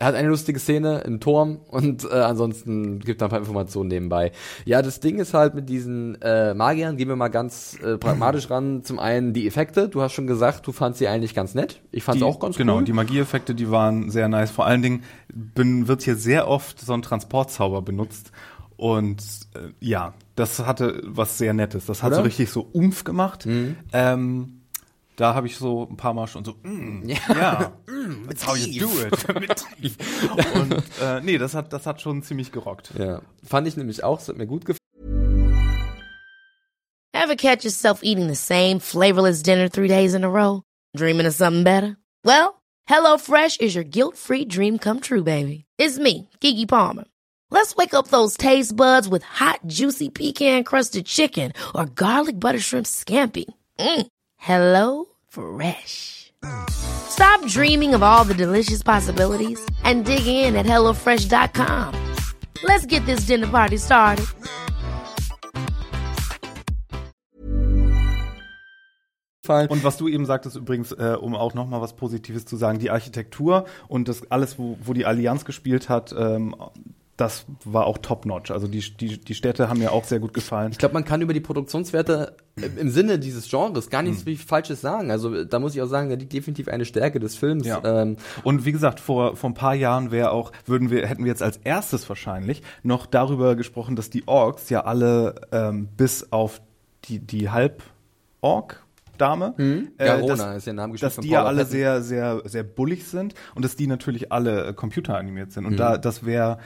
er 0.03 0.07
hat 0.07 0.15
eine 0.15 0.27
lustige 0.27 0.59
Szene 0.59 0.99
im 1.05 1.21
Turm 1.21 1.61
und 1.69 2.03
äh, 2.03 2.09
ansonsten 2.09 2.99
gibt 2.99 3.21
er 3.21 3.27
ein 3.27 3.29
paar 3.29 3.39
Informationen 3.39 3.87
nebenbei. 3.87 4.33
Ja, 4.65 4.81
das 4.81 4.99
Ding 4.99 5.17
ist 5.17 5.33
halt 5.33 5.55
mit 5.55 5.69
diesen 5.69 6.21
äh, 6.21 6.53
Magiern, 6.53 6.97
gehen 6.97 7.07
wir 7.07 7.15
mal 7.15 7.29
ganz 7.29 7.79
äh, 7.81 7.97
pragmatisch 7.97 8.49
ran. 8.49 8.83
Zum 8.83 8.99
einen 8.99 9.31
die 9.31 9.47
Effekte. 9.47 9.87
Du 9.87 10.01
hast 10.01 10.11
schon 10.11 10.27
gesagt, 10.27 10.67
du 10.67 10.73
fandst 10.73 10.99
sie 10.99 11.07
eigentlich 11.07 11.33
ganz 11.33 11.55
nett. 11.55 11.81
Ich 11.93 12.03
fand 12.03 12.19
sie 12.19 12.25
auch 12.25 12.41
ganz 12.41 12.57
genau, 12.57 12.73
cool. 12.73 12.79
Genau, 12.79 12.85
die 12.85 12.91
Magieeffekte, 12.91 13.55
die 13.55 13.71
waren 13.71 14.09
sehr 14.09 14.27
nice. 14.27 14.51
Vor 14.51 14.65
allen 14.65 14.81
Dingen 14.81 15.03
bin, 15.33 15.87
wird 15.87 16.01
hier 16.01 16.17
sehr 16.17 16.49
oft 16.49 16.81
so 16.81 16.91
ein 16.91 17.01
Transportzauber 17.01 17.81
benutzt. 17.81 18.33
Und 18.75 19.23
äh, 19.55 19.69
ja, 19.79 20.15
das 20.35 20.59
hatte 20.59 21.01
was 21.05 21.37
sehr 21.37 21.53
Nettes. 21.53 21.85
Das 21.85 22.03
hat 22.03 22.09
Oder? 22.09 22.17
so 22.17 22.21
richtig 22.23 22.49
so 22.49 22.67
Umf 22.73 23.05
gemacht. 23.05 23.45
Mhm. 23.45 23.77
Ähm, 23.93 24.62
da 25.15 25.35
habe 25.35 25.47
ich 25.47 25.57
so 25.57 25.87
ein 25.89 25.97
paar 25.97 26.13
Mal 26.13 26.27
schon 26.27 26.43
so, 26.43 26.55
mm, 26.63 27.03
ja, 27.07 27.17
ja 27.29 27.71
mm, 27.87 28.27
that's 28.27 28.45
how 28.45 28.55
you 28.55 28.79
do 28.79 28.89
it. 29.01 29.29
Und 30.55 30.83
äh, 31.01 31.21
nee, 31.21 31.37
das 31.37 31.53
hat, 31.53 31.71
das 31.73 31.85
hat 31.85 32.01
schon 32.01 32.23
ziemlich 32.23 32.51
gerockt. 32.51 32.91
Ja, 32.97 33.21
fand 33.43 33.67
ich 33.67 33.77
nämlich 33.77 34.03
auch, 34.03 34.19
es 34.19 34.27
hat 34.27 34.37
mir 34.37 34.47
gut 34.47 34.65
gefallen. 34.65 34.79
Ever 37.13 37.35
catch 37.35 37.63
yourself 37.63 38.01
eating 38.03 38.27
the 38.27 38.35
same 38.35 38.79
flavorless 38.79 39.43
dinner 39.43 39.69
three 39.69 39.87
days 39.87 40.13
in 40.13 40.23
a 40.23 40.29
row? 40.29 40.63
Dreaming 40.95 41.27
of 41.27 41.33
something 41.33 41.63
better? 41.63 41.95
Well, 42.25 42.61
HelloFresh 42.89 43.61
is 43.61 43.75
your 43.75 43.85
guilt-free 43.85 44.45
dream 44.45 44.77
come 44.77 44.99
true, 44.99 45.23
baby. 45.23 45.65
It's 45.77 45.97
me, 45.97 46.29
Kiki 46.41 46.65
Palmer. 46.65 47.05
Let's 47.49 47.75
wake 47.75 47.93
up 47.93 48.07
those 48.07 48.35
taste 48.35 48.75
buds 48.75 49.07
with 49.07 49.23
hot, 49.23 49.59
juicy 49.67 50.09
pecan-crusted 50.09 51.05
chicken 51.05 51.53
or 51.75 51.85
garlic 51.85 52.39
butter 52.39 52.59
shrimp 52.59 52.87
scampi. 52.87 53.45
Mm. 53.79 54.07
Hello 54.45 55.05
Fresh. 55.29 56.33
Stop 56.69 57.47
dreaming 57.47 57.93
of 57.93 58.03
all 58.03 58.25
the 58.25 58.33
delicious 58.33 58.83
possibilities 58.83 59.57
and 59.85 60.03
dig 60.03 60.27
in 60.27 60.57
at 60.57 60.65
HelloFresh.com. 60.65 61.93
Let's 62.61 62.85
get 62.85 63.05
this 63.05 63.21
dinner 63.21 63.47
party 63.47 63.77
started. 63.77 64.25
Und 69.47 69.83
was 69.85 69.95
du 69.95 70.09
eben 70.09 70.25
sagtest 70.25 70.57
übrigens, 70.57 70.91
äh, 70.91 71.15
um 71.17 71.35
auch 71.35 71.53
noch 71.53 71.69
mal 71.69 71.79
was 71.79 71.95
Positives 71.95 72.45
zu 72.45 72.57
sagen, 72.57 72.79
die 72.79 72.89
Architektur 72.89 73.63
und 73.87 74.09
das 74.09 74.29
alles, 74.29 74.59
wo, 74.59 74.77
wo 74.83 74.91
die 74.91 75.05
Allianz 75.05 75.45
gespielt 75.45 75.87
hat, 75.87 76.13
ähm, 76.17 76.53
das 77.17 77.45
war 77.63 77.85
auch 77.85 77.99
top-notch. 77.99 78.49
Also 78.49 78.67
die, 78.67 78.79
die, 78.79 79.19
die 79.19 79.35
Städte 79.35 79.69
haben 79.69 79.79
mir 79.79 79.91
auch 79.91 80.03
sehr 80.03 80.19
gut 80.19 80.33
gefallen. 80.33 80.71
Ich 80.71 80.79
glaube, 80.79 80.93
man 80.93 81.05
kann 81.05 81.21
über 81.21 81.33
die 81.33 81.41
Produktionswerte 81.41 82.35
im 82.55 82.89
Sinne 82.89 83.19
dieses 83.19 83.49
Genres 83.49 83.89
gar 83.89 84.01
nichts 84.01 84.25
mhm. 84.25 84.37
Falsches 84.37 84.81
sagen. 84.81 85.11
Also 85.11 85.43
da 85.43 85.59
muss 85.59 85.75
ich 85.75 85.81
auch 85.81 85.87
sagen, 85.87 86.09
da 86.09 86.15
liegt 86.15 86.33
definitiv 86.33 86.67
eine 86.69 86.85
Stärke 86.85 87.19
des 87.19 87.35
Films. 87.35 87.67
Ja. 87.67 87.81
Ähm, 87.83 88.17
Und 88.43 88.65
wie 88.65 88.71
gesagt, 88.71 88.99
vor, 88.99 89.35
vor 89.35 89.51
ein 89.51 89.53
paar 89.53 89.75
Jahren 89.75 90.11
wäre 90.11 90.31
auch, 90.31 90.51
würden 90.65 90.89
wir, 90.89 91.05
hätten 91.07 91.23
wir 91.23 91.29
jetzt 91.29 91.43
als 91.43 91.57
erstes 91.57 92.09
wahrscheinlich 92.09 92.63
noch 92.81 93.05
darüber 93.05 93.55
gesprochen, 93.55 93.95
dass 93.95 94.09
die 94.09 94.27
Orks 94.27 94.69
ja 94.69 94.85
alle 94.85 95.35
ähm, 95.51 95.89
bis 95.95 96.31
auf 96.31 96.61
die, 97.05 97.19
die 97.19 97.51
Halb-Ork 97.51 98.83
Dame. 99.17 99.53
Mhm. 99.57 99.91
Äh, 99.97 100.05
Garona 100.05 100.35
dass, 100.35 100.57
ist 100.57 100.67
der 100.67 100.73
Name 100.73 100.97
Dass 100.97 101.17
die 101.17 101.29
ja 101.29 101.45
alle 101.45 101.65
sehr, 101.65 102.01
sehr, 102.01 102.41
sehr 102.45 102.63
bullig 102.63 103.05
sind 103.05 103.35
und 103.53 103.63
dass 103.63 103.75
die 103.75 103.87
natürlich 103.87 104.31
alle 104.31 104.67
äh, 104.67 104.73
computeranimiert 104.73 105.51
sind. 105.51 105.65
Und 105.65 105.73
mhm. 105.73 105.77
da, 105.77 105.97
das 105.97 106.25
wäre 106.25 106.57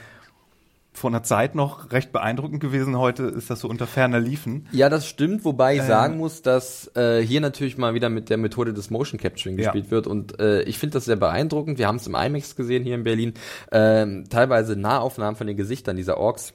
vor 0.97 1.11
einer 1.11 1.23
Zeit 1.23 1.55
noch 1.55 1.91
recht 1.91 2.11
beeindruckend 2.11 2.59
gewesen. 2.59 2.97
Heute 2.97 3.23
ist 3.23 3.49
das 3.49 3.59
so 3.59 3.69
unter 3.69 3.85
ferner 3.85 4.19
Liefen. 4.19 4.67
Ja, 4.71 4.89
das 4.89 5.07
stimmt, 5.07 5.45
wobei 5.45 5.75
ich 5.75 5.81
äh, 5.81 5.87
sagen 5.87 6.17
muss, 6.17 6.41
dass 6.41 6.91
äh, 6.95 7.21
hier 7.21 7.39
natürlich 7.39 7.77
mal 7.77 7.93
wieder 7.93 8.09
mit 8.09 8.29
der 8.29 8.37
Methode 8.37 8.73
des 8.73 8.89
Motion 8.89 9.19
Capturing 9.19 9.57
gespielt 9.57 9.85
ja. 9.85 9.91
wird. 9.91 10.07
Und 10.07 10.39
äh, 10.39 10.63
ich 10.63 10.79
finde 10.79 10.93
das 10.93 11.05
sehr 11.05 11.15
beeindruckend. 11.15 11.77
Wir 11.77 11.87
haben 11.87 11.97
es 11.97 12.07
im 12.07 12.15
IMAX 12.15 12.55
gesehen 12.55 12.83
hier 12.83 12.95
in 12.95 13.03
Berlin. 13.03 13.33
Ähm, 13.71 14.25
teilweise 14.29 14.75
Nahaufnahmen 14.75 15.35
von 15.35 15.45
den 15.47 15.55
Gesichtern 15.55 15.95
dieser 15.95 16.17
Orks 16.17 16.53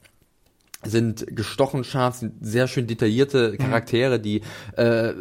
sind 0.85 1.25
gestochen 1.37 1.85
scharf, 1.85 2.17
sind 2.17 2.45
sehr 2.45 2.67
schön 2.67 2.89
detaillierte 2.89 3.53
mhm. 3.53 3.59
Charaktere, 3.59 4.19
die 4.19 4.43
äh, 4.77 5.13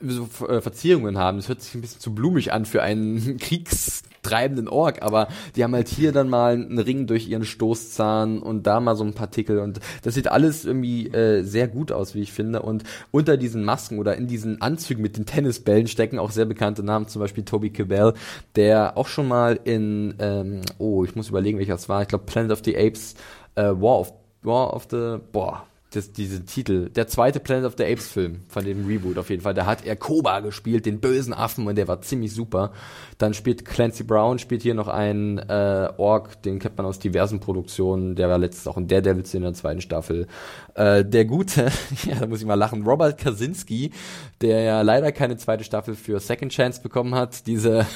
so 0.00 0.28
äh, 0.46 0.60
Verzierungen 0.60 1.18
haben. 1.18 1.38
Das 1.38 1.48
hört 1.48 1.60
sich 1.60 1.74
ein 1.74 1.80
bisschen 1.80 2.00
zu 2.00 2.14
blumig 2.14 2.52
an 2.52 2.64
für 2.64 2.82
einen 2.82 3.36
Kriegs 3.38 4.04
treibenden 4.22 4.68
Ork, 4.68 5.02
aber 5.02 5.28
die 5.56 5.64
haben 5.64 5.74
halt 5.74 5.88
hier 5.88 6.12
dann 6.12 6.28
mal 6.28 6.54
einen 6.54 6.78
Ring 6.78 7.06
durch 7.06 7.28
ihren 7.28 7.44
Stoßzahn 7.44 8.38
und 8.38 8.66
da 8.66 8.80
mal 8.80 8.96
so 8.96 9.04
ein 9.04 9.14
Partikel 9.14 9.58
und 9.58 9.80
das 10.02 10.14
sieht 10.14 10.28
alles 10.28 10.64
irgendwie 10.64 11.08
äh, 11.08 11.42
sehr 11.42 11.68
gut 11.68 11.92
aus, 11.92 12.14
wie 12.14 12.20
ich 12.20 12.32
finde. 12.32 12.62
Und 12.62 12.84
unter 13.10 13.36
diesen 13.36 13.64
Masken 13.64 13.98
oder 13.98 14.16
in 14.16 14.26
diesen 14.26 14.60
Anzügen 14.62 15.02
mit 15.02 15.16
den 15.16 15.26
Tennisbällen 15.26 15.88
stecken 15.88 16.18
auch 16.18 16.30
sehr 16.30 16.44
bekannte 16.44 16.82
Namen, 16.82 17.08
zum 17.08 17.20
Beispiel 17.20 17.44
Toby 17.44 17.70
Cabell, 17.70 18.14
der 18.56 18.96
auch 18.96 19.08
schon 19.08 19.28
mal 19.28 19.58
in, 19.64 20.14
ähm, 20.18 20.62
oh, 20.78 21.04
ich 21.04 21.16
muss 21.16 21.28
überlegen, 21.28 21.58
welcher 21.58 21.74
es 21.74 21.88
war, 21.88 22.02
ich 22.02 22.08
glaube 22.08 22.24
Planet 22.24 22.52
of 22.52 22.60
the 22.64 22.76
Apes, 22.76 23.14
äh, 23.56 23.64
War 23.64 24.00
of 24.00 24.12
War 24.42 24.74
of 24.74 24.88
the, 24.90 25.18
boah, 25.32 25.66
das, 25.92 26.12
diese 26.12 26.44
Titel. 26.44 26.90
Der 26.90 27.06
zweite 27.06 27.40
Planet 27.40 27.66
of 27.66 27.74
the 27.78 27.84
Apes 27.84 28.08
Film 28.08 28.40
von 28.48 28.64
dem 28.64 28.86
Reboot 28.86 29.18
auf 29.18 29.30
jeden 29.30 29.42
Fall. 29.42 29.54
Da 29.54 29.66
hat 29.66 29.84
er 29.84 29.96
Koba 29.96 30.40
gespielt, 30.40 30.86
den 30.86 31.00
bösen 31.00 31.32
Affen, 31.32 31.66
und 31.66 31.76
der 31.76 31.88
war 31.88 32.00
ziemlich 32.00 32.32
super. 32.32 32.72
Dann 33.18 33.34
spielt 33.34 33.64
Clancy 33.64 34.02
Brown, 34.02 34.38
spielt 34.38 34.62
hier 34.62 34.74
noch 34.74 34.88
einen 34.88 35.38
äh, 35.38 35.88
Ork, 35.96 36.42
den 36.42 36.58
kennt 36.58 36.76
man 36.76 36.86
aus 36.86 36.98
diversen 36.98 37.40
Produktionen. 37.40 38.16
Der 38.16 38.28
war 38.28 38.38
letztes 38.38 38.66
auch 38.66 38.76
in 38.76 38.88
Daredevil 38.88 39.24
in 39.32 39.42
der 39.42 39.54
zweiten 39.54 39.80
Staffel. 39.80 40.26
Äh, 40.74 41.04
der 41.04 41.24
gute, 41.24 41.70
ja, 42.06 42.16
da 42.18 42.26
muss 42.26 42.40
ich 42.40 42.46
mal 42.46 42.54
lachen, 42.54 42.82
Robert 42.82 43.18
Kaczynski, 43.18 43.92
der 44.40 44.62
ja 44.62 44.82
leider 44.82 45.12
keine 45.12 45.36
zweite 45.36 45.64
Staffel 45.64 45.94
für 45.94 46.18
Second 46.20 46.52
Chance 46.52 46.82
bekommen 46.82 47.14
hat. 47.14 47.46
Diese 47.46 47.86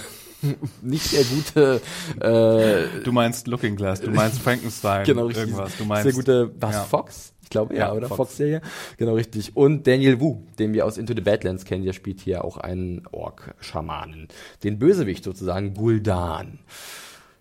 nicht 0.83 1.05
sehr 1.05 1.25
gute. 1.25 1.81
Äh, 2.21 3.03
du 3.03 3.13
meinst 3.13 3.47
Looking 3.47 3.77
Glass, 3.77 4.01
du 4.01 4.11
meinst 4.11 4.39
Frankenstein, 4.43 5.05
genau, 5.05 5.27
richtig, 5.27 5.45
irgendwas. 5.45 5.77
Du 5.77 5.85
meinst 5.85 6.05
sehr 6.05 6.13
gute. 6.13 6.51
Was 6.61 6.75
ja. 6.75 6.85
Fox? 6.85 7.33
Ich 7.47 7.51
glaube, 7.51 7.75
ja, 7.75 7.87
ja 7.87 7.93
oder? 7.93 8.09
Fox-Serie. 8.09 8.61
Genau, 8.97 9.15
richtig. 9.15 9.57
Und 9.57 9.87
Daniel 9.87 10.21
Wu, 10.21 10.43
den 10.59 10.73
wir 10.73 10.85
aus 10.85 10.99
Into 10.99 11.15
the 11.15 11.21
Badlands 11.21 11.65
kennen, 11.65 11.85
der 11.85 11.93
spielt 11.93 12.19
hier 12.19 12.45
auch 12.45 12.57
einen 12.57 13.07
Ork-Schamanen. 13.13 14.27
Den 14.65 14.81
Bösewicht 14.81 15.23
sozusagen, 15.23 15.75
Guldan. 15.75 16.59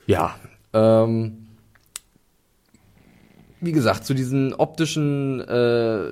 Ja, 0.06 0.36
ähm, 0.74 1.48
wie 3.62 3.72
gesagt, 3.72 4.06
zu 4.06 4.13
diesen 4.13 4.54
optischen 4.54 5.41
äh, 5.41 6.10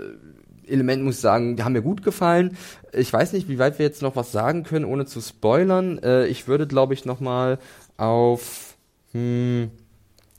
Elementen 0.65 1.05
muss 1.05 1.17
ich 1.17 1.21
sagen, 1.21 1.55
die 1.55 1.63
haben 1.63 1.73
mir 1.73 1.83
gut 1.83 2.01
gefallen. 2.01 2.57
Ich 2.93 3.13
weiß 3.13 3.33
nicht, 3.33 3.47
wie 3.47 3.59
weit 3.59 3.77
wir 3.77 3.85
jetzt 3.85 4.01
noch 4.01 4.15
was 4.15 4.31
sagen 4.31 4.63
können, 4.63 4.85
ohne 4.85 5.05
zu 5.05 5.21
spoilern. 5.21 5.99
Äh, 5.99 6.25
ich 6.25 6.47
würde, 6.47 6.65
glaube 6.65 6.95
ich, 6.95 7.05
noch 7.05 7.19
mal 7.19 7.59
auf 7.97 8.75
hm, 9.11 9.69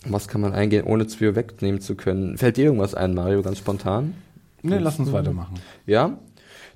was 0.07 0.29
kann 0.29 0.41
man 0.41 0.53
eingehen, 0.53 0.85
ohne 0.85 1.07
zu 1.07 1.19
viel 1.19 1.35
wegnehmen 1.35 1.81
zu 1.81 1.95
können? 1.95 2.39
Fällt 2.39 2.57
dir 2.57 2.67
irgendwas 2.67 2.95
ein, 2.95 3.15
Mario, 3.15 3.43
ganz 3.43 3.59
spontan? 3.59 4.15
Nee, 4.63 4.79
lass 4.79 4.99
uns 4.99 5.13
weitermachen. 5.13 5.55
Ja? 5.87 6.19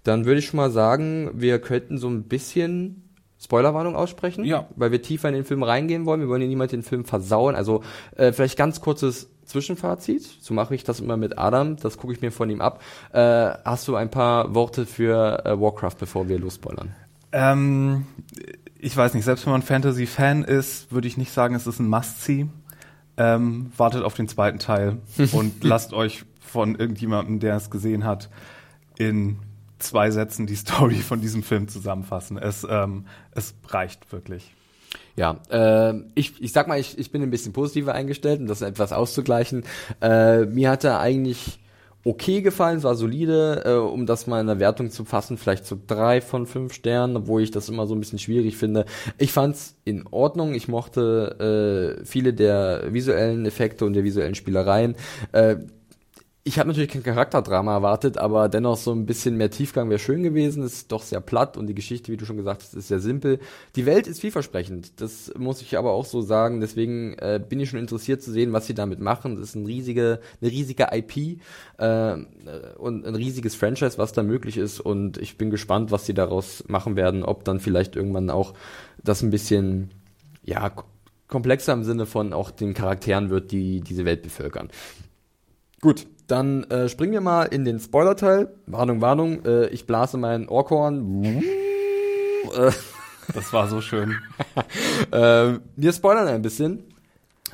Dann 0.05 0.25
würde 0.25 0.39
ich 0.39 0.47
schon 0.47 0.59
mal 0.59 0.71
sagen, 0.71 1.31
wir 1.35 1.59
könnten 1.59 1.99
so 1.99 2.09
ein 2.09 2.25
bisschen 2.25 3.09
Spoilerwarnung 3.41 3.95
aussprechen, 3.95 4.45
ja. 4.45 4.67
weil 4.75 4.91
wir 4.91 5.01
tiefer 5.01 5.29
in 5.29 5.35
den 5.35 5.45
Film 5.45 5.63
reingehen 5.63 6.07
wollen. 6.07 6.21
Wir 6.21 6.29
wollen 6.29 6.41
hier 6.41 6.49
niemand 6.49 6.73
den 6.73 6.83
Film 6.83 7.05
versauen. 7.05 7.55
Also 7.55 7.83
äh, 8.17 8.33
vielleicht 8.33 8.59
ganz 8.59 8.81
kurzes 8.81 9.31
Zwischenfazit. 9.45 10.25
So 10.41 10.55
mache 10.55 10.75
ich 10.75 10.85
das 10.85 11.01
immer 11.01 11.17
mit 11.17 11.39
Adam. 11.39 11.77
Das 11.77 11.99
gucke 11.99 12.13
ich 12.13 12.21
mir 12.21 12.33
von 12.33 12.51
ihm 12.51 12.61
ab. 12.61 12.83
Äh, 13.13 13.21
hast 13.65 13.87
du 13.87 13.95
ein 13.95 14.11
paar 14.11 14.55
Worte 14.55 14.87
für 14.87 15.45
äh, 15.45 15.61
Warcraft, 15.61 15.97
bevor 16.01 16.29
wir 16.29 16.39
losspoilern? 16.39 16.95
Ähm, 17.33 18.07
ich 18.79 18.97
weiß 18.97 19.15
nicht. 19.15 19.25
Selbst 19.25 19.47
wenn 19.47 19.53
man 19.53 19.63
Fantasy-Fan 19.63 20.43
ist, 20.45 20.93
würde 20.93 21.07
ich 21.07 21.17
nicht 21.17 21.33
sagen, 21.33 21.55
es 21.55 21.67
ist 21.67 21.79
ein 21.79 21.89
Must-See. 21.89 22.49
Ähm, 23.19 23.73
wartet 23.77 24.05
auf 24.05 24.15
den 24.15 24.29
zweiten 24.29 24.59
Teil 24.59 24.99
und 25.33 25.63
lasst 25.65 25.93
euch 25.93 26.25
von 26.41 26.77
irgendjemandem, 26.77 27.41
der 27.41 27.57
es 27.57 27.71
gesehen 27.71 28.05
hat, 28.05 28.31
in 28.97 29.39
zwei 29.79 30.11
Sätzen 30.11 30.47
die 30.47 30.57
Story 30.57 30.97
von 30.97 31.21
diesem 31.21 31.43
Film 31.43 31.69
zusammenfassen. 31.69 32.39
Es, 32.39 32.67
ähm, 32.69 33.07
es 33.33 33.55
reicht 33.69 34.13
wirklich. 34.13 34.55
Ja, 35.17 35.41
äh, 35.51 35.95
ich, 36.15 36.41
ich 36.41 36.53
sag 36.53 36.69
mal, 36.69 36.79
ich, 36.79 36.99
ich 36.99 37.11
bin 37.11 37.23
ein 37.23 37.31
bisschen 37.31 37.53
positiver 37.53 37.95
eingestellt, 37.95 38.41
um 38.41 38.47
das 38.47 38.63
etwas 38.63 38.93
auszugleichen. 38.93 39.65
Äh, 40.01 40.47
mir 40.47 40.71
hatte 40.71 40.99
eigentlich 40.99 41.59
okay 42.05 42.41
gefallen, 42.41 42.79
es 42.79 42.85
war 42.85 42.95
solide, 42.95 43.63
äh, 43.65 43.73
um 43.75 44.07
das 44.07 44.27
mal 44.27 44.41
in 44.41 44.47
der 44.47 44.61
Wertung 44.61 44.91
zu 44.91 45.05
fassen, 45.05 45.37
vielleicht 45.37 45.67
so 45.67 45.77
drei 45.87 46.21
von 46.21 46.47
fünf 46.47 46.73
Sternen, 46.73 47.17
obwohl 47.17 47.43
ich 47.43 47.51
das 47.51 47.69
immer 47.69 47.87
so 47.87 47.95
ein 47.95 48.01
bisschen 48.01 48.19
schwierig 48.19 48.57
finde. 48.57 48.85
Ich 49.19 49.33
fand's 49.33 49.77
in 49.85 50.07
Ordnung, 50.11 50.55
ich 50.55 50.69
mochte 50.69 51.99
äh, 52.01 52.05
viele 52.05 52.33
der 52.33 52.93
visuellen 52.93 53.45
Effekte 53.47 53.85
und 53.85 53.95
der 53.95 54.05
visuellen 54.05 54.35
Spielereien. 54.35 54.95
Äh, 55.33 55.57
ich 56.49 56.59
habe 56.59 56.69
natürlich 56.69 56.89
kein 56.89 57.03
Charakterdrama 57.03 57.75
erwartet, 57.75 58.17
aber 58.17 58.49
dennoch 58.49 58.79
so 58.79 58.91
ein 58.91 59.05
bisschen 59.05 59.37
mehr 59.37 59.51
Tiefgang 59.51 59.91
wäre 59.91 59.99
schön 59.99 60.23
gewesen. 60.23 60.63
Es 60.63 60.73
ist 60.73 60.93
doch 60.93 61.03
sehr 61.03 61.21
platt 61.21 61.59
und 61.59 61.67
die 61.67 61.75
Geschichte, 61.75 62.11
wie 62.11 62.17
du 62.17 62.25
schon 62.25 62.39
gesagt 62.39 62.63
hast, 62.63 62.73
ist 62.73 62.89
sehr 62.89 63.01
simpel. 63.01 63.39
Die 63.77 63.85
Welt 63.85 64.07
ist 64.07 64.23
vielversprechend. 64.23 64.99
Das 64.99 65.31
muss 65.37 65.61
ich 65.61 65.77
aber 65.77 65.91
auch 65.93 66.07
so 66.07 66.23
sagen. 66.23 66.63
Deswegen 66.63 67.13
äh, 67.19 67.39
bin 67.47 67.61
ich 67.61 67.69
schon 67.69 67.79
interessiert 67.79 68.23
zu 68.23 68.33
sehen, 68.33 68.55
was 68.55 68.67
sie 68.67 68.73
damit 68.73 68.99
machen. 68.99 69.37
Das 69.37 69.51
ist 69.51 69.57
ein 69.57 69.67
riesige, 69.67 70.21
eine 70.41 70.51
riesige 70.51 70.89
IP 70.91 71.39
äh, 71.77 72.17
und 72.79 73.07
ein 73.07 73.15
riesiges 73.15 73.55
Franchise, 73.55 73.99
was 73.99 74.15
da 74.15 74.23
möglich 74.23 74.57
ist. 74.57 74.81
Und 74.81 75.19
ich 75.19 75.37
bin 75.37 75.51
gespannt, 75.51 75.91
was 75.91 76.07
sie 76.07 76.15
daraus 76.15 76.65
machen 76.67 76.97
werden. 76.97 77.25
Ob 77.25 77.45
dann 77.45 77.61
vielleicht 77.61 77.95
irgendwann 77.95 78.31
auch 78.31 78.55
das 79.05 79.21
ein 79.21 79.29
bisschen, 79.29 79.91
ja, 80.45 80.73
komplexer 81.27 81.75
im 81.75 81.85
Sinne 81.85 82.07
von 82.07 82.33
auch 82.33 82.51
den 82.51 82.73
Charakteren 82.73 83.29
wird, 83.29 83.53
die 83.53 83.83
diese 83.83 84.07
Welt 84.07 84.23
bevölkern. 84.23 84.71
Gut, 85.83 86.07
dann 86.29 86.65
äh, 86.65 86.89
springen 86.89 87.13
wir 87.13 87.21
mal 87.21 87.45
in 87.45 87.65
den 87.65 87.81
Spoiler-Teil. 87.81 88.55
Warnung, 88.67 89.01
Warnung, 89.01 89.45
äh, 89.45 89.67
ich 89.69 89.87
blase 89.87 90.19
mein 90.19 90.49
Ohrkorn. 90.49 91.25
Äh, 91.25 92.71
das 93.35 93.53
war 93.53 93.69
so 93.69 93.81
schön. 93.81 94.15
äh, 95.11 95.59
wir 95.77 95.93
spoilern 95.93 96.29
ein 96.29 96.43
bisschen. 96.43 96.85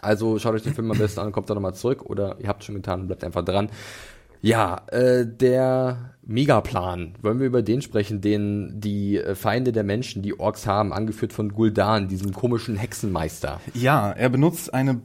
Also 0.03 0.39
schaut 0.39 0.55
euch 0.55 0.63
den 0.63 0.75
Film 0.75 0.91
am 0.91 0.99
besten 0.99 1.21
an, 1.21 1.33
kommt 1.33 1.49
da 1.49 1.55
nochmal 1.55 1.75
zurück 1.75 2.03
oder 2.05 2.37
ihr 2.41 2.49
habt 2.49 2.61
es 2.61 2.67
schon 2.67 2.75
getan, 2.75 3.07
bleibt 3.07 3.25
einfach 3.25 3.45
dran. 3.45 3.71
Ja, 4.43 4.83
äh, 4.89 5.25
der 5.25 6.17
Megaplan, 6.27 7.15
wollen 7.23 7.39
wir 7.39 7.47
über 7.47 7.63
den 7.63 7.81
sprechen, 7.81 8.21
den 8.21 8.81
die 8.81 9.17
äh, 9.17 9.35
Feinde 9.35 9.73
der 9.73 9.85
Menschen, 9.85 10.21
die 10.21 10.39
Orks 10.39 10.67
haben, 10.67 10.93
angeführt 10.93 11.33
von 11.33 11.53
Guldan, 11.53 12.09
diesem 12.09 12.33
komischen 12.33 12.77
Hexenmeister. 12.77 13.61
Ja, 13.73 14.11
er 14.11 14.29
benutzt 14.29 14.75
eine 14.75 15.01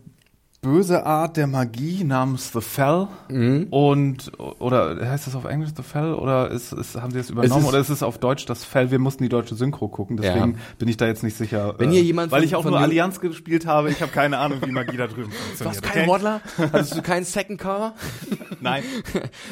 böse 0.61 1.05
Art 1.05 1.37
der 1.37 1.47
Magie 1.47 2.03
namens 2.03 2.51
The 2.51 2.59
Fell 2.59 3.07
mhm. 3.29 3.67
und 3.69 4.31
oder 4.37 4.97
heißt 5.09 5.27
das 5.27 5.35
auf 5.35 5.45
Englisch 5.45 5.69
The 5.75 5.83
Fell 5.83 6.13
oder 6.13 6.51
ist, 6.51 6.73
ist 6.73 6.95
haben 6.95 7.11
sie 7.11 7.17
das 7.17 7.29
übernommen 7.29 7.61
ist, 7.61 7.69
oder 7.69 7.79
ist 7.79 7.89
es 7.89 8.03
auf 8.03 8.17
Deutsch 8.17 8.45
das 8.45 8.65
Fell? 8.65 8.91
Wir 8.91 8.99
mussten 8.99 9.23
die 9.23 9.29
deutsche 9.29 9.55
Synchro 9.55 9.87
gucken, 9.87 10.17
deswegen 10.17 10.51
ja. 10.51 10.57
bin 10.77 10.89
ich 10.89 10.97
da 10.97 11.07
jetzt 11.07 11.23
nicht 11.23 11.37
sicher. 11.37 11.75
Wenn 11.77 11.91
hier 11.91 12.01
äh, 12.01 12.05
jemand 12.05 12.31
weil 12.31 12.43
ich 12.43 12.55
auch 12.55 12.65
nur 12.65 12.77
Allianz 12.77 13.21
gespielt 13.21 13.65
habe, 13.65 13.89
ich 13.89 14.01
habe 14.01 14.11
keine 14.11 14.37
Ahnung, 14.37 14.59
wie 14.65 14.71
Magie 14.71 14.97
da 14.97 15.07
drüben 15.07 15.31
funktioniert. 15.31 15.61
Du 15.61 15.65
hast 15.65 15.81
keinen 15.81 16.09
okay? 16.09 16.11
Waddler? 16.11 16.41
Hattest 16.57 16.97
du 16.97 17.01
keinen 17.01 17.23
Second 17.23 17.59
Car? 17.59 17.95
Nein. 18.59 18.83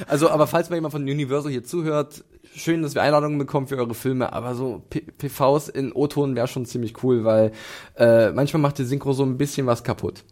Also, 0.07 0.29
aber 0.29 0.47
falls 0.47 0.69
mal 0.69 0.75
jemand 0.75 0.93
von 0.93 1.01
Universal 1.01 1.51
hier 1.51 1.63
zuhört, 1.63 2.23
schön, 2.55 2.81
dass 2.81 2.95
wir 2.95 3.01
Einladungen 3.01 3.37
bekommen 3.37 3.67
für 3.67 3.77
eure 3.77 3.93
Filme, 3.93 4.31
aber 4.33 4.55
so 4.55 4.83
P 4.89 5.01
PVs 5.01 5.69
in 5.69 5.91
O-Ton 5.91 6.35
wäre 6.35 6.47
schon 6.47 6.65
ziemlich 6.65 7.03
cool, 7.03 7.23
weil 7.23 7.51
äh, 7.95 8.31
manchmal 8.31 8.61
macht 8.61 8.77
die 8.77 8.85
Synchro 8.85 9.13
so 9.13 9.23
ein 9.23 9.37
bisschen 9.37 9.67
was 9.67 9.83
kaputt. 9.83 10.23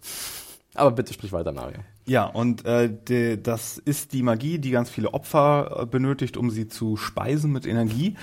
Aber 0.75 0.91
bitte 0.91 1.13
sprich 1.13 1.31
weiter, 1.31 1.51
Mario. 1.51 1.79
Ja, 2.05 2.25
und 2.25 2.65
äh, 2.65 2.89
de, 2.89 3.37
das 3.37 3.77
ist 3.77 4.13
die 4.13 4.21
Magie, 4.21 4.59
die 4.59 4.71
ganz 4.71 4.89
viele 4.89 5.13
Opfer 5.13 5.79
äh, 5.81 5.85
benötigt, 5.85 6.37
um 6.37 6.51
sie 6.51 6.67
zu 6.67 6.97
speisen 6.97 7.51
mit 7.51 7.65
Energie. 7.65 8.15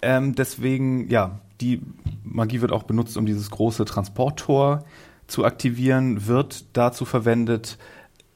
Ähm, 0.00 0.34
deswegen, 0.34 1.10
ja, 1.10 1.40
die 1.60 1.82
Magie 2.22 2.60
wird 2.60 2.72
auch 2.72 2.84
benutzt, 2.84 3.16
um 3.16 3.26
dieses 3.26 3.50
große 3.50 3.84
Transporttor 3.84 4.84
zu 5.26 5.44
aktivieren, 5.44 6.26
wird 6.26 6.64
dazu 6.76 7.04
verwendet, 7.04 7.78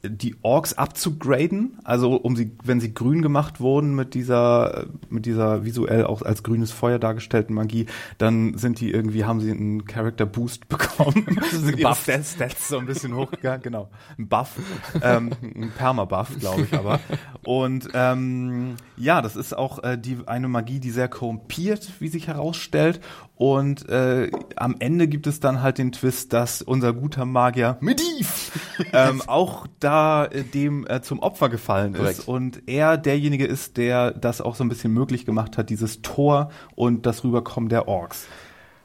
die 0.03 0.35
Orks 0.41 0.73
abzugraden, 0.73 1.77
also 1.83 2.15
um 2.15 2.35
sie, 2.35 2.51
wenn 2.63 2.79
sie 2.79 2.93
grün 2.93 3.21
gemacht 3.21 3.59
wurden 3.59 3.95
mit 3.95 4.13
dieser, 4.13 4.87
mit 5.09 5.25
dieser 5.25 5.63
visuell 5.63 6.05
auch 6.05 6.21
als 6.23 6.43
grünes 6.43 6.71
Feuer 6.71 6.97
dargestellten 6.97 7.53
Magie, 7.53 7.85
dann 8.17 8.57
sind 8.57 8.79
die 8.79 8.91
irgendwie, 8.91 9.25
haben 9.25 9.39
sie 9.41 9.51
einen 9.51 9.85
Character 9.85 10.25
Boost 10.25 10.67
bekommen. 10.69 11.25
sind 11.51 11.79
ihre 11.79 11.95
Stats, 11.95 12.33
Stats 12.33 12.67
so 12.67 12.79
ein 12.79 12.85
bisschen 12.85 13.15
hochgegangen, 13.15 13.61
genau. 13.61 13.89
Ein 14.17 14.27
Buff, 14.27 14.55
ähm, 15.03 15.31
ein 15.41 15.71
Perma-Buff, 15.77 16.39
glaube 16.39 16.63
ich 16.63 16.73
aber. 16.73 16.99
Und 17.43 17.89
ähm, 17.93 18.75
ja, 18.97 19.21
das 19.21 19.35
ist 19.35 19.55
auch 19.55 19.83
äh, 19.83 19.97
die 19.97 20.17
eine 20.25 20.47
Magie, 20.47 20.79
die 20.79 20.91
sehr 20.91 21.09
korrumpiert, 21.09 21.91
wie 21.99 22.07
sich 22.07 22.27
herausstellt 22.27 23.01
und 23.41 23.89
äh, 23.89 24.29
am 24.55 24.75
Ende 24.77 25.07
gibt 25.07 25.25
es 25.25 25.39
dann 25.39 25.63
halt 25.63 25.79
den 25.79 25.91
Twist, 25.91 26.31
dass 26.31 26.61
unser 26.61 26.93
guter 26.93 27.25
Magier 27.25 27.77
Mediv 27.81 28.51
ähm, 28.93 29.23
auch 29.25 29.65
da 29.79 30.25
äh, 30.25 30.43
dem 30.43 30.85
äh, 30.87 31.01
zum 31.01 31.17
Opfer 31.17 31.49
gefallen 31.49 31.93
Korrekt. 31.93 32.19
ist. 32.19 32.27
Und 32.27 32.61
er 32.67 32.99
derjenige 32.99 33.47
ist, 33.47 33.77
der 33.77 34.11
das 34.11 34.41
auch 34.41 34.53
so 34.53 34.63
ein 34.63 34.69
bisschen 34.69 34.93
möglich 34.93 35.25
gemacht 35.25 35.57
hat, 35.57 35.71
dieses 35.71 36.03
Tor 36.03 36.51
und 36.75 37.07
das 37.07 37.23
Rüberkommen 37.23 37.67
der 37.67 37.87
Orks. 37.87 38.27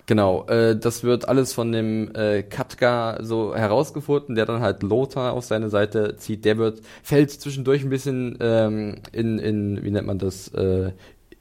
Genau, 0.07 0.47
äh, 0.47 0.75
das 0.75 1.05
wird 1.05 1.29
alles 1.29 1.53
von 1.53 1.71
dem 1.71 2.15
äh, 2.15 2.43
Katka 2.43 3.19
so 3.21 3.55
herausgefunden, 3.55 4.37
der 4.37 4.47
dann 4.47 4.63
halt 4.63 4.83
Lothar 4.83 5.35
auf 5.35 5.45
seine 5.45 5.69
Seite 5.69 6.17
zieht. 6.17 6.47
Der 6.47 6.57
wird 6.57 6.81
fällt 7.03 7.31
zwischendurch 7.31 7.85
ein 7.85 7.91
bisschen 7.91 8.39
ähm, 8.41 9.03
in 9.13 9.39
in 9.39 9.85
wie 9.85 9.91
nennt 9.91 10.07
man 10.07 10.19
das 10.19 10.49
äh, 10.55 10.93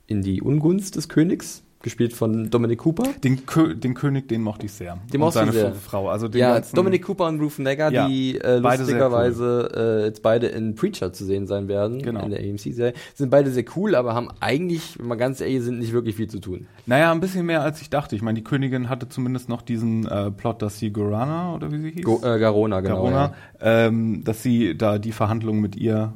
in 0.06 0.22
die 0.22 0.42
Ungunst 0.42 0.98
des 0.98 1.08
Königs 1.08 1.65
gespielt 1.86 2.14
von 2.14 2.50
Dominic 2.50 2.80
Cooper. 2.80 3.04
Den, 3.24 3.46
Kö 3.46 3.76
den 3.76 3.94
König, 3.94 4.28
den 4.28 4.42
mochte 4.42 4.66
ich 4.66 4.74
sehr. 4.74 4.98
Den 5.14 5.22
mochte 5.22 5.44
ich 5.46 5.52
sehr. 5.52 5.72
Frau. 5.74 6.10
Also 6.10 6.28
den 6.28 6.42
ja, 6.42 6.60
Dominic 6.60 7.04
Cooper 7.04 7.28
und 7.28 7.40
Ruth 7.40 7.60
Negger, 7.60 7.92
Ja, 7.92 8.08
die 8.08 8.40
äh, 8.42 8.58
lustigerweise 8.58 10.02
äh, 10.04 10.06
jetzt 10.06 10.24
beide 10.24 10.48
in 10.48 10.74
Preacher 10.74 11.14
zu 11.14 11.24
sehen 11.26 11.46
sein 11.46 11.68
werden, 11.68 12.02
Genau. 12.02 12.24
in 12.26 12.32
der 12.32 12.40
AMC-Serie. 12.40 12.94
Sind 13.14 13.30
beide 13.30 13.52
sehr 13.52 13.66
cool, 13.76 13.94
aber 13.96 14.16
haben 14.16 14.30
eigentlich, 14.40 14.98
wenn 14.98 15.08
man 15.08 15.20
ganz 15.20 15.40
ehrlich 15.42 15.62
sind, 15.62 15.78
nicht 15.78 15.94
wirklich 15.94 16.16
viel 16.16 16.28
zu 16.28 16.40
tun. 16.40 16.66
Naja, 16.88 17.12
ein 17.12 17.20
bisschen 17.20 17.46
mehr 17.46 17.62
als 17.62 17.80
ich 17.82 17.92
dachte. 17.92 18.16
Ich 18.16 18.24
meine, 18.24 18.36
die 18.40 18.44
Königin 18.44 18.90
hatte 18.90 19.08
zumindest 19.08 19.48
noch 19.48 19.62
diesen 19.62 20.08
äh, 20.08 20.32
Plot, 20.32 20.64
dass 20.64 20.80
sie 20.80 20.90
Gorana 20.92 21.54
oder 21.54 21.72
wie 21.72 21.78
sie 21.78 21.92
hieß? 21.92 22.04
Go, 22.04 22.20
äh, 22.24 22.40
Garona, 22.40 22.82
genau. 22.82 22.96
Garona, 22.96 23.34
ähm, 23.62 24.24
dass 24.24 24.42
sie 24.42 24.76
da 24.76 24.98
die 24.98 25.12
Verhandlungen 25.12 25.62
mit 25.62 25.76
ihr 25.76 26.14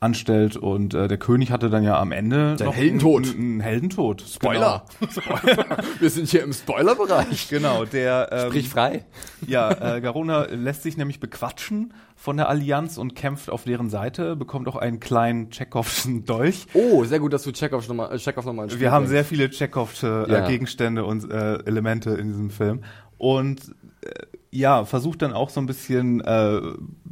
anstellt 0.00 0.56
und 0.56 0.94
äh, 0.94 1.08
der 1.08 1.18
König 1.18 1.50
hatte 1.50 1.68
dann 1.68 1.82
ja 1.84 1.98
am 2.00 2.10
Ende 2.10 2.56
Der 2.56 2.66
noch 2.66 2.74
Heldentod. 2.74 3.26
Einen, 3.26 3.38
einen 3.38 3.60
Heldentod. 3.60 4.22
Spoiler! 4.22 4.84
Wir 6.00 6.08
sind 6.10 6.28
hier 6.28 6.42
im 6.42 6.54
Spoiler-Bereich. 6.54 7.48
Genau, 7.50 7.84
der 7.84 8.28
ähm, 8.32 8.46
Sprich 8.48 8.68
frei. 8.70 9.04
ja, 9.46 9.96
äh, 9.96 10.00
Garona 10.00 10.46
lässt 10.46 10.82
sich 10.82 10.96
nämlich 10.96 11.20
bequatschen 11.20 11.92
von 12.16 12.38
der 12.38 12.48
Allianz 12.48 12.96
und 12.96 13.14
kämpft 13.14 13.50
auf 13.50 13.64
deren 13.64 13.90
Seite, 13.90 14.36
bekommt 14.36 14.68
auch 14.68 14.76
einen 14.76 15.00
kleinen 15.00 15.50
Tschechowschen 15.50 16.24
Dolch. 16.24 16.66
Oh, 16.72 17.04
sehr 17.04 17.18
gut, 17.20 17.32
dass 17.34 17.42
du 17.42 17.52
Chekhov 17.52 17.86
nochmal, 17.86 18.14
äh, 18.14 18.18
Chekhov 18.18 18.46
nochmal 18.46 18.68
Wir 18.80 18.90
haben 18.90 19.06
sehr 19.06 19.24
viele 19.24 19.50
Tschechowsche 19.50 20.26
äh, 20.28 20.32
Ja. 20.32 20.46
Gegenstände 20.48 21.04
und 21.04 21.30
äh, 21.30 21.58
Elemente 21.64 22.10
in 22.10 22.28
diesem 22.28 22.50
Film. 22.50 22.84
Und 23.18 23.60
äh, 24.02 24.08
ja, 24.50 24.84
versucht 24.86 25.22
dann 25.22 25.32
auch 25.34 25.50
so 25.50 25.60
ein 25.60 25.66
bisschen 25.66 26.20
äh, 26.22 26.60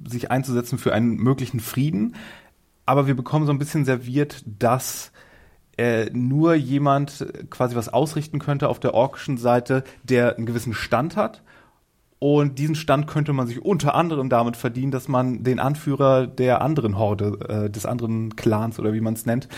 sich 0.09 0.31
einzusetzen 0.31 0.79
für 0.79 0.93
einen 0.95 1.17
möglichen 1.17 1.61
Frieden. 1.61 2.15
Aber 2.89 3.07
wir 3.07 3.15
bekommen 3.15 3.45
so 3.45 3.53
ein 3.53 3.59
bisschen 3.59 3.85
serviert, 3.85 4.43
dass 4.47 5.13
äh, 5.77 6.07
nur 6.11 6.55
jemand 6.55 7.27
quasi 7.51 7.77
was 7.77 7.91
ausrichten 7.91 8.39
könnte 8.39 8.71
auf 8.71 8.81
der 8.81 8.95
orkischen 8.95 9.37
Seite, 9.37 9.85
der 10.05 10.37
einen 10.37 10.47
gewissen 10.47 10.73
Stand 10.73 11.15
hat. 11.15 11.43
Und 12.19 12.59
diesen 12.59 12.75
Stand 12.75 13.07
könnte 13.07 13.35
man 13.35 13.47
sich 13.47 13.63
unter 13.63 13.95
anderem 13.95 14.31
damit 14.31 14.57
verdienen, 14.57 14.91
dass 14.91 15.07
man 15.07 15.45
den 15.45 15.59
Anführer 15.59 16.27
der 16.27 16.63
anderen 16.63 16.97
Horde, 16.97 17.67
äh, 17.67 17.71
des 17.71 17.85
anderen 17.85 18.37
Clans 18.37 18.79
oder 18.79 18.95
wie 18.95 19.03
man 19.03 19.13
es 19.13 19.27
nennt, 19.27 19.49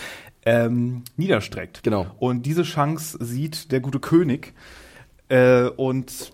ähm, 0.44 1.04
niederstreckt. 1.16 1.84
Genau. 1.84 2.06
Und 2.18 2.46
diese 2.46 2.64
Chance 2.64 3.16
sieht 3.20 3.70
der 3.70 3.78
gute 3.78 4.00
König 4.00 4.54
äh, 5.28 5.68
und 5.68 6.32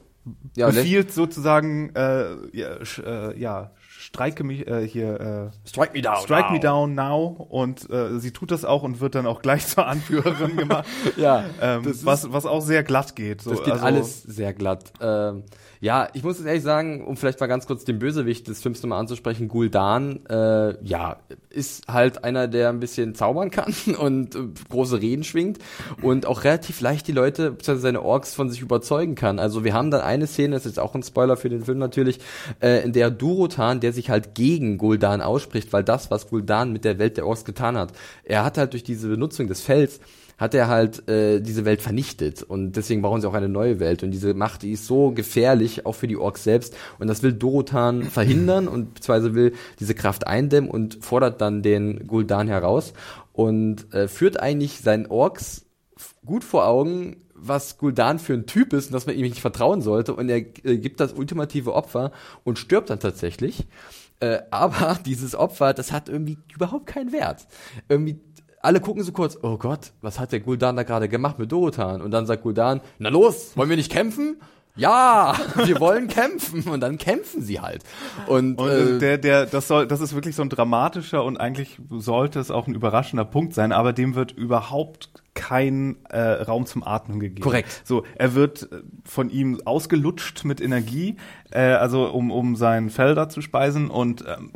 Ja, 0.56 0.68
befiehlt 0.68 1.12
sozusagen, 1.12 1.94
äh, 1.94 2.56
ja, 2.56 2.82
sch, 2.84 3.00
äh, 3.00 3.38
ja, 3.38 3.70
streike 4.06 4.44
mich 4.44 4.66
äh, 4.68 4.86
hier, 4.86 5.50
äh, 5.64 5.68
Strike 5.68 5.92
me 5.92 6.00
down. 6.02 6.16
strike 6.22 6.50
me 6.50 6.56
now. 6.58 6.62
down 6.62 6.94
now. 6.94 7.46
Und 7.48 7.90
äh, 7.90 8.18
sie 8.20 8.30
tut 8.30 8.50
das 8.50 8.64
auch 8.64 8.82
und 8.84 9.00
wird 9.00 9.14
dann 9.16 9.26
auch 9.26 9.42
gleich 9.42 9.66
zur 9.66 9.86
Anführerin 9.86 10.56
gemacht. 10.56 10.86
Ja, 11.16 11.44
ähm, 11.60 11.84
ist- 11.86 12.06
was, 12.06 12.32
was 12.32 12.46
auch 12.46 12.60
sehr 12.60 12.82
glatt 12.84 13.16
geht. 13.16 13.42
So, 13.42 13.50
Das 13.50 13.62
geht 13.64 13.72
also, 13.74 13.84
alles 13.84 14.22
sehr 14.22 14.52
glatt. 14.54 14.92
Ähm, 15.00 15.42
ja, 15.80 16.08
ich 16.14 16.22
muss 16.22 16.38
jetzt 16.38 16.46
ehrlich 16.46 16.62
sagen, 16.62 17.04
um 17.04 17.16
vielleicht 17.16 17.40
mal 17.40 17.46
ganz 17.46 17.66
kurz 17.66 17.84
den 17.84 17.98
Bösewicht 17.98 18.48
des 18.48 18.62
Films 18.62 18.82
nochmal 18.82 19.00
anzusprechen, 19.00 19.48
Guldan, 19.48 20.24
äh, 20.26 20.82
ja, 20.84 21.18
ist 21.50 21.88
halt 21.88 22.24
einer, 22.24 22.48
der 22.48 22.70
ein 22.70 22.80
bisschen 22.80 23.14
zaubern 23.14 23.50
kann 23.50 23.74
und 23.98 24.34
äh, 24.34 24.38
große 24.70 25.00
Reden 25.00 25.24
schwingt 25.24 25.58
und 26.02 26.26
auch 26.26 26.44
relativ 26.44 26.80
leicht 26.80 27.08
die 27.08 27.12
Leute, 27.12 27.52
beziehungsweise 27.52 27.82
seine 27.82 28.02
Orks 28.02 28.34
von 28.34 28.48
sich 28.50 28.60
überzeugen 28.60 29.14
kann. 29.14 29.38
Also 29.38 29.64
wir 29.64 29.74
haben 29.74 29.90
dann 29.90 30.00
eine 30.00 30.26
Szene, 30.26 30.56
das 30.56 30.66
ist 30.66 30.72
jetzt 30.72 30.80
auch 30.80 30.94
ein 30.94 31.02
Spoiler 31.02 31.36
für 31.36 31.48
den 31.48 31.64
Film 31.64 31.78
natürlich, 31.78 32.20
äh, 32.60 32.84
in 32.84 32.92
der 32.92 33.10
Durotan, 33.10 33.80
der 33.80 33.92
sich 33.92 34.10
halt 34.10 34.34
gegen 34.34 34.78
Guldan 34.78 35.20
ausspricht, 35.20 35.72
weil 35.72 35.84
das, 35.84 36.10
was 36.10 36.28
Guldan 36.28 36.72
mit 36.72 36.84
der 36.84 36.98
Welt 36.98 37.16
der 37.16 37.26
Orks 37.26 37.44
getan 37.44 37.76
hat, 37.76 37.92
er 38.24 38.44
hat 38.44 38.58
halt 38.58 38.72
durch 38.72 38.84
diese 38.84 39.08
Benutzung 39.08 39.46
des 39.46 39.60
Fells 39.60 40.00
hat 40.38 40.54
er 40.54 40.68
halt 40.68 41.08
äh, 41.08 41.40
diese 41.40 41.64
Welt 41.64 41.80
vernichtet 41.80 42.42
und 42.42 42.72
deswegen 42.72 43.02
brauchen 43.02 43.20
sie 43.20 43.28
auch 43.28 43.34
eine 43.34 43.48
neue 43.48 43.80
Welt 43.80 44.02
und 44.02 44.10
diese 44.10 44.34
Macht, 44.34 44.62
die 44.62 44.72
ist 44.72 44.86
so 44.86 45.10
gefährlich, 45.10 45.86
auch 45.86 45.94
für 45.94 46.08
die 46.08 46.16
Orks 46.16 46.44
selbst 46.44 46.76
und 46.98 47.06
das 47.06 47.22
will 47.22 47.32
Dorotan 47.32 48.02
verhindern 48.10 48.68
und 48.68 48.94
beziehungsweise 48.94 49.34
will 49.34 49.52
diese 49.80 49.94
Kraft 49.94 50.26
eindämmen 50.26 50.70
und 50.70 50.98
fordert 51.02 51.40
dann 51.40 51.62
den 51.62 52.06
Guldan 52.06 52.48
heraus 52.48 52.92
und 53.32 53.92
äh, 53.94 54.08
führt 54.08 54.40
eigentlich 54.40 54.80
seinen 54.80 55.06
Orks 55.06 55.66
gut 56.24 56.44
vor 56.44 56.66
Augen, 56.66 57.16
was 57.34 57.78
Guldan 57.78 58.18
für 58.18 58.34
ein 58.34 58.46
Typ 58.46 58.72
ist 58.72 58.86
und 58.86 58.92
dass 58.92 59.06
man 59.06 59.14
ihm 59.14 59.22
nicht 59.22 59.40
vertrauen 59.40 59.80
sollte 59.80 60.14
und 60.14 60.28
er 60.28 60.38
äh, 60.38 60.78
gibt 60.78 61.00
das 61.00 61.12
ultimative 61.14 61.74
Opfer 61.74 62.12
und 62.44 62.58
stirbt 62.58 62.90
dann 62.90 63.00
tatsächlich. 63.00 63.66
Äh, 64.20 64.40
aber 64.50 64.98
dieses 65.06 65.34
Opfer, 65.34 65.72
das 65.72 65.92
hat 65.92 66.08
irgendwie 66.08 66.38
überhaupt 66.54 66.86
keinen 66.86 67.12
Wert. 67.12 67.46
Irgendwie 67.88 68.20
alle 68.66 68.80
gucken 68.80 69.04
so 69.04 69.12
kurz, 69.12 69.38
oh 69.42 69.58
Gott, 69.58 69.92
was 70.02 70.18
hat 70.18 70.32
der 70.32 70.40
Guldan 70.40 70.74
da 70.74 70.82
gerade 70.82 71.08
gemacht 71.08 71.38
mit 71.38 71.52
Dorotan? 71.52 72.02
Und 72.02 72.10
dann 72.10 72.26
sagt 72.26 72.42
Guldan, 72.42 72.80
na 72.98 73.10
los, 73.10 73.56
wollen 73.56 73.70
wir 73.70 73.76
nicht 73.76 73.92
kämpfen? 73.92 74.38
Ja, 74.74 75.36
wir 75.64 75.78
wollen 75.78 76.08
kämpfen. 76.08 76.68
Und 76.68 76.80
dann 76.80 76.98
kämpfen 76.98 77.42
sie 77.42 77.60
halt. 77.60 77.84
Und, 78.26 78.58
Und 78.58 78.68
äh, 78.68 78.96
äh, 78.96 78.98
der, 78.98 79.18
der, 79.18 79.46
das 79.46 79.68
soll, 79.68 79.86
das 79.86 80.00
ist 80.00 80.14
wirklich 80.14 80.34
so 80.34 80.42
ein 80.42 80.48
dramatischer 80.48 81.22
und 81.22 81.36
eigentlich 81.36 81.78
sollte 81.90 82.40
es 82.40 82.50
auch 82.50 82.66
ein 82.66 82.74
überraschender 82.74 83.24
Punkt 83.24 83.54
sein, 83.54 83.70
aber 83.70 83.92
dem 83.92 84.16
wird 84.16 84.32
überhaupt 84.32 85.10
kein 85.34 85.96
äh, 86.08 86.18
Raum 86.18 86.66
zum 86.66 86.82
Atmen 86.82 87.20
gegeben. 87.20 87.42
Korrekt. 87.42 87.82
So, 87.84 88.02
er 88.16 88.34
wird 88.34 88.64
äh, 88.72 88.82
von 89.04 89.30
ihm 89.30 89.60
ausgelutscht 89.64 90.44
mit 90.44 90.60
Energie, 90.60 91.16
äh, 91.52 91.60
also 91.60 92.06
um, 92.06 92.32
um 92.32 92.56
sein 92.56 92.90
Fell 92.90 93.14
da 93.14 93.28
zu 93.28 93.42
speisen 93.42 93.90
und 93.90 94.24
ähm, 94.26 94.50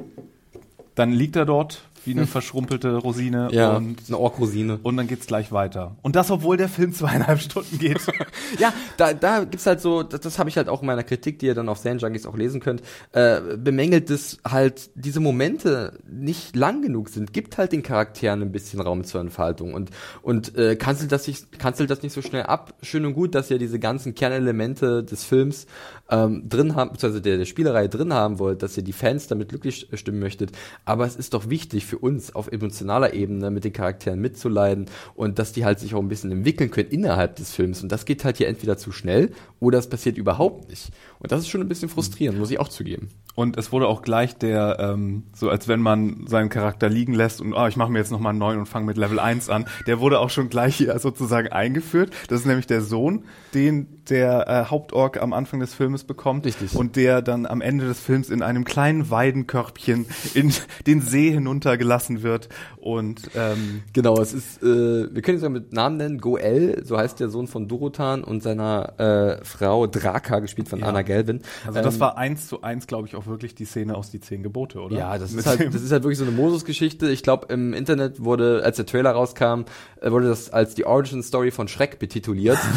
dann 0.96 1.12
liegt 1.12 1.36
er 1.36 1.46
dort 1.46 1.89
wie 2.04 2.12
eine 2.12 2.26
verschrumpelte 2.26 2.96
Rosine 2.96 3.48
ja, 3.52 3.76
und 3.76 3.98
eine 4.08 4.18
Orkrosine. 4.18 4.78
und 4.82 4.96
dann 4.96 5.06
geht's 5.06 5.26
gleich 5.26 5.52
weiter. 5.52 5.96
Und 6.02 6.16
das, 6.16 6.30
obwohl 6.30 6.56
der 6.56 6.68
Film 6.68 6.92
zweieinhalb 6.92 7.40
Stunden 7.40 7.78
geht. 7.78 8.00
Ja, 8.58 8.72
da, 8.96 9.12
da 9.14 9.44
gibt's 9.44 9.66
halt 9.66 9.80
so, 9.80 10.02
das, 10.02 10.20
das 10.20 10.38
habe 10.38 10.48
ich 10.48 10.56
halt 10.56 10.68
auch 10.68 10.80
in 10.80 10.86
meiner 10.86 11.02
Kritik, 11.02 11.38
die 11.38 11.46
ihr 11.46 11.54
dann 11.54 11.68
auf 11.68 11.78
Sand 11.78 12.02
Junkies 12.02 12.26
auch 12.26 12.36
lesen 12.36 12.60
könnt, 12.60 12.82
äh, 13.12 13.40
bemängelt 13.56 14.10
es 14.10 14.38
halt, 14.46 14.90
diese 14.94 15.20
Momente 15.20 15.98
nicht 16.08 16.56
lang 16.56 16.82
genug 16.82 17.08
sind, 17.08 17.32
gibt 17.32 17.58
halt 17.58 17.72
den 17.72 17.82
Charakteren 17.82 18.42
ein 18.42 18.52
bisschen 18.52 18.80
Raum 18.80 19.04
zur 19.04 19.20
Entfaltung 19.20 19.74
und, 19.74 19.90
und 20.22 20.56
äh, 20.56 20.76
kanzelt, 20.76 21.12
das 21.12 21.26
nicht, 21.26 21.58
kanzelt 21.58 21.90
das 21.90 22.02
nicht 22.02 22.12
so 22.12 22.22
schnell 22.22 22.44
ab. 22.44 22.74
Schön 22.82 23.04
und 23.06 23.14
gut, 23.14 23.34
dass 23.34 23.50
ihr 23.50 23.58
diese 23.58 23.78
ganzen 23.78 24.14
Kernelemente 24.14 25.04
des 25.04 25.24
Films 25.24 25.66
ähm, 26.10 26.48
drin 26.48 26.74
haben, 26.74 26.92
beziehungsweise 26.92 27.22
der, 27.22 27.38
der 27.38 27.44
Spielerei 27.44 27.88
drin 27.88 28.12
haben 28.12 28.38
wollt, 28.38 28.62
dass 28.62 28.76
ihr 28.76 28.82
die 28.82 28.92
Fans 28.92 29.26
damit 29.28 29.48
glücklich 29.48 29.88
stimmen 29.94 30.18
möchtet, 30.18 30.52
aber 30.84 31.06
es 31.06 31.16
ist 31.16 31.34
doch 31.34 31.48
wichtig 31.48 31.86
für 31.86 31.98
uns 31.98 32.34
auf 32.34 32.50
emotionaler 32.50 33.14
Ebene 33.14 33.50
mit 33.50 33.64
den 33.64 33.72
Charakteren 33.72 34.20
mitzuleiden 34.20 34.86
und 35.14 35.38
dass 35.38 35.52
die 35.52 35.64
halt 35.64 35.78
sich 35.78 35.94
auch 35.94 36.00
ein 36.00 36.08
bisschen 36.08 36.32
entwickeln 36.32 36.70
können 36.70 36.90
innerhalb 36.90 37.36
des 37.36 37.54
Films. 37.54 37.82
Und 37.82 37.92
das 37.92 38.04
geht 38.04 38.24
halt 38.24 38.38
hier 38.38 38.48
entweder 38.48 38.76
zu 38.76 38.92
schnell 38.92 39.30
oder 39.60 39.78
es 39.78 39.88
passiert 39.88 40.18
überhaupt 40.18 40.68
nicht 40.68 40.90
und 41.20 41.30
das 41.30 41.40
ist 41.40 41.48
schon 41.48 41.60
ein 41.60 41.68
bisschen 41.68 41.88
frustrierend, 41.88 42.38
muss 42.38 42.50
ich 42.50 42.58
auch 42.58 42.68
zugeben. 42.68 43.08
Und 43.34 43.56
es 43.56 43.72
wurde 43.72 43.86
auch 43.86 44.02
gleich 44.02 44.36
der, 44.36 44.78
ähm, 44.80 45.22
so 45.34 45.48
als 45.48 45.68
wenn 45.68 45.80
man 45.80 46.26
seinen 46.26 46.48
Charakter 46.48 46.88
liegen 46.88 47.14
lässt 47.14 47.40
und 47.40 47.54
oh, 47.54 47.66
ich 47.66 47.76
mache 47.76 47.90
mir 47.92 47.98
jetzt 47.98 48.10
nochmal 48.10 48.30
einen 48.30 48.38
neuen 48.38 48.58
und 48.58 48.66
fange 48.66 48.86
mit 48.86 48.96
Level 48.96 49.18
1 49.20 49.48
an, 49.48 49.66
der 49.86 50.00
wurde 50.00 50.18
auch 50.18 50.30
schon 50.30 50.48
gleich 50.48 50.76
hier 50.76 50.98
sozusagen 50.98 51.48
eingeführt. 51.48 52.10
Das 52.28 52.40
ist 52.40 52.46
nämlich 52.46 52.66
der 52.66 52.82
Sohn, 52.82 53.24
den 53.54 54.00
der 54.08 54.48
äh, 54.48 54.70
Hauptorg 54.70 55.22
am 55.22 55.32
Anfang 55.32 55.60
des 55.60 55.72
Filmes 55.72 56.02
bekommt. 56.04 56.44
Richtig. 56.44 56.74
Und 56.74 56.96
der 56.96 57.22
dann 57.22 57.46
am 57.46 57.60
Ende 57.60 57.86
des 57.86 58.00
Films 58.00 58.28
in 58.28 58.42
einem 58.42 58.64
kleinen 58.64 59.08
Weidenkörbchen 59.10 60.06
in 60.34 60.52
den 60.86 61.00
See 61.00 61.30
hinuntergelassen 61.30 62.22
wird. 62.22 62.48
Und 62.76 63.30
ähm, 63.36 63.82
Genau, 63.92 64.18
es 64.20 64.32
ist, 64.32 64.62
äh, 64.62 64.66
wir 65.14 65.22
können 65.22 65.38
ihn 65.38 65.40
sogar 65.40 65.50
mit 65.50 65.72
Namen 65.72 65.96
nennen, 65.98 66.18
Goel, 66.18 66.82
so 66.84 66.98
heißt 66.98 67.20
der 67.20 67.28
Sohn 67.28 67.46
von 67.46 67.68
Dorotan 67.68 68.24
und 68.24 68.42
seiner 68.42 68.98
äh, 69.40 69.44
Frau 69.44 69.86
Draka, 69.86 70.40
gespielt 70.40 70.68
von 70.68 70.80
Ja. 70.80 70.86
Anna 70.86 71.02
Gelvin. 71.10 71.40
also 71.66 71.82
das 71.82 71.94
Ähm, 71.94 72.00
war 72.00 72.16
eins 72.16 72.46
zu 72.48 72.62
eins, 72.62 72.86
glaube 72.86 73.08
ich, 73.08 73.16
auch 73.16 73.26
wirklich 73.26 73.54
die 73.54 73.64
Szene 73.64 73.94
aus 73.96 74.10
die 74.10 74.20
zehn 74.20 74.42
Gebote, 74.42 74.80
oder? 74.80 74.96
Ja, 74.96 75.18
das 75.18 75.30
Mit 75.32 75.40
ist 75.40 75.46
halt, 75.46 75.74
das 75.74 75.82
ist 75.82 75.90
halt 75.92 76.04
wirklich 76.04 76.18
so 76.18 76.24
eine 76.24 76.32
Moses-Geschichte. 76.32 77.10
Ich 77.10 77.22
glaube, 77.22 77.52
im 77.52 77.72
Internet 77.72 78.22
wurde, 78.24 78.62
als 78.64 78.76
der 78.76 78.86
Trailer 78.86 79.10
rauskam, 79.10 79.64
äh, 80.00 80.10
wurde 80.10 80.28
das 80.28 80.50
als 80.52 80.74
die 80.74 80.84
Origin 80.86 81.22
Story 81.22 81.50
von 81.50 81.66
Shrek 81.68 81.98
betituliert. 81.98 82.58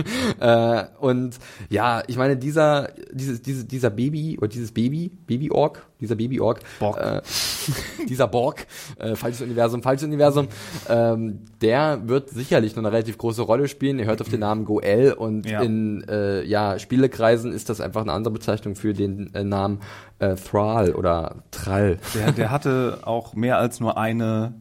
äh, 0.40 0.84
und 1.00 1.38
ja, 1.68 2.02
ich 2.06 2.16
meine, 2.16 2.36
dieser, 2.36 2.90
dieses, 3.12 3.42
diese, 3.42 3.64
dieser 3.64 3.90
Baby 3.90 4.38
oder 4.38 4.48
dieses 4.48 4.72
Baby, 4.72 5.10
Baby-Ork, 5.26 5.86
dieser 6.00 6.16
Baby-Ork, 6.16 6.60
Borg. 6.78 6.96
äh, 6.98 7.20
dieser 8.08 8.26
Borg, 8.28 8.66
äh, 8.98 9.14
falsches 9.16 9.42
Universum, 9.42 9.82
falsches 9.82 10.06
Universum, 10.06 10.48
ähm, 10.88 11.40
der 11.60 12.00
wird 12.06 12.30
sicherlich 12.30 12.74
noch 12.74 12.82
eine 12.82 12.92
relativ 12.92 13.18
große 13.18 13.42
Rolle 13.42 13.68
spielen. 13.68 13.98
Ihr 13.98 14.06
hört 14.06 14.20
auf 14.20 14.28
den 14.28 14.40
Namen 14.40 14.64
Goel 14.64 15.12
und 15.12 15.46
Ja. 15.48 15.60
in 15.62 16.02
äh, 16.08 16.42
ja, 16.44 16.78
Spielekreisen 16.78 17.49
ist 17.52 17.68
das 17.68 17.80
einfach 17.80 18.02
eine 18.02 18.12
andere 18.12 18.32
Bezeichnung 18.32 18.74
für 18.74 18.92
den 18.92 19.34
äh, 19.34 19.44
Namen 19.44 19.80
äh, 20.18 20.34
Thrall 20.34 20.94
oder 20.94 21.42
Trall. 21.50 21.98
Der, 22.14 22.32
der 22.32 22.50
hatte 22.50 23.00
auch 23.02 23.34
mehr 23.34 23.58
als 23.58 23.80
nur 23.80 23.96
eine 23.96 24.54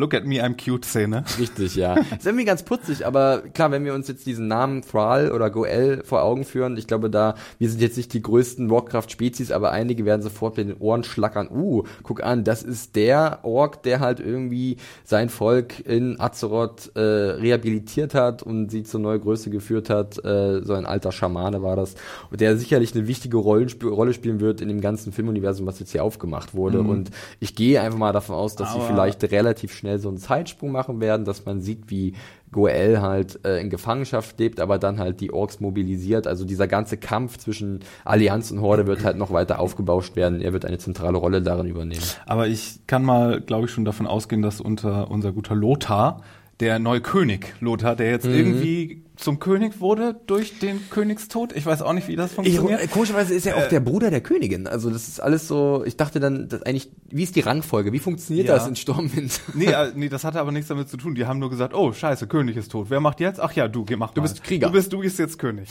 Look 0.00 0.14
at 0.14 0.24
me, 0.24 0.42
I'm 0.42 0.56
cute 0.56 0.86
Szene. 0.86 1.24
Richtig, 1.38 1.76
ja. 1.76 1.94
ist 1.94 2.24
irgendwie 2.24 2.46
ganz 2.46 2.62
putzig, 2.62 3.06
aber 3.06 3.42
klar, 3.52 3.70
wenn 3.70 3.84
wir 3.84 3.92
uns 3.92 4.08
jetzt 4.08 4.24
diesen 4.24 4.48
Namen 4.48 4.80
Thrall 4.80 5.30
oder 5.30 5.50
Goel 5.50 6.02
vor 6.04 6.22
Augen 6.22 6.44
führen, 6.44 6.78
ich 6.78 6.86
glaube 6.86 7.10
da, 7.10 7.34
wir 7.58 7.68
sind 7.68 7.82
jetzt 7.82 7.98
nicht 7.98 8.14
die 8.14 8.22
größten 8.22 8.70
Warcraft-Spezies, 8.70 9.52
aber 9.52 9.72
einige 9.72 10.06
werden 10.06 10.22
sofort 10.22 10.56
mit 10.56 10.68
den 10.68 10.76
Ohren 10.78 11.04
schlackern. 11.04 11.48
Uh, 11.50 11.84
guck 12.02 12.22
an, 12.22 12.44
das 12.44 12.62
ist 12.62 12.96
der 12.96 13.40
Ork, 13.42 13.82
der 13.82 14.00
halt 14.00 14.20
irgendwie 14.20 14.78
sein 15.04 15.28
Volk 15.28 15.80
in 15.80 16.18
Azeroth 16.18 16.92
äh, 16.94 17.00
rehabilitiert 17.00 18.14
hat 18.14 18.42
und 18.42 18.70
sie 18.70 18.84
zur 18.84 19.00
neuen 19.00 19.20
Größe 19.20 19.50
geführt 19.50 19.90
hat. 19.90 20.24
Äh, 20.24 20.62
so 20.62 20.72
ein 20.72 20.86
alter 20.86 21.12
Schamane 21.12 21.62
war 21.62 21.76
das. 21.76 21.94
Und 22.30 22.40
der 22.40 22.56
sicherlich 22.56 22.94
eine 22.94 23.06
wichtige 23.06 23.36
Rollensp 23.36 23.84
Rolle 23.84 24.14
spielen 24.14 24.40
wird 24.40 24.60
in 24.60 24.68
dem 24.68 24.80
ganzen 24.80 25.12
Filmuniversum, 25.12 25.66
was 25.66 25.78
jetzt 25.78 25.92
hier 25.92 26.04
aufgemacht 26.04 26.54
wurde. 26.54 26.82
Mhm. 26.82 26.88
Und 26.88 27.10
ich 27.38 27.54
gehe 27.54 27.80
einfach 27.80 27.98
mal 27.98 28.12
davon 28.12 28.36
aus, 28.36 28.56
dass 28.56 28.70
aber 28.70 28.80
sie 28.80 28.86
vielleicht 28.86 29.22
relativ 29.30 29.74
schnell 29.74 29.89
so 29.98 30.08
einen 30.08 30.18
Zeitsprung 30.18 30.72
machen 30.72 31.00
werden, 31.00 31.24
dass 31.24 31.44
man 31.44 31.60
sieht, 31.60 31.90
wie 31.90 32.14
Goel 32.52 33.00
halt 33.00 33.44
äh, 33.44 33.60
in 33.60 33.70
Gefangenschaft 33.70 34.38
lebt, 34.38 34.60
aber 34.60 34.78
dann 34.78 34.98
halt 34.98 35.20
die 35.20 35.32
Orks 35.32 35.60
mobilisiert. 35.60 36.26
Also 36.26 36.44
dieser 36.44 36.66
ganze 36.66 36.96
Kampf 36.96 37.38
zwischen 37.38 37.80
Allianz 38.04 38.50
und 38.50 38.60
Horde 38.60 38.86
wird 38.86 39.04
halt 39.04 39.16
noch 39.16 39.32
weiter 39.32 39.60
aufgebauscht 39.60 40.16
werden. 40.16 40.40
Er 40.40 40.52
wird 40.52 40.64
eine 40.64 40.78
zentrale 40.78 41.18
Rolle 41.18 41.42
darin 41.42 41.66
übernehmen. 41.66 42.02
Aber 42.26 42.48
ich 42.48 42.80
kann 42.86 43.04
mal, 43.04 43.40
glaube 43.40 43.66
ich, 43.66 43.72
schon 43.72 43.84
davon 43.84 44.06
ausgehen, 44.06 44.42
dass 44.42 44.60
unter 44.60 45.10
unser 45.10 45.32
guter 45.32 45.54
Lothar 45.54 46.22
der 46.60 46.78
neue 46.78 47.00
König 47.00 47.54
Lothar, 47.60 47.96
der 47.96 48.10
jetzt 48.10 48.26
mhm. 48.26 48.34
irgendwie 48.34 49.02
zum 49.20 49.38
König 49.38 49.80
wurde 49.80 50.18
durch 50.26 50.58
den 50.58 50.88
Königstod. 50.88 51.52
Ich 51.54 51.66
weiß 51.66 51.82
auch 51.82 51.92
nicht, 51.92 52.08
wie 52.08 52.16
das 52.16 52.32
funktioniert. 52.32 52.82
Ich, 52.82 52.90
komischerweise 52.90 53.34
ist 53.34 53.46
er 53.46 53.56
auch 53.56 53.64
äh, 53.64 53.68
der 53.68 53.80
Bruder 53.80 54.10
der 54.10 54.22
Königin. 54.22 54.66
Also 54.66 54.90
das 54.90 55.08
ist 55.08 55.20
alles 55.20 55.46
so, 55.46 55.84
ich 55.84 55.96
dachte 55.96 56.20
dann, 56.20 56.48
das 56.48 56.62
eigentlich, 56.62 56.90
wie 57.10 57.22
ist 57.22 57.36
die 57.36 57.40
Rangfolge? 57.40 57.92
Wie 57.92 57.98
funktioniert 57.98 58.48
ja. 58.48 58.54
das 58.54 58.66
in 58.66 58.76
Stormwind? 58.76 59.40
Nee, 59.54 59.66
äh, 59.66 59.92
nee, 59.94 60.08
das 60.08 60.24
hatte 60.24 60.40
aber 60.40 60.52
nichts 60.52 60.68
damit 60.68 60.88
zu 60.88 60.96
tun. 60.96 61.14
Die 61.14 61.26
haben 61.26 61.38
nur 61.38 61.50
gesagt, 61.50 61.74
oh, 61.74 61.92
scheiße, 61.92 62.28
König 62.28 62.56
ist 62.56 62.70
tot. 62.70 62.86
Wer 62.88 63.00
macht 63.00 63.20
jetzt? 63.20 63.40
Ach 63.40 63.52
ja, 63.52 63.68
du, 63.68 63.84
geh, 63.84 63.96
mach 63.96 64.14
Du 64.14 64.20
mal. 64.20 64.28
bist 64.28 64.42
Krieger. 64.42 64.68
Du 64.68 64.72
bist, 64.72 64.92
du 64.92 65.00
bist 65.00 65.18
jetzt 65.18 65.38
König. 65.38 65.68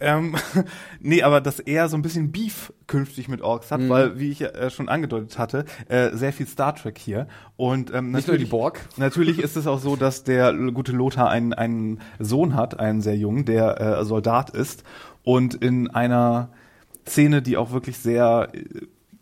ähm, 0.00 0.34
nee, 1.00 1.22
aber 1.22 1.40
dass 1.40 1.60
er 1.60 1.88
so 1.88 1.96
ein 1.96 2.02
bisschen 2.02 2.32
Beef 2.32 2.72
künftig 2.86 3.28
mit 3.28 3.42
Orks 3.42 3.70
hat, 3.70 3.80
mhm. 3.80 3.88
weil, 3.90 4.18
wie 4.18 4.30
ich 4.30 4.40
äh, 4.40 4.70
schon 4.70 4.88
angedeutet 4.88 5.38
hatte, 5.38 5.66
äh, 5.88 6.10
sehr 6.16 6.32
viel 6.32 6.48
Star 6.48 6.74
Trek 6.74 6.98
hier. 6.98 7.28
Und 7.56 7.92
ähm, 7.94 8.12
Nicht 8.12 8.26
nur 8.26 8.38
die 8.38 8.44
Borg. 8.46 8.80
Natürlich 8.96 9.38
ist 9.38 9.56
es 9.56 9.66
auch 9.66 9.78
so, 9.78 9.94
dass 9.94 10.24
der 10.24 10.52
gute 10.72 10.92
Lothar 10.92 11.28
einen, 11.28 11.52
einen 11.52 12.00
Sohn 12.18 12.54
hat, 12.56 12.80
einen 12.80 12.87
sehr 13.00 13.16
jungen, 13.16 13.44
der 13.44 13.80
äh, 13.80 14.04
Soldat 14.04 14.50
ist 14.50 14.82
und 15.22 15.54
in 15.54 15.88
einer 15.90 16.50
Szene, 17.06 17.42
die 17.42 17.56
auch 17.56 17.72
wirklich 17.72 17.98
sehr 17.98 18.50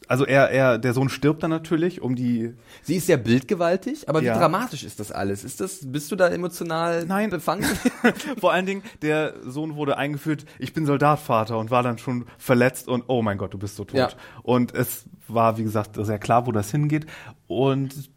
also 0.08 0.24
er, 0.24 0.50
er, 0.50 0.78
der 0.78 0.92
Sohn 0.92 1.08
stirbt 1.08 1.42
dann 1.42 1.50
natürlich, 1.50 2.00
um 2.00 2.14
die. 2.14 2.54
Sie 2.82 2.96
ist 2.96 3.06
sehr 3.06 3.16
bildgewaltig, 3.16 4.08
aber 4.08 4.22
ja. 4.22 4.34
wie 4.34 4.38
dramatisch 4.38 4.84
ist 4.84 5.00
das 5.00 5.10
alles? 5.10 5.44
Ist 5.44 5.60
das, 5.60 5.80
bist 5.90 6.10
du 6.12 6.16
da 6.16 6.28
emotional 6.28 7.04
Nein. 7.06 7.30
befangen? 7.30 7.64
Vor 8.40 8.52
allen 8.52 8.66
Dingen, 8.66 8.82
der 9.02 9.34
Sohn 9.44 9.76
wurde 9.76 9.96
eingeführt, 9.96 10.44
ich 10.58 10.72
bin 10.72 10.86
Soldatvater 10.86 11.58
und 11.58 11.70
war 11.70 11.82
dann 11.82 11.98
schon 11.98 12.26
verletzt 12.38 12.88
und 12.88 13.04
oh 13.08 13.22
mein 13.22 13.38
Gott, 13.38 13.54
du 13.54 13.58
bist 13.58 13.76
so 13.76 13.84
tot. 13.84 13.98
Ja. 13.98 14.08
Und 14.42 14.74
es 14.74 15.06
war, 15.28 15.58
wie 15.58 15.64
gesagt, 15.64 15.96
sehr 15.98 16.18
klar, 16.18 16.46
wo 16.46 16.52
das 16.52 16.70
hingeht. 16.70 17.06
Und 17.48 18.10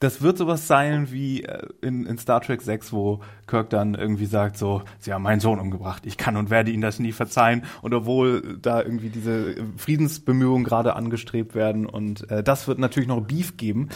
das 0.00 0.22
wird 0.22 0.38
sowas 0.38 0.66
sein 0.66 1.12
wie 1.12 1.44
äh, 1.44 1.68
in, 1.82 2.06
in 2.06 2.18
Star 2.18 2.40
Trek 2.40 2.62
6, 2.62 2.92
wo 2.92 3.20
Kirk 3.46 3.70
dann 3.70 3.94
irgendwie 3.94 4.26
sagt 4.26 4.56
so, 4.56 4.82
sie 4.98 5.12
haben 5.12 5.22
meinen 5.22 5.40
Sohn 5.40 5.60
umgebracht, 5.60 6.04
ich 6.06 6.16
kann 6.16 6.36
und 6.36 6.50
werde 6.50 6.70
ihnen 6.70 6.82
das 6.82 6.98
nie 6.98 7.12
verzeihen. 7.12 7.64
Und 7.82 7.94
obwohl 7.94 8.58
da 8.60 8.82
irgendwie 8.82 9.10
diese 9.10 9.56
Friedensbemühungen 9.76 10.64
gerade 10.64 10.96
angestrebt 10.96 11.54
werden 11.54 11.86
und 11.86 12.28
äh, 12.30 12.42
das 12.42 12.66
wird 12.66 12.78
natürlich 12.78 13.08
noch 13.08 13.20
Beef 13.20 13.58
geben. 13.58 13.90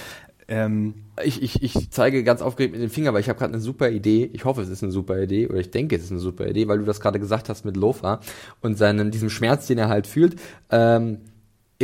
Ähm, 0.47 0.95
ich, 1.23 1.43
ich, 1.43 1.63
ich 1.63 1.91
zeige 1.91 2.23
ganz 2.23 2.43
aufgeregt 2.43 2.75
mit 2.75 2.83
dem 2.83 2.91
Finger, 2.91 3.15
weil 3.15 3.21
ich 3.21 3.31
habe 3.31 3.39
gerade 3.39 3.55
eine 3.55 3.63
super 3.63 3.89
Idee. 3.89 4.29
Ich 4.35 4.45
hoffe, 4.45 4.61
es 4.61 4.69
ist 4.69 4.83
eine 4.83 4.93
super 4.93 5.21
Idee 5.23 5.49
oder 5.49 5.59
ich 5.59 5.71
denke, 5.71 5.97
es 5.97 6.05
ist 6.05 6.11
eine 6.11 6.21
super 6.21 6.47
Idee, 6.47 6.69
weil 6.69 6.79
du 6.79 6.85
das 6.85 7.01
gerade 7.01 7.19
gesagt 7.19 7.49
hast 7.49 7.65
mit 7.65 7.79
Lofa 7.79 8.21
und 8.61 8.77
seinem 8.77 9.11
diesem 9.11 9.31
Schmerz, 9.31 9.67
den 9.67 9.79
er 9.79 9.89
halt 9.89 10.07
fühlt. 10.07 10.37
Ähm, 10.71 11.21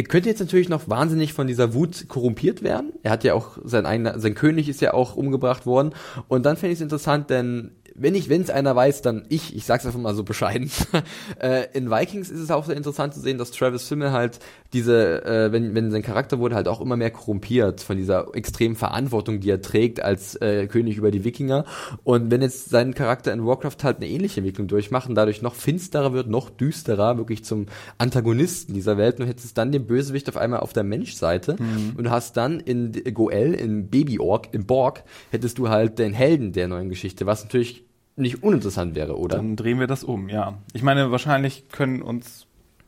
er 0.00 0.04
könnte 0.04 0.30
jetzt 0.30 0.40
natürlich 0.40 0.70
noch 0.70 0.88
wahnsinnig 0.88 1.34
von 1.34 1.46
dieser 1.46 1.74
Wut 1.74 2.06
korrumpiert 2.08 2.62
werden. 2.62 2.94
Er 3.02 3.10
hat 3.10 3.22
ja 3.22 3.34
auch 3.34 3.58
sein 3.64 3.84
eigener, 3.84 4.18
sein 4.18 4.34
König 4.34 4.66
ist 4.70 4.80
ja 4.80 4.94
auch 4.94 5.14
umgebracht 5.14 5.66
worden. 5.66 5.92
Und 6.26 6.46
dann 6.46 6.56
fände 6.56 6.72
ich 6.72 6.78
es 6.78 6.82
interessant, 6.82 7.28
denn 7.28 7.72
wenn 8.00 8.14
ich, 8.14 8.28
wenn 8.28 8.40
es 8.40 8.50
einer 8.50 8.74
weiß, 8.74 9.02
dann 9.02 9.26
ich, 9.28 9.54
ich 9.54 9.64
sag's 9.64 9.84
einfach 9.84 10.00
mal 10.00 10.14
so 10.14 10.24
bescheiden. 10.24 10.70
äh, 11.40 11.66
in 11.74 11.90
Vikings 11.90 12.30
ist 12.30 12.40
es 12.40 12.50
auch 12.50 12.64
sehr 12.64 12.76
interessant 12.76 13.14
zu 13.14 13.20
sehen, 13.20 13.38
dass 13.38 13.50
Travis 13.50 13.86
Fimmel 13.86 14.12
halt 14.12 14.40
diese, 14.72 15.24
äh, 15.24 15.52
wenn, 15.52 15.74
wenn 15.74 15.90
sein 15.90 16.02
Charakter 16.02 16.38
wurde, 16.38 16.54
halt 16.54 16.66
auch 16.66 16.80
immer 16.80 16.96
mehr 16.96 17.10
korrumpiert 17.10 17.82
von 17.82 17.96
dieser 17.96 18.34
extremen 18.34 18.76
Verantwortung, 18.76 19.40
die 19.40 19.50
er 19.50 19.60
trägt 19.60 20.02
als 20.02 20.34
äh, 20.36 20.66
König 20.66 20.96
über 20.96 21.10
die 21.10 21.24
Wikinger. 21.24 21.66
Und 22.02 22.30
wenn 22.30 22.40
jetzt 22.40 22.70
sein 22.70 22.94
Charakter 22.94 23.32
in 23.32 23.44
Warcraft 23.44 23.76
halt 23.82 23.98
eine 23.98 24.08
ähnliche 24.08 24.40
Entwicklung 24.40 24.66
durchmachen, 24.66 25.14
dadurch 25.14 25.42
noch 25.42 25.54
finsterer 25.54 26.12
wird, 26.12 26.28
noch 26.28 26.48
düsterer, 26.48 27.18
wirklich 27.18 27.44
zum 27.44 27.66
Antagonisten 27.98 28.72
dieser 28.72 28.96
Welt, 28.96 29.20
und 29.20 29.26
hättest 29.26 29.58
dann 29.58 29.72
den 29.72 29.86
Bösewicht 29.86 30.28
auf 30.28 30.36
einmal 30.36 30.60
auf 30.60 30.72
der 30.72 30.84
Menschseite 30.84 31.56
mhm. 31.58 31.94
und 31.96 32.04
du 32.04 32.10
hast 32.10 32.36
dann 32.36 32.60
in 32.60 32.92
Goel, 33.12 33.54
in 33.54 33.88
Baby 33.88 34.18
Ork, 34.18 34.48
im 34.52 34.64
Borg, 34.64 35.02
hättest 35.30 35.58
du 35.58 35.68
halt 35.68 35.98
den 35.98 36.12
Helden 36.12 36.52
der 36.52 36.68
neuen 36.68 36.88
Geschichte, 36.88 37.26
was 37.26 37.44
natürlich 37.44 37.84
nicht 38.20 38.42
uninteressant 38.42 38.94
wäre, 38.94 39.18
oder? 39.18 39.36
Dann 39.36 39.56
drehen 39.56 39.80
wir 39.80 39.86
das 39.86 40.04
um, 40.04 40.28
ja. 40.28 40.58
Ich 40.72 40.82
meine, 40.82 41.10
wahrscheinlich 41.10 41.68
können 41.68 42.02
uns 42.02 42.46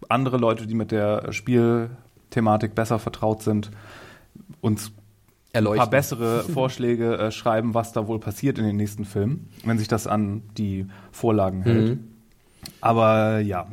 andere 0.08 0.36
Leute, 0.36 0.66
die 0.66 0.74
mit 0.74 0.90
der 0.90 1.32
Spielthematik 1.32 2.74
besser 2.74 2.98
vertraut 2.98 3.42
sind, 3.42 3.70
uns 4.60 4.92
Erleuchten. 5.52 5.80
ein 5.80 5.84
paar 5.84 5.90
bessere 5.90 6.44
Vorschläge 6.52 7.18
äh, 7.18 7.30
schreiben, 7.30 7.74
was 7.74 7.92
da 7.92 8.06
wohl 8.06 8.18
passiert 8.18 8.58
in 8.58 8.64
den 8.64 8.76
nächsten 8.76 9.04
Filmen, 9.04 9.48
wenn 9.64 9.78
sich 9.78 9.88
das 9.88 10.06
an 10.06 10.42
die 10.56 10.86
Vorlagen 11.10 11.62
hält. 11.62 11.88
Mhm. 11.90 12.08
Aber 12.80 13.40
ja. 13.40 13.66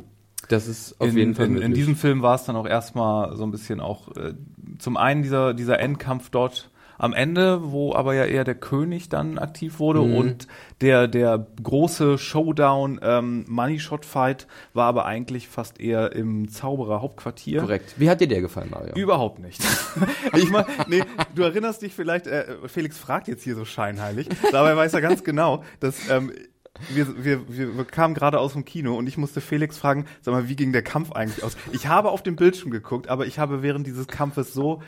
Das 0.48 0.66
ist 0.66 1.00
auf 1.00 1.08
in, 1.08 1.16
jeden 1.16 1.34
Fall. 1.34 1.46
In, 1.46 1.58
in, 1.58 1.74
diesem 1.74 1.94
Film 1.94 2.22
war 2.22 2.34
es 2.34 2.44
dann 2.44 2.56
auch 2.56 2.66
erstmal 2.66 3.36
so 3.36 3.44
ein 3.44 3.52
bisschen 3.52 3.80
auch 3.80 4.08
äh, 4.16 4.34
zum 4.78 4.96
einen 4.96 5.22
dieser, 5.22 5.54
dieser 5.54 5.78
Endkampf 5.78 6.30
dort 6.30 6.70
am 7.00 7.14
Ende, 7.14 7.72
wo 7.72 7.94
aber 7.94 8.14
ja 8.14 8.26
eher 8.26 8.44
der 8.44 8.54
König 8.54 9.08
dann 9.08 9.38
aktiv 9.38 9.78
wurde 9.78 10.02
mhm. 10.02 10.14
und 10.16 10.46
der, 10.82 11.08
der 11.08 11.46
große 11.62 12.18
Showdown 12.18 13.00
ähm, 13.02 13.46
Money 13.48 13.80
Shot 13.80 14.04
Fight 14.04 14.46
war 14.74 14.86
aber 14.86 15.06
eigentlich 15.06 15.48
fast 15.48 15.80
eher 15.80 16.12
im 16.12 16.50
Zauberer 16.50 17.00
Hauptquartier. 17.00 17.62
Korrekt. 17.62 17.94
Wie 17.96 18.10
hat 18.10 18.20
dir 18.20 18.28
der 18.28 18.42
gefallen, 18.42 18.68
Mario? 18.70 18.94
Überhaupt 18.96 19.38
nicht. 19.38 19.62
ich 20.36 20.50
mein, 20.50 20.66
nee, 20.88 21.02
du 21.34 21.42
erinnerst 21.42 21.80
dich 21.80 21.94
vielleicht, 21.94 22.26
äh, 22.26 22.44
Felix 22.66 22.98
fragt 22.98 23.28
jetzt 23.28 23.44
hier 23.44 23.54
so 23.54 23.64
scheinheilig, 23.64 24.28
dabei 24.52 24.76
weiß 24.76 24.92
er 24.92 25.00
ganz 25.00 25.24
genau, 25.24 25.64
dass 25.80 26.10
ähm, 26.10 26.30
wir, 26.90 27.24
wir, 27.24 27.48
wir 27.48 27.84
kamen 27.86 28.12
gerade 28.12 28.38
aus 28.40 28.52
dem 28.52 28.66
Kino 28.66 28.94
und 28.94 29.06
ich 29.06 29.16
musste 29.16 29.40
Felix 29.40 29.78
fragen, 29.78 30.04
sag 30.20 30.32
mal, 30.32 30.48
wie 30.50 30.56
ging 30.56 30.72
der 30.72 30.82
Kampf 30.82 31.12
eigentlich 31.12 31.42
aus? 31.42 31.56
Ich 31.72 31.86
habe 31.86 32.10
auf 32.10 32.22
dem 32.22 32.36
Bildschirm 32.36 32.70
geguckt, 32.70 33.08
aber 33.08 33.26
ich 33.26 33.38
habe 33.38 33.62
während 33.62 33.86
dieses 33.86 34.06
Kampfes 34.06 34.52
so 34.52 34.82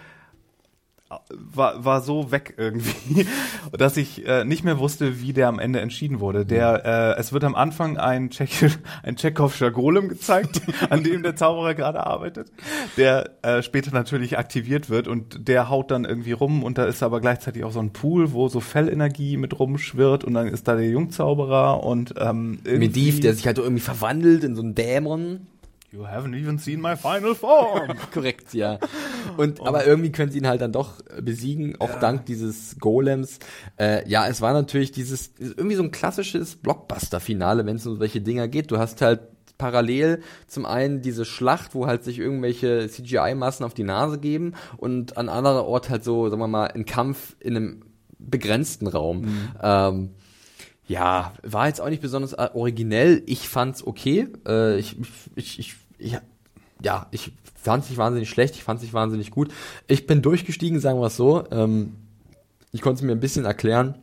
war, 1.30 1.84
war 1.84 2.00
so 2.00 2.30
weg 2.30 2.54
irgendwie, 2.56 3.26
dass 3.72 3.96
ich 3.96 4.26
äh, 4.26 4.44
nicht 4.44 4.64
mehr 4.64 4.78
wusste, 4.78 5.20
wie 5.20 5.32
der 5.32 5.48
am 5.48 5.58
Ende 5.58 5.80
entschieden 5.80 6.20
wurde. 6.20 6.46
Der, 6.46 6.84
äh, 7.16 7.20
es 7.20 7.32
wird 7.32 7.44
am 7.44 7.54
Anfang 7.54 7.96
ein, 7.96 8.30
Tschechi 8.30 8.68
ein 9.02 9.16
Tschechowischer 9.16 9.70
Golem 9.70 10.08
gezeigt, 10.08 10.62
an 10.90 11.02
dem 11.02 11.22
der 11.22 11.36
Zauberer 11.36 11.74
gerade 11.74 12.06
arbeitet, 12.06 12.52
der 12.96 13.30
äh, 13.42 13.62
später 13.62 13.92
natürlich 13.92 14.38
aktiviert 14.38 14.90
wird 14.90 15.08
und 15.08 15.48
der 15.48 15.68
haut 15.68 15.90
dann 15.90 16.04
irgendwie 16.04 16.32
rum 16.32 16.62
und 16.62 16.78
da 16.78 16.84
ist 16.84 17.02
aber 17.02 17.20
gleichzeitig 17.20 17.64
auch 17.64 17.72
so 17.72 17.80
ein 17.80 17.92
Pool, 17.92 18.32
wo 18.32 18.48
so 18.48 18.60
Fellenergie 18.60 19.36
mit 19.36 19.58
rumschwirrt 19.58 20.24
und 20.24 20.34
dann 20.34 20.48
ist 20.48 20.68
da 20.68 20.76
der 20.76 20.88
Jungzauberer 20.88 21.82
und 21.84 22.14
ähm, 22.18 22.60
Mediv, 22.64 23.20
der 23.20 23.34
sich 23.34 23.46
halt 23.46 23.58
irgendwie 23.58 23.82
verwandelt 23.82 24.44
in 24.44 24.54
so 24.54 24.62
einen 24.62 24.74
Dämon. 24.74 25.46
You 25.92 26.06
haven't 26.06 26.34
even 26.34 26.58
seen 26.58 26.80
my 26.80 26.96
final 26.96 27.34
form. 27.34 27.92
Korrekt, 28.14 28.54
ja. 28.54 28.78
Und, 29.36 29.60
Und, 29.60 29.68
aber 29.68 29.86
irgendwie 29.86 30.10
können 30.10 30.32
sie 30.32 30.38
ihn 30.38 30.48
halt 30.48 30.62
dann 30.62 30.72
doch 30.72 31.02
besiegen, 31.20 31.76
auch 31.80 31.90
ja. 31.90 31.98
dank 31.98 32.24
dieses 32.24 32.78
Golems. 32.78 33.38
Äh, 33.78 34.08
ja, 34.08 34.26
es 34.26 34.40
war 34.40 34.54
natürlich 34.54 34.92
dieses, 34.92 35.34
irgendwie 35.38 35.76
so 35.76 35.82
ein 35.82 35.90
klassisches 35.90 36.56
Blockbuster-Finale, 36.56 37.66
wenn 37.66 37.76
es 37.76 37.86
um 37.86 37.98
solche 37.98 38.22
Dinger 38.22 38.48
geht. 38.48 38.70
Du 38.70 38.78
hast 38.78 39.02
halt 39.02 39.20
parallel 39.58 40.22
zum 40.46 40.64
einen 40.64 41.02
diese 41.02 41.26
Schlacht, 41.26 41.74
wo 41.74 41.86
halt 41.86 42.04
sich 42.04 42.18
irgendwelche 42.18 42.88
CGI-Massen 42.88 43.64
auf 43.66 43.74
die 43.74 43.84
Nase 43.84 44.18
geben 44.18 44.54
und 44.78 45.18
an 45.18 45.28
anderer 45.28 45.66
Ort 45.66 45.90
halt 45.90 46.04
so, 46.04 46.26
sagen 46.30 46.40
wir 46.40 46.48
mal, 46.48 46.68
ein 46.68 46.86
Kampf 46.86 47.36
in 47.38 47.54
einem 47.54 47.82
begrenzten 48.18 48.86
Raum. 48.86 49.20
Mhm. 49.20 49.48
Ähm, 49.62 50.10
ja, 50.86 51.32
war 51.42 51.68
jetzt 51.68 51.80
auch 51.80 51.88
nicht 51.88 52.02
besonders 52.02 52.32
äh, 52.32 52.48
originell. 52.54 53.22
Ich 53.26 53.48
fand's 53.48 53.86
okay. 53.86 54.28
Äh, 54.46 54.78
ich, 54.78 54.96
ich, 55.36 55.58
ich, 55.58 55.74
ich, 56.02 56.18
ja, 56.82 57.06
ich 57.10 57.32
fand's 57.54 57.88
nicht 57.88 57.98
wahnsinnig 57.98 58.28
schlecht, 58.28 58.54
ich 58.54 58.64
fand's 58.64 58.82
nicht 58.82 58.94
wahnsinnig 58.94 59.30
gut. 59.30 59.52
Ich 59.86 60.06
bin 60.06 60.22
durchgestiegen, 60.22 60.80
sagen 60.80 61.00
wir 61.00 61.06
es 61.06 61.16
so. 61.16 61.44
Ähm, 61.50 61.96
ich 62.72 62.80
konnte 62.80 62.96
es 62.96 63.02
mir 63.02 63.12
ein 63.12 63.20
bisschen 63.20 63.44
erklären. 63.44 63.96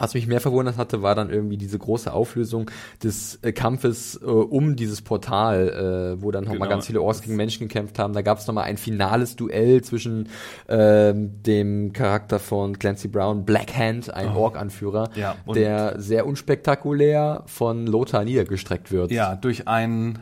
Was 0.00 0.14
mich 0.14 0.26
mehr 0.26 0.40
verwundert 0.40 0.78
hatte, 0.78 1.02
war 1.02 1.14
dann 1.14 1.28
irgendwie 1.28 1.58
diese 1.58 1.78
große 1.78 2.10
Auflösung 2.10 2.70
des 3.02 3.38
äh, 3.42 3.52
Kampfes 3.52 4.18
äh, 4.22 4.24
um 4.24 4.74
dieses 4.74 5.02
Portal, 5.02 6.16
äh, 6.18 6.22
wo 6.22 6.30
dann 6.30 6.44
nochmal 6.44 6.60
genau. 6.60 6.70
ganz 6.70 6.86
viele 6.86 7.02
Orks 7.02 7.20
gegen 7.20 7.36
Menschen 7.36 7.68
gekämpft 7.68 7.98
haben. 7.98 8.14
Da 8.14 8.22
gab 8.22 8.38
es 8.38 8.46
nochmal 8.46 8.64
ein 8.64 8.78
finales 8.78 9.36
Duell 9.36 9.82
zwischen 9.82 10.30
äh, 10.68 11.12
dem 11.14 11.92
Charakter 11.92 12.38
von 12.38 12.78
Clancy 12.78 13.08
Brown, 13.08 13.44
Blackhand, 13.44 14.12
ein 14.14 14.28
oh. 14.34 14.38
Ork-Anführer, 14.38 15.10
ja, 15.16 15.36
der 15.54 16.00
sehr 16.00 16.26
unspektakulär 16.26 17.42
von 17.44 17.86
Lothar 17.86 18.24
niedergestreckt 18.24 18.90
wird. 18.90 19.10
Ja, 19.10 19.36
durch 19.36 19.68
einen 19.68 20.18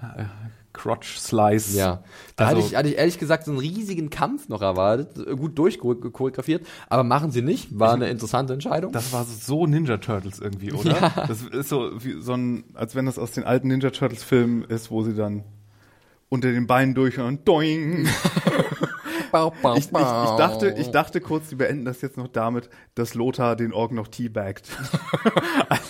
Crotch 0.79 1.19
Slice. 1.19 1.77
Ja. 1.77 2.03
Da 2.37 2.47
also, 2.47 2.59
hatte, 2.59 2.69
ich, 2.69 2.77
hatte 2.77 2.89
ich 2.89 2.97
ehrlich 2.97 3.19
gesagt 3.19 3.45
so 3.45 3.51
einen 3.51 3.61
riesigen 3.61 4.11
Kampf 4.11 4.49
noch 4.49 4.63
erwartet, 4.63 5.27
gut 5.37 5.59
durchchoreografiert, 5.59 6.65
aber 6.89 7.03
machen 7.03 7.33
sie 7.33 7.43
nicht, 7.43 7.79
war 7.79 7.95
eine 7.95 8.09
interessante 8.09 8.53
Entscheidung. 8.53 8.93
Das 8.93 9.13
war 9.13 9.25
so 9.25 9.67
Ninja 9.67 9.99
Turtles 9.99 10.39
irgendwie, 10.39 10.73
oder? 10.73 11.01
Ja. 11.01 11.27
Das 11.27 11.43
ist 11.43 11.69
so 11.69 11.91
wie 12.03 12.23
so 12.23 12.35
ein, 12.35 12.65
als 12.75 12.95
wenn 12.95 13.07
das 13.07 13.19
aus 13.19 13.33
den 13.33 13.45
alten 13.45 13.69
Ninja 13.69 13.91
Turtles 13.91 14.23
Filmen 14.23 14.65
ist, 14.65 14.91
wo 14.91 15.03
sie 15.03 15.15
dann 15.15 15.45
unter 16.29 16.53
den 16.53 16.67
Beinen 16.67 16.95
durch 16.95 17.19
und 17.19 17.47
doing. 17.49 18.07
ich, 18.07 19.77
ich, 19.77 19.85
ich, 19.85 19.91
dachte, 19.91 20.75
ich 20.79 20.91
dachte 20.91 21.21
kurz, 21.21 21.49
die 21.49 21.57
beenden 21.57 21.85
das 21.85 22.01
jetzt 22.03 22.17
noch 22.17 22.29
damit, 22.29 22.71
dass 22.95 23.15
Lothar 23.15 23.57
den 23.57 23.73
Org 23.73 23.93
noch 23.93 24.09
teabagt. 24.09 24.69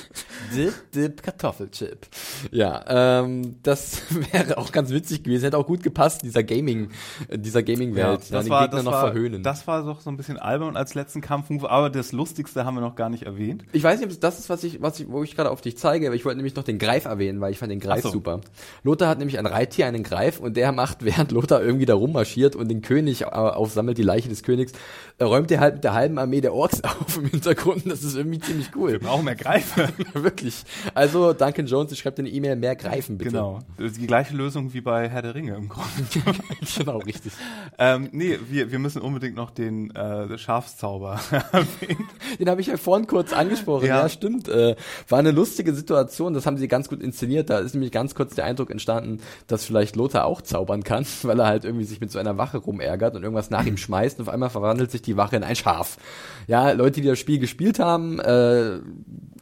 dip, 0.55 0.93
dip, 0.93 1.23
Kartoffelchip. 1.23 2.07
Ja, 2.51 3.23
ähm, 3.23 3.57
das 3.63 4.03
wäre 4.33 4.59
auch 4.59 4.73
ganz 4.73 4.91
witzig 4.91 5.23
gewesen. 5.23 5.45
Hätte 5.45 5.59
auch 5.59 5.67
gut 5.67 5.83
gepasst, 5.83 6.23
dieser 6.23 6.43
Gaming, 6.43 6.91
dieser 7.33 7.63
Gaming-Welt. 7.63 8.31
Ja, 8.31 8.39
das 8.39 8.49
war, 8.49 8.69
das 8.69 8.83
noch 8.85 8.93
war, 8.93 9.11
verhöhnen. 9.11 9.43
Das 9.43 9.67
war 9.67 9.85
doch 9.85 10.01
so 10.01 10.11
ein 10.11 10.17
bisschen 10.17 10.39
albern 10.39 10.77
als 10.77 10.95
letzten 10.95 11.21
Kampfmove, 11.21 11.71
aber 11.71 11.91
das 11.91 12.13
Lustigste 12.13 12.65
haben 12.65 12.75
wir 12.75 12.81
noch 12.81 12.97
gar 12.97 13.11
nicht 13.11 13.25
erwähnt. 13.25 13.65
Ich 13.73 13.83
weiß 13.83 14.01
nicht, 14.01 14.13
ob 14.13 14.21
das 14.21 14.39
ist, 14.39 14.49
was 14.49 14.65
ich, 14.65 14.81
was 14.83 15.01
ich, 15.01 15.09
wo 15.09 15.23
ich 15.23 15.35
gerade 15.35 15.51
auf 15.51 15.61
dich 15.61 15.77
zeige, 15.79 16.07
aber 16.07 16.17
ich 16.17 16.25
wollte 16.25 16.37
nämlich 16.37 16.55
noch 16.55 16.65
den 16.65 16.79
Greif 16.79 17.05
erwähnen, 17.05 17.41
weil 17.41 17.53
ich 17.53 17.59
fand 17.59 17.73
den 17.73 17.81
Greif 17.81 18.03
so. 18.03 18.11
super. 18.11 18.41
Lothar 18.83 19.09
hat 19.09 19.19
nämlich 19.19 19.39
ein 19.39 19.47
Reittier, 19.47 19.87
einen 19.87 20.03
Greif, 20.03 20.41
und 20.41 20.57
der 20.57 20.73
macht, 20.73 21.05
während 21.05 21.33
Lothar 21.33 21.63
irgendwie 21.63 21.87
da 21.87 21.95
rummarschiert 21.95 22.57
und 22.57 22.69
den 22.69 22.83
König 22.83 23.27
aufsammelt, 23.27 23.99
die 23.99 24.03
Leiche 24.03 24.29
des 24.29 24.43
Königs, 24.43 24.73
räumt 25.21 25.51
er 25.51 25.61
halt 25.61 25.75
mit 25.77 25.85
der 25.85 25.95
halben 25.95 26.19
Armee 26.19 26.41
der 26.41 26.55
Orks 26.55 26.83
auf 26.85 27.17
im 27.17 27.27
Hintergrund. 27.27 27.91
Das 27.91 28.03
ist 28.03 28.17
irgendwie 28.17 28.41
ziemlich 28.41 28.71
cool. 28.77 28.93
Wir 28.93 29.01
brauchen 29.01 29.25
mehr 29.25 29.37
Greifen. 29.37 29.89
Wirklich. 30.39 30.65
Also 30.95 31.33
Duncan 31.33 31.67
Jones, 31.67 31.93
ich 31.93 31.99
schreibe 31.99 32.19
eine 32.19 32.29
E-Mail, 32.29 32.57
mehr 32.57 32.77
Greifen 32.77 33.19
bitte. 33.19 33.31
Genau. 33.31 33.59
Die 33.79 34.07
gleiche 34.07 34.37
Lösung 34.37 34.73
wie 34.73 34.81
bei 34.81 35.09
Herr 35.09 35.23
der 35.23 35.35
Ringe 35.35 35.57
im 35.57 35.69
Grunde. 35.69 35.89
genau, 36.79 36.99
richtig. 36.99 37.33
Ähm, 37.79 38.09
nee, 38.13 38.39
wir, 38.49 38.71
wir 38.71 38.79
müssen 38.79 39.03
unbedingt 39.03 39.37
noch 39.37 39.51
den 39.51 39.91
äh, 39.95 40.39
Schafszauber 40.39 41.21
erwähnen. 41.31 42.09
Den 42.39 42.49
habe 42.49 42.61
ich 42.61 42.69
ja 42.69 42.77
vorhin 42.77 43.07
kurz 43.07 43.33
angesprochen. 43.33 43.87
Ja, 43.87 44.03
ja 44.03 44.09
stimmt. 44.09 44.49
Äh, 44.49 44.77
war 45.09 45.19
eine 45.19 45.33
lustige 45.33 45.75
Situation. 45.75 46.35
Das 46.35 46.47
haben 46.47 46.57
sie 46.57 46.69
ganz 46.69 46.89
gut 46.89 47.03
inszeniert. 47.03 47.51
Da 47.51 47.59
ist 47.59 47.75
nämlich 47.75 47.93
ganz 47.93 48.15
kurz 48.15 48.35
der 48.35 48.45
Eindruck 48.45 48.71
entstanden, 48.71 49.21
dass 49.47 49.65
vielleicht 49.65 49.97
Lothar 49.97 50.25
auch 50.25 50.43
zaubern 50.43 50.85
kann, 50.85 51.05
weil 51.23 51.41
er 51.41 51.47
halt 51.47 51.65
irgendwie 51.65 51.85
sich 51.85 52.01
mit 52.01 52.11
so 52.11 52.19
einer 52.19 52.39
Wache 52.39 52.59
rumärgert 52.59 53.17
und 53.17 53.23
irgendwas 53.23 53.51
nach 53.51 53.67
ihm 53.67 53.77
schmeißt 53.77 54.19
und 54.19 54.29
auf 54.29 54.33
einmal 54.33 54.51
verwandelt 54.51 54.91
sich 54.91 55.03
die 55.03 55.17
Wache 55.17 55.37
in 55.37 55.45
ein 55.45 55.57
Schaf. 55.57 55.97
Ja, 56.47 56.71
Leute, 56.73 57.01
die 57.01 57.09
das 57.09 57.19
Spiel 57.19 57.39
gespielt 57.39 57.79
haben, 57.79 58.21
äh, 58.21 58.79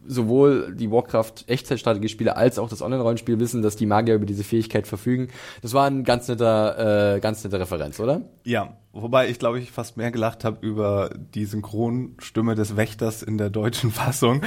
sowohl 0.09 0.75
die 0.75 0.91
Warcraft 0.91 1.45
Echtzeitstrategiespiele 1.47 2.37
als 2.37 2.59
auch 2.59 2.69
das 2.69 2.83
Online-Rollenspiel 2.83 3.39
wissen, 3.39 3.63
dass 3.63 3.77
die 3.77 3.87
Magier 3.87 4.15
über 4.15 4.27
diese 4.27 4.45
Fähigkeit 4.45 4.87
verfügen. 4.87 5.29
Das 5.63 5.75
war 5.75 5.87
ein 5.87 6.05
ganz 6.05 6.29
netter, 6.29 7.17
äh, 7.17 7.21
ganz 7.21 7.45
nette 7.45 7.61
Referenz, 7.61 8.01
oder? 8.01 8.23
Ja, 8.45 8.77
wobei 8.93 9.29
ich 9.29 9.39
glaube 9.39 9.59
ich 9.59 9.71
fast 9.71 9.97
mehr 9.97 10.11
gelacht 10.11 10.45
habe 10.45 10.65
über 10.67 11.11
die 11.35 11.45
Synchronstimme 11.45 12.55
des 12.55 12.77
Wächters 12.77 13.23
in 13.23 13.39
der 13.39 13.51
deutschen 13.51 13.91
Fassung, 13.93 14.43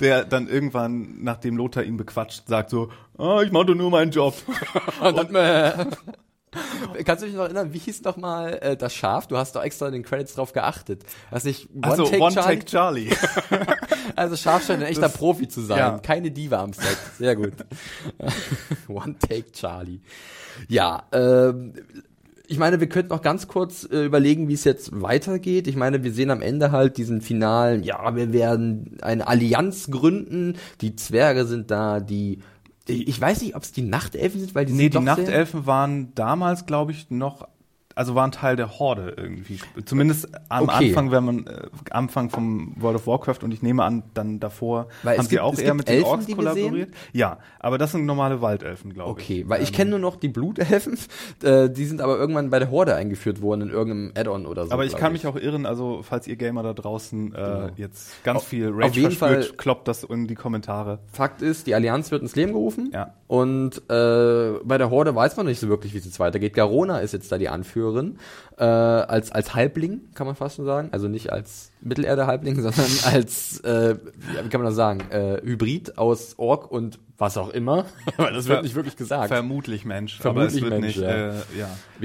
der 0.00 0.24
dann 0.24 0.48
irgendwann, 0.48 1.22
nachdem 1.22 1.56
Lothar 1.56 1.84
ihn 1.84 1.96
bequatscht, 1.96 2.46
sagt 2.46 2.70
so, 2.70 2.90
oh, 3.18 3.40
ich 3.44 3.52
mache 3.52 3.74
nur 3.74 3.90
meinen 3.90 4.10
Job. 4.10 4.34
Und, 5.00 5.18
und 5.18 5.32
Kannst 7.04 7.22
du 7.22 7.26
dich 7.26 7.34
noch 7.34 7.44
erinnern, 7.44 7.72
wie 7.72 7.78
hieß 7.78 8.02
noch 8.02 8.16
mal 8.16 8.58
äh, 8.60 8.76
das 8.76 8.94
Schaf? 8.94 9.26
Du 9.26 9.36
hast 9.36 9.56
doch 9.56 9.62
extra 9.62 9.86
in 9.86 9.92
den 9.92 10.02
Credits 10.02 10.34
drauf 10.34 10.52
geachtet. 10.52 11.02
Was 11.30 11.44
nicht 11.44 11.68
One 11.74 11.86
also, 11.86 12.04
Take 12.04 12.22
One 12.22 12.34
Charlie? 12.34 12.58
Take 12.58 12.64
Charlie. 12.66 13.10
also 14.16 14.36
Schaf 14.36 14.66
scheint 14.66 14.82
ein 14.82 14.88
echter 14.88 15.02
das, 15.02 15.14
Profi 15.14 15.48
zu 15.48 15.62
sein. 15.62 15.78
Ja. 15.78 15.98
Keine 15.98 16.30
Diva 16.30 16.62
am 16.62 16.72
Set. 16.72 16.98
Sehr 17.18 17.36
gut. 17.36 17.52
One 18.88 19.16
Take 19.18 19.52
Charlie. 19.52 20.00
Ja, 20.68 21.04
ähm, 21.12 21.72
ich 22.46 22.58
meine, 22.58 22.80
wir 22.80 22.88
könnten 22.88 23.10
noch 23.10 23.22
ganz 23.22 23.48
kurz 23.48 23.88
äh, 23.90 24.04
überlegen, 24.04 24.48
wie 24.48 24.52
es 24.52 24.64
jetzt 24.64 25.00
weitergeht. 25.00 25.66
Ich 25.66 25.76
meine, 25.76 26.04
wir 26.04 26.12
sehen 26.12 26.30
am 26.30 26.42
Ende 26.42 26.70
halt 26.70 26.98
diesen 26.98 27.22
finalen, 27.22 27.82
ja, 27.82 28.14
wir 28.14 28.34
werden 28.34 28.98
eine 29.00 29.26
Allianz 29.26 29.90
gründen. 29.90 30.56
Die 30.82 30.94
Zwerge 30.94 31.46
sind 31.46 31.70
da, 31.70 32.00
die 32.00 32.40
ich 32.88 33.20
weiß 33.20 33.42
nicht, 33.42 33.54
ob 33.54 33.62
es 33.62 33.72
die 33.72 33.82
Nachtelfen 33.82 34.40
sind, 34.40 34.54
weil 34.54 34.66
die 34.66 34.72
Nee, 34.72 34.88
die 34.88 34.98
Nachtelfen 34.98 35.66
waren 35.66 36.14
damals, 36.14 36.66
glaube 36.66 36.92
ich, 36.92 37.10
noch 37.10 37.48
also 37.94 38.14
waren 38.14 38.32
Teil 38.32 38.56
der 38.56 38.78
Horde 38.78 39.14
irgendwie. 39.16 39.60
Zumindest 39.84 40.28
am 40.48 40.64
okay. 40.64 40.88
Anfang, 40.88 41.10
wenn 41.10 41.24
man 41.24 41.46
äh, 41.46 41.68
Anfang 41.90 42.30
vom 42.30 42.74
World 42.76 42.96
of 42.96 43.06
Warcraft 43.06 43.38
und 43.42 43.52
ich 43.52 43.62
nehme 43.62 43.84
an, 43.84 44.02
dann 44.14 44.40
davor 44.40 44.88
weil 45.02 45.18
haben 45.18 45.26
sie 45.26 45.40
auch 45.40 45.58
eher 45.58 45.74
mit 45.74 45.88
den 45.88 46.02
Orks 46.04 46.26
kollaboriert. 46.26 46.90
Ja, 47.12 47.38
aber 47.58 47.78
das 47.78 47.92
sind 47.92 48.06
normale 48.06 48.40
Waldelfen, 48.40 48.92
glaube 48.92 49.20
ich. 49.20 49.24
Okay, 49.24 49.44
weil 49.48 49.58
ähm, 49.58 49.64
ich 49.64 49.72
kenne 49.72 49.90
nur 49.90 49.98
noch 49.98 50.16
die 50.16 50.28
Blutelfen, 50.28 50.98
äh, 51.42 51.70
die 51.70 51.84
sind 51.84 52.00
aber 52.00 52.16
irgendwann 52.16 52.50
bei 52.50 52.58
der 52.58 52.70
Horde 52.70 52.94
eingeführt 52.94 53.40
worden 53.42 53.62
in 53.62 53.70
irgendeinem 53.70 54.12
Add-on 54.16 54.46
oder 54.46 54.66
so. 54.66 54.72
Aber 54.72 54.84
ich 54.84 54.96
kann 54.96 55.14
ich. 55.14 55.24
mich 55.24 55.26
auch 55.32 55.36
irren, 55.36 55.66
also 55.66 56.02
falls 56.02 56.26
ihr 56.26 56.36
Gamer 56.36 56.62
da 56.62 56.72
draußen 56.72 57.32
äh, 57.32 57.36
genau. 57.36 57.70
jetzt 57.76 58.24
ganz 58.24 58.38
auf, 58.38 58.48
viel 58.48 58.68
Rage 58.68 58.86
auf 58.86 58.96
jeden 58.96 59.12
Fall 59.12 59.42
kloppt 59.56 59.88
das 59.88 60.04
in 60.04 60.26
die 60.26 60.34
Kommentare. 60.34 60.98
Fakt 61.12 61.42
ist, 61.42 61.66
die 61.66 61.74
Allianz 61.74 62.10
wird 62.10 62.22
ins 62.22 62.36
Leben 62.36 62.52
gerufen. 62.52 62.90
Ja. 62.92 63.14
Und 63.26 63.78
äh, 63.90 64.58
bei 64.64 64.78
der 64.78 64.90
Horde 64.90 65.14
weiß 65.14 65.36
man 65.36 65.46
nicht 65.46 65.60
so 65.60 65.68
wirklich, 65.68 65.94
wie 65.94 65.98
es 65.98 66.04
jetzt 66.04 66.20
weitergeht. 66.20 66.54
Garona 66.54 66.98
ist 66.98 67.12
jetzt 67.12 67.32
da 67.32 67.38
die 67.38 67.48
Anführerin 67.48 67.81
Anführerin, 67.82 68.18
äh, 68.58 68.64
als, 68.64 69.32
als 69.32 69.54
Halbling, 69.54 70.12
kann 70.14 70.26
man 70.26 70.36
fast 70.36 70.56
schon 70.56 70.64
sagen. 70.64 70.88
Also 70.92 71.08
nicht 71.08 71.32
als 71.32 71.72
Mittelerde-Halbling, 71.80 72.60
sondern 72.62 72.90
als, 73.12 73.60
äh, 73.60 73.96
wie 74.42 74.48
kann 74.48 74.60
man 74.60 74.66
das 74.66 74.76
sagen, 74.76 75.00
äh, 75.10 75.40
Hybrid 75.42 75.98
aus 75.98 76.38
Ork 76.38 76.70
und 76.70 76.98
was 77.18 77.36
auch 77.36 77.50
immer. 77.50 77.86
Aber 78.16 78.30
das 78.30 78.48
wird 78.48 78.62
nicht 78.62 78.74
wirklich 78.74 78.96
gesagt. 78.96 79.28
Vermutlich 79.28 79.84
Mensch. 79.84 80.18
Vermutlich 80.18 80.62
aber 80.62 80.66
es 80.66 80.70
wird 80.70 80.80
Mensch, 80.80 80.96
nicht, 80.96 81.06
ja. 81.06 81.30
Äh, 81.30 81.34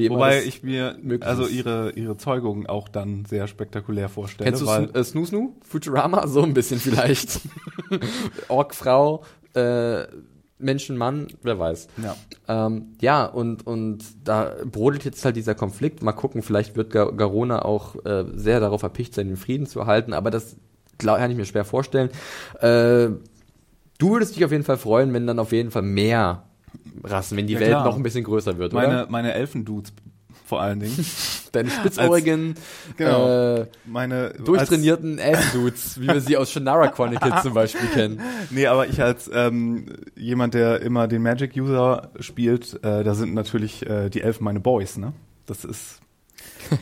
ja. 0.05 0.09
Wobei 0.09 0.43
ich 0.43 0.63
mir 0.63 0.97
also 1.21 1.47
ihre, 1.47 1.91
ihre 1.91 2.17
Zeugung 2.17 2.67
auch 2.67 2.87
dann 2.87 3.25
sehr 3.25 3.47
spektakulär 3.47 4.09
vorstelle. 4.09 4.49
Kennst 4.49 4.61
du 4.61 4.67
weil, 4.67 4.89
äh, 4.93 5.03
Snoo 5.03 5.25
Snoo? 5.25 5.55
Futurama? 5.67 6.27
So 6.27 6.43
ein 6.43 6.53
bisschen 6.53 6.79
vielleicht. 6.79 7.39
Ork-Frau, 8.47 9.23
äh, 9.55 10.03
Menschen, 10.59 10.97
Mann, 10.97 11.27
wer 11.43 11.59
weiß. 11.59 11.87
Ja, 12.03 12.15
ähm, 12.47 12.95
ja 12.99 13.25
und, 13.25 13.65
und 13.67 14.03
da 14.23 14.53
brodelt 14.65 15.05
jetzt 15.05 15.23
halt 15.23 15.35
dieser 15.35 15.55
Konflikt. 15.55 16.01
Mal 16.01 16.13
gucken, 16.13 16.41
vielleicht 16.41 16.75
wird 16.75 16.91
Gar 16.91 17.11
Garona 17.13 17.63
auch 17.63 17.95
äh, 18.05 18.25
sehr 18.33 18.59
darauf 18.59 18.83
erpicht 18.83 19.13
sein, 19.13 19.27
den 19.27 19.37
Frieden 19.37 19.67
zu 19.67 19.79
erhalten, 19.79 20.13
aber 20.13 20.31
das 20.31 20.55
glaub, 20.97 21.17
kann 21.17 21.31
ich 21.31 21.37
mir 21.37 21.45
schwer 21.45 21.65
vorstellen. 21.65 22.09
Äh, 22.59 23.09
du 23.97 24.11
würdest 24.11 24.35
dich 24.35 24.45
auf 24.45 24.51
jeden 24.51 24.63
Fall 24.63 24.77
freuen, 24.77 25.13
wenn 25.13 25.27
dann 25.27 25.39
auf 25.39 25.51
jeden 25.51 25.71
Fall 25.71 25.83
mehr 25.83 26.43
Rassen, 27.03 27.37
wenn 27.37 27.47
die 27.47 27.53
ja, 27.53 27.59
Welt 27.59 27.71
klar. 27.71 27.85
noch 27.85 27.95
ein 27.95 28.03
bisschen 28.03 28.23
größer 28.23 28.57
wird, 28.57 28.73
meine, 28.73 29.03
oder? 29.03 29.07
Meine 29.09 29.33
Elfendudes 29.33 29.93
vor 30.47 30.61
allen 30.61 30.79
Dingen. 30.79 30.95
Deine 31.51 31.69
spitzohrigen, 31.69 32.55
genau, 32.95 33.55
äh, 33.57 33.67
meine 33.85 34.29
durchtrainierten 34.33 35.19
Elfendudes, 35.19 35.99
wie 35.99 36.07
wir 36.07 36.21
sie 36.21 36.37
aus 36.37 36.51
Shannara 36.51 36.87
Chronicles 36.95 37.43
zum 37.43 37.53
Beispiel 37.53 37.87
kennen. 37.89 38.21
Nee, 38.49 38.67
aber 38.67 38.87
ich 38.87 39.01
als 39.01 39.29
ähm, 39.33 39.85
jemand, 40.15 40.53
der 40.53 40.81
immer 40.81 41.07
den 41.07 41.21
Magic-User 41.21 42.11
spielt, 42.19 42.75
äh, 42.83 43.03
da 43.03 43.13
sind 43.13 43.33
natürlich 43.33 43.85
äh, 43.85 44.09
die 44.09 44.21
Elfen 44.21 44.45
meine 44.45 44.59
Boys, 44.59 44.97
ne? 44.97 45.13
Das 45.45 45.65
ist 45.65 45.99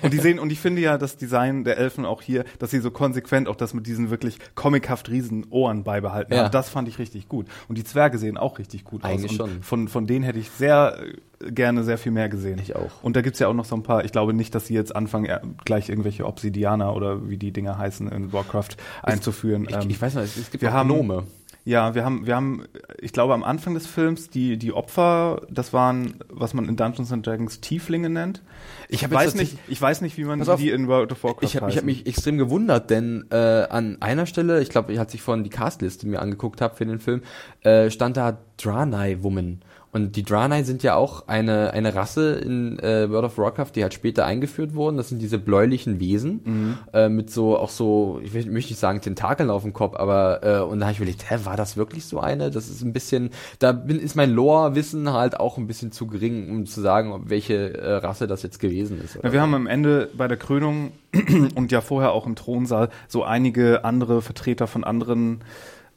und 0.01 0.13
die 0.13 0.19
sehen, 0.19 0.39
und 0.39 0.51
ich 0.51 0.59
finde 0.59 0.81
ja 0.81 0.97
das 0.97 1.17
Design 1.17 1.63
der 1.63 1.77
Elfen 1.77 2.05
auch 2.05 2.21
hier, 2.21 2.45
dass 2.59 2.71
sie 2.71 2.79
so 2.79 2.91
konsequent 2.91 3.47
auch 3.47 3.55
das 3.55 3.73
mit 3.73 3.87
diesen 3.87 4.09
wirklich 4.09 4.39
comichaft 4.55 5.09
riesen 5.09 5.45
Ohren 5.49 5.83
beibehalten 5.83 6.33
ja. 6.33 6.43
haben. 6.43 6.51
Das 6.51 6.69
fand 6.69 6.87
ich 6.87 6.99
richtig 6.99 7.27
gut. 7.27 7.47
Und 7.67 7.77
die 7.77 7.83
Zwerge 7.83 8.17
sehen 8.17 8.37
auch 8.37 8.59
richtig 8.59 8.83
gut 8.83 9.03
Eigentlich 9.03 9.39
aus. 9.39 9.49
schon. 9.49 9.63
Von, 9.63 9.87
von 9.87 10.07
denen 10.07 10.23
hätte 10.23 10.39
ich 10.39 10.49
sehr 10.49 10.97
äh, 11.39 11.51
gerne 11.51 11.83
sehr 11.83 11.97
viel 11.97 12.11
mehr 12.11 12.29
gesehen. 12.29 12.59
Ich 12.61 12.75
auch. 12.75 13.03
Und 13.03 13.15
da 13.15 13.21
gibt's 13.21 13.39
ja 13.39 13.47
auch 13.47 13.53
noch 13.53 13.65
so 13.65 13.75
ein 13.75 13.83
paar, 13.83 14.05
ich 14.05 14.11
glaube 14.11 14.33
nicht, 14.33 14.55
dass 14.55 14.67
sie 14.67 14.73
jetzt 14.73 14.95
anfangen, 14.95 15.55
gleich 15.65 15.89
irgendwelche 15.89 16.25
Obsidianer 16.25 16.95
oder 16.95 17.29
wie 17.29 17.37
die 17.37 17.51
Dinger 17.51 17.77
heißen 17.77 18.07
in 18.09 18.33
Warcraft 18.33 18.77
einzuführen. 19.03 19.67
Ich, 19.69 19.75
ich, 19.75 19.89
ich 19.89 20.01
weiß 20.01 20.15
nicht, 20.15 20.37
es 20.37 20.51
gibt 20.51 20.61
wir 20.61 20.73
haben 20.73 20.89
Gnome. 20.89 21.23
Ja, 21.65 21.95
wir 21.95 22.05
haben, 22.05 22.27
wir 22.27 22.35
haben, 22.35 22.65
ich 22.99 23.11
glaube, 23.11 23.33
am 23.33 23.43
Anfang 23.43 23.73
des 23.73 23.87
Films 23.87 24.29
die 24.29 24.57
die 24.57 24.71
Opfer, 24.71 25.41
das 25.49 25.73
waren, 25.73 26.13
was 26.29 26.53
man 26.53 26.69
in 26.69 26.75
Dungeons 26.75 27.11
and 27.11 27.25
Dragons 27.25 27.59
Tieflinge 27.59 28.09
nennt. 28.11 28.43
Ich, 28.89 29.03
ich 29.03 29.11
weiß 29.11 29.35
nicht, 29.35 29.57
ich 29.67 29.81
weiß 29.81 30.01
nicht, 30.01 30.17
wie 30.17 30.25
man 30.25 30.41
auf, 30.47 30.59
die 30.59 30.69
in 30.69 30.87
World 30.87 31.11
of 31.11 31.23
Warcraft 31.23 31.43
Ich 31.43 31.55
habe 31.55 31.73
hab 31.73 31.83
mich 31.83 32.05
extrem 32.05 32.37
gewundert, 32.37 32.89
denn 32.89 33.25
äh, 33.31 33.35
an 33.35 34.01
einer 34.01 34.25
Stelle, 34.25 34.61
ich 34.61 34.69
glaube, 34.69 34.93
ich 34.93 34.99
hatte 34.99 35.11
sich 35.11 35.21
vorhin 35.21 35.43
die 35.43 35.49
Castliste 35.49 36.07
mir 36.07 36.21
angeguckt 36.21 36.61
habe 36.61 36.75
für 36.75 36.85
den 36.85 36.99
Film, 36.99 37.21
äh, 37.61 37.89
stand 37.89 38.17
da 38.17 38.37
Draenei 38.57 39.17
Woman. 39.21 39.61
Und 39.95 40.17
die 40.17 40.23
Draenei 40.23 40.63
sind 40.63 40.83
ja 40.83 40.95
auch 40.95 41.29
eine, 41.29 41.71
eine 41.71 41.95
Rasse 41.95 42.33
in 42.33 42.77
äh, 42.79 43.09
World 43.09 43.27
of 43.27 43.37
Warcraft, 43.37 43.71
die 43.75 43.81
halt 43.81 43.93
später 43.93 44.25
eingeführt 44.25 44.75
wurden. 44.75 44.97
Das 44.97 45.07
sind 45.07 45.21
diese 45.21 45.39
bläulichen 45.39 46.01
Wesen 46.01 46.41
mhm. 46.43 46.77
äh, 46.91 47.07
mit 47.07 47.29
so, 47.29 47.57
auch 47.57 47.69
so, 47.69 48.19
ich 48.21 48.33
will, 48.33 48.45
möchte 48.51 48.73
nicht 48.73 48.79
sagen 48.79 48.99
Tentakeln 48.99 49.49
auf 49.49 49.61
dem 49.61 49.71
Kopf, 49.71 49.95
aber 49.95 50.43
äh, 50.43 50.59
und 50.59 50.81
da 50.81 50.87
habe 50.87 50.91
ich 50.91 50.99
überlegt, 50.99 51.31
hä, 51.31 51.37
war 51.45 51.55
das 51.55 51.77
wirklich 51.77 52.03
so 52.03 52.19
eine? 52.19 52.51
Das 52.51 52.67
ist 52.67 52.81
ein 52.81 52.91
bisschen, 52.91 53.29
da 53.59 53.71
bin, 53.71 53.97
ist 53.97 54.17
mein 54.17 54.31
Lore-Wissen 54.31 55.13
halt 55.13 55.39
auch 55.39 55.57
ein 55.57 55.65
bisschen 55.65 55.93
zu 55.93 56.07
gering, 56.07 56.51
um 56.51 56.65
zu 56.65 56.81
sagen, 56.81 57.23
welche 57.27 57.75
äh, 57.75 57.93
Rasse 57.93 58.27
das 58.27 58.43
jetzt 58.43 58.59
gewesen 58.59 58.99
ist. 59.01 59.17
Ja, 59.23 59.31
wir 59.31 59.41
haben 59.41 59.53
am 59.53 59.65
Ende 59.65 60.09
bei 60.17 60.27
der 60.27 60.35
Krönung 60.35 60.91
und 61.55 61.71
ja 61.71 61.79
vorher 61.79 62.11
auch 62.11 62.25
im 62.25 62.35
Thronsaal 62.35 62.89
so 63.07 63.23
einige 63.23 63.85
andere 63.85 64.21
Vertreter 64.21 64.67
von 64.67 64.83
anderen 64.83 65.39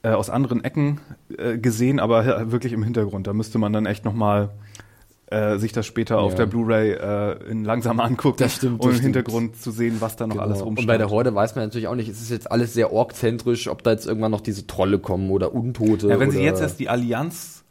äh, 0.03 0.11
aus 0.11 0.31
anderen 0.31 0.65
Ecken 0.65 1.01
äh, 1.37 1.59
gesehen, 1.59 2.01
aber 2.01 2.51
wirklich 2.53 2.73
im 2.73 2.83
Hintergrund. 2.83 3.27
Da 3.27 3.33
müsste 3.33 3.59
man 3.59 3.73
dann 3.73 3.87
echt 3.87 4.05
nochmal 4.05 4.51
äh, 5.31 5.59
sich 5.59 5.73
das 5.73 5.85
später 5.85 6.15
ja. 6.15 6.21
auf 6.21 6.35
der 6.35 6.47
Blu-ray 6.47 6.93
äh, 6.93 7.51
in 7.51 7.65
langsam 7.65 8.01
angucken, 8.01 8.39
das 8.39 8.57
stimmt, 8.57 8.81
das 8.81 8.87
um 8.87 8.91
im 8.91 8.97
stimmt. 8.97 9.17
Hintergrund 9.17 9.57
zu 9.61 9.71
sehen, 9.71 9.97
was 10.01 10.17
da 10.17 10.27
noch 10.27 10.37
genau. 10.37 10.47
alles 10.47 10.65
rumsteht. 10.65 10.85
Und 10.85 10.87
bei 10.87 10.97
der 10.97 11.11
Horde 11.11 11.35
weiß 11.35 11.55
man 11.55 11.67
natürlich 11.67 11.87
auch 11.89 11.95
nicht, 11.95 12.09
ist 12.09 12.23
es 12.23 12.31
jetzt 12.31 12.51
alles 12.51 12.73
sehr 12.73 12.93
orkzentrisch, 12.93 13.69
ob 13.69 13.83
da 13.83 13.91
jetzt 13.91 14.07
irgendwann 14.07 14.31
noch 14.31 14.41
diese 14.41 14.67
Trolle 14.67 14.99
kommen 14.99 15.31
oder 15.31 15.53
Untote. 15.53 16.09
Ja, 16.09 16.19
wenn 16.19 16.31
sie 16.31 16.41
jetzt 16.41 16.63
erst 16.63 16.81
die 16.81 16.89
Allianz 16.89 17.65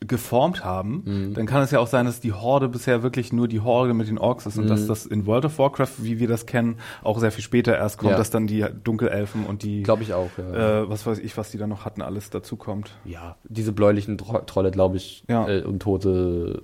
geformt 0.00 0.62
haben, 0.62 1.02
mhm. 1.04 1.34
dann 1.34 1.46
kann 1.46 1.62
es 1.62 1.70
ja 1.70 1.78
auch 1.78 1.86
sein, 1.86 2.04
dass 2.04 2.20
die 2.20 2.32
Horde 2.32 2.68
bisher 2.68 3.02
wirklich 3.02 3.32
nur 3.32 3.48
die 3.48 3.60
Horde 3.60 3.94
mit 3.94 4.08
den 4.08 4.18
Orks 4.18 4.44
ist 4.44 4.58
und 4.58 4.64
mhm. 4.64 4.68
dass 4.68 4.86
das 4.86 5.06
in 5.06 5.26
World 5.26 5.46
of 5.46 5.58
Warcraft, 5.58 5.92
wie 5.98 6.18
wir 6.18 6.28
das 6.28 6.44
kennen, 6.44 6.76
auch 7.02 7.18
sehr 7.18 7.32
viel 7.32 7.42
später 7.42 7.76
erst 7.76 7.96
kommt, 7.98 8.12
ja. 8.12 8.18
dass 8.18 8.30
dann 8.30 8.46
die 8.46 8.64
Dunkelelfen 8.84 9.46
und 9.46 9.62
die, 9.62 9.82
glaube 9.82 10.02
ich 10.02 10.12
auch, 10.12 10.30
ja. 10.36 10.82
äh, 10.82 10.90
was 10.90 11.06
weiß 11.06 11.18
ich, 11.18 11.36
was 11.38 11.50
die 11.50 11.58
da 11.58 11.66
noch 11.66 11.86
hatten, 11.86 12.02
alles 12.02 12.28
dazu 12.28 12.56
kommt. 12.56 12.92
Ja, 13.04 13.36
diese 13.44 13.72
bläulichen 13.72 14.18
Tro 14.18 14.38
Trolle, 14.40 14.70
glaube 14.70 14.98
ich, 14.98 15.24
ja. 15.28 15.48
äh, 15.48 15.62
und 15.62 15.80
tote, 15.80 16.62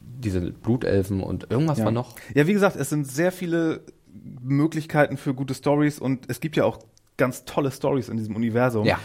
diese 0.00 0.52
Blutelfen 0.52 1.22
und 1.22 1.50
irgendwas 1.50 1.82
war 1.82 1.90
noch. 1.90 2.14
Ja, 2.34 2.46
wie 2.46 2.52
gesagt, 2.52 2.76
es 2.76 2.90
sind 2.90 3.06
sehr 3.06 3.32
viele 3.32 3.80
Möglichkeiten 4.42 5.16
für 5.16 5.32
gute 5.32 5.54
Stories 5.54 5.98
und 5.98 6.28
es 6.28 6.40
gibt 6.40 6.56
ja 6.56 6.64
auch 6.64 6.80
ganz 7.16 7.44
tolle 7.44 7.70
Stories 7.70 8.08
in 8.08 8.18
diesem 8.18 8.36
Universum. 8.36 8.84
Ja. 8.84 8.98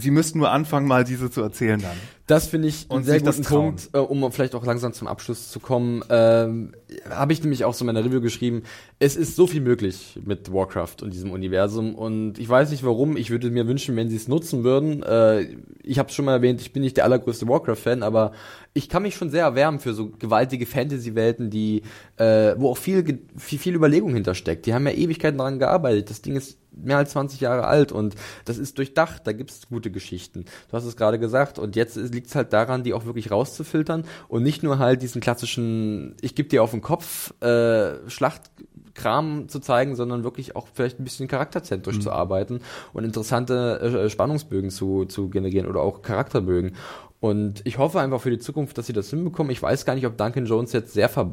Sie 0.00 0.10
müssten 0.12 0.38
nur 0.38 0.50
anfangen, 0.50 0.86
mal 0.86 1.02
diese 1.02 1.30
zu 1.30 1.42
erzählen 1.42 1.80
dann. 1.80 1.96
Das 2.28 2.46
finde 2.46 2.68
ich 2.68 2.90
einen 2.90 3.04
sehr 3.04 3.20
guten 3.20 3.42
Punkt, 3.42 3.88
äh, 3.94 3.98
um 3.98 4.30
vielleicht 4.30 4.54
auch 4.54 4.64
langsam 4.64 4.92
zum 4.92 5.08
Abschluss 5.08 5.50
zu 5.50 5.60
kommen. 5.60 6.04
Ähm, 6.10 6.72
Habe 7.08 7.32
ich 7.32 7.42
nämlich 7.42 7.64
auch 7.64 7.72
so 7.72 7.84
in 7.84 7.86
meiner 7.86 8.04
Review 8.04 8.20
geschrieben. 8.20 8.62
Es 8.98 9.16
ist 9.16 9.34
so 9.34 9.46
viel 9.46 9.62
möglich 9.62 10.20
mit 10.24 10.52
Warcraft 10.52 10.96
und 11.02 11.14
diesem 11.14 11.30
Universum 11.32 11.94
und 11.94 12.38
ich 12.38 12.48
weiß 12.48 12.70
nicht 12.70 12.84
warum. 12.84 13.16
Ich 13.16 13.30
würde 13.30 13.50
mir 13.50 13.66
wünschen, 13.66 13.96
wenn 13.96 14.10
sie 14.10 14.16
es 14.16 14.28
nutzen 14.28 14.62
würden. 14.62 15.02
Äh, 15.02 15.56
ich 15.82 15.98
habe 15.98 16.10
es 16.10 16.14
schon 16.14 16.26
mal 16.26 16.32
erwähnt, 16.32 16.60
ich 16.60 16.72
bin 16.72 16.82
nicht 16.82 16.98
der 16.98 17.04
allergrößte 17.04 17.48
Warcraft-Fan, 17.48 18.02
aber 18.02 18.32
ich 18.74 18.90
kann 18.90 19.02
mich 19.02 19.16
schon 19.16 19.30
sehr 19.30 19.44
erwärmen 19.44 19.80
für 19.80 19.94
so 19.94 20.10
gewaltige 20.10 20.66
Fantasy-Welten, 20.66 21.48
die, 21.48 21.82
äh, 22.18 22.54
wo 22.58 22.70
auch 22.70 22.76
viel, 22.76 23.20
viel, 23.36 23.58
viel 23.58 23.74
Überlegung 23.74 24.12
hintersteckt. 24.12 24.66
Die 24.66 24.74
haben 24.74 24.86
ja 24.86 24.92
Ewigkeiten 24.92 25.38
daran 25.38 25.58
gearbeitet. 25.58 26.10
Das 26.10 26.20
Ding 26.20 26.36
ist 26.36 26.58
mehr 26.82 26.98
als 26.98 27.12
20 27.12 27.40
Jahre 27.40 27.66
alt 27.66 27.92
und 27.92 28.14
das 28.44 28.58
ist 28.58 28.78
durchdacht. 28.78 29.26
Da 29.26 29.32
gibt 29.32 29.50
es 29.50 29.68
gute 29.68 29.90
Geschichten. 29.90 30.44
Du 30.68 30.76
hast 30.76 30.84
es 30.84 30.96
gerade 30.96 31.18
gesagt 31.18 31.58
und 31.58 31.76
jetzt 31.76 31.96
liegt 31.96 32.28
es 32.28 32.34
halt 32.34 32.52
daran, 32.52 32.82
die 32.82 32.94
auch 32.94 33.04
wirklich 33.04 33.30
rauszufiltern 33.30 34.04
und 34.28 34.42
nicht 34.42 34.62
nur 34.62 34.78
halt 34.78 35.02
diesen 35.02 35.20
klassischen, 35.20 36.16
ich 36.20 36.34
gebe 36.34 36.48
dir 36.48 36.62
auf 36.62 36.70
den 36.70 36.82
Kopf 36.82 37.32
äh, 37.42 38.08
Schlachtkram 38.08 39.48
zu 39.48 39.60
zeigen, 39.60 39.96
sondern 39.96 40.24
wirklich 40.24 40.56
auch 40.56 40.68
vielleicht 40.72 41.00
ein 41.00 41.04
bisschen 41.04 41.28
charakterzentrisch 41.28 41.96
mhm. 41.96 42.02
zu 42.02 42.12
arbeiten 42.12 42.60
und 42.92 43.04
interessante 43.04 43.80
äh, 43.80 44.10
Spannungsbögen 44.10 44.70
zu, 44.70 45.04
zu 45.04 45.28
generieren 45.28 45.66
oder 45.66 45.80
auch 45.80 46.02
Charakterbögen. 46.02 46.76
Und 47.20 47.62
ich 47.64 47.78
hoffe 47.78 48.00
einfach 48.00 48.20
für 48.20 48.30
die 48.30 48.38
Zukunft, 48.38 48.78
dass 48.78 48.86
sie 48.86 48.92
das 48.92 49.10
hinbekommen. 49.10 49.50
Ich 49.50 49.62
weiß 49.62 49.84
gar 49.84 49.94
nicht, 49.94 50.06
ob 50.06 50.16
Duncan 50.16 50.46
Jones 50.46 50.72
jetzt 50.72 50.92
sehr 50.92 51.08
ver 51.08 51.32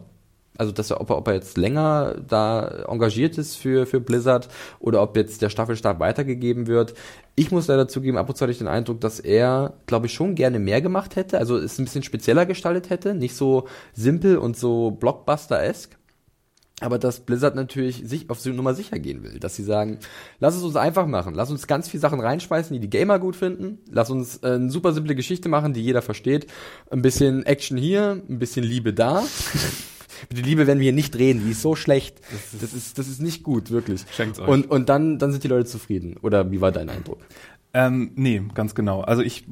also 0.58 0.72
dass 0.72 0.92
er, 0.92 1.02
ob 1.02 1.10
er, 1.10 1.18
ob 1.18 1.28
er 1.28 1.36
jetzt 1.36 1.58
länger 1.58 2.16
da 2.28 2.86
engagiert 2.88 3.38
ist 3.38 3.56
für, 3.56 3.86
für 3.86 4.00
Blizzard 4.00 4.50
oder 4.80 5.02
ob 5.02 5.16
jetzt 5.16 5.42
der 5.42 5.50
Staffelstab 5.50 6.00
weitergegeben 6.00 6.68
wird. 6.68 6.94
Ich 7.36 7.52
muss 7.52 7.68
leider 7.68 7.88
zugeben, 7.88 8.18
ab 8.18 8.30
und 8.30 8.36
zu 8.36 8.44
hatte 8.44 8.52
ich 8.52 8.58
den 8.58 8.68
Eindruck, 8.68 9.02
dass 9.02 9.20
er, 9.20 9.74
glaube 9.88 10.06
ich, 10.06 10.14
schon 10.14 10.36
gerne 10.36 10.60
mehr 10.60 10.82
gemacht 10.82 11.16
hätte, 11.16 11.38
also 11.38 11.58
es 11.58 11.78
ein 11.80 11.86
bisschen 11.86 12.04
spezieller 12.04 12.46
gestaltet 12.46 12.90
hätte, 12.90 13.14
nicht 13.14 13.36
so 13.36 13.68
simpel 13.94 14.38
und 14.38 14.58
so 14.58 14.92
Blockbuster-esque. 14.92 15.98
Aber 16.82 17.00
dass 17.00 17.22
Blizzard 17.22 17.56
natürlich 17.56 18.04
sich 18.06 18.30
auf 18.30 18.46
Nummer 18.46 18.74
sicher 18.74 19.00
gehen 19.00 19.24
will, 19.24 19.40
dass 19.40 19.56
sie 19.56 19.64
sagen, 19.64 20.00
lass 20.40 20.56
es 20.56 20.64
uns 20.64 20.76
einfach 20.76 21.08
machen, 21.08 21.34
lass 21.34 21.50
uns 21.50 21.68
ganz 21.68 21.88
viele 21.88 22.02
Sachen 22.02 22.20
reinschmeißen, 22.20 22.74
die 22.74 22.82
die 22.82 22.90
Gamer 22.90 23.18
gut 23.18 23.38
finden, 23.38 23.80
lass 23.90 24.10
uns 24.10 24.38
äh, 24.44 24.56
eine 24.56 24.70
super 24.70 24.92
simple 24.92 25.16
Geschichte 25.16 25.48
machen, 25.48 25.72
die 25.72 25.82
jeder 25.82 26.02
versteht, 26.02 26.48
ein 26.92 27.02
bisschen 27.02 27.46
Action 27.46 27.78
hier, 27.78 28.22
ein 28.28 28.40
bisschen 28.40 28.66
Liebe 28.66 28.94
da 28.94 29.24
Bitte 30.30 30.42
Liebe 30.42 30.68
werden 30.68 30.80
wir 30.80 30.86
hier 30.86 30.94
nicht 30.94 31.16
reden, 31.18 31.44
die 31.46 31.52
ist 31.52 31.62
so 31.62 31.76
schlecht. 31.76 32.22
Das 32.32 32.54
ist, 32.54 32.64
das 32.64 32.74
ist, 32.74 32.98
das 32.98 33.08
ist 33.08 33.22
nicht 33.22 33.44
gut, 33.44 33.72
wirklich. 33.72 34.06
Schenkt's 34.12 34.40
euch. 34.40 34.48
Und, 34.48 34.70
und 34.70 34.90
dann, 34.90 35.20
dann 35.20 35.32
sind 35.32 35.44
die 35.44 35.48
Leute 35.48 35.66
zufrieden. 35.66 36.18
Oder 36.22 36.52
wie 36.52 36.62
war 36.62 36.72
dein 36.72 36.90
Eindruck? 36.90 37.20
Ähm, 37.74 38.12
nee, 38.16 38.42
ganz 38.54 38.74
genau. 38.74 39.02
Also 39.02 39.22
ich, 39.22 39.46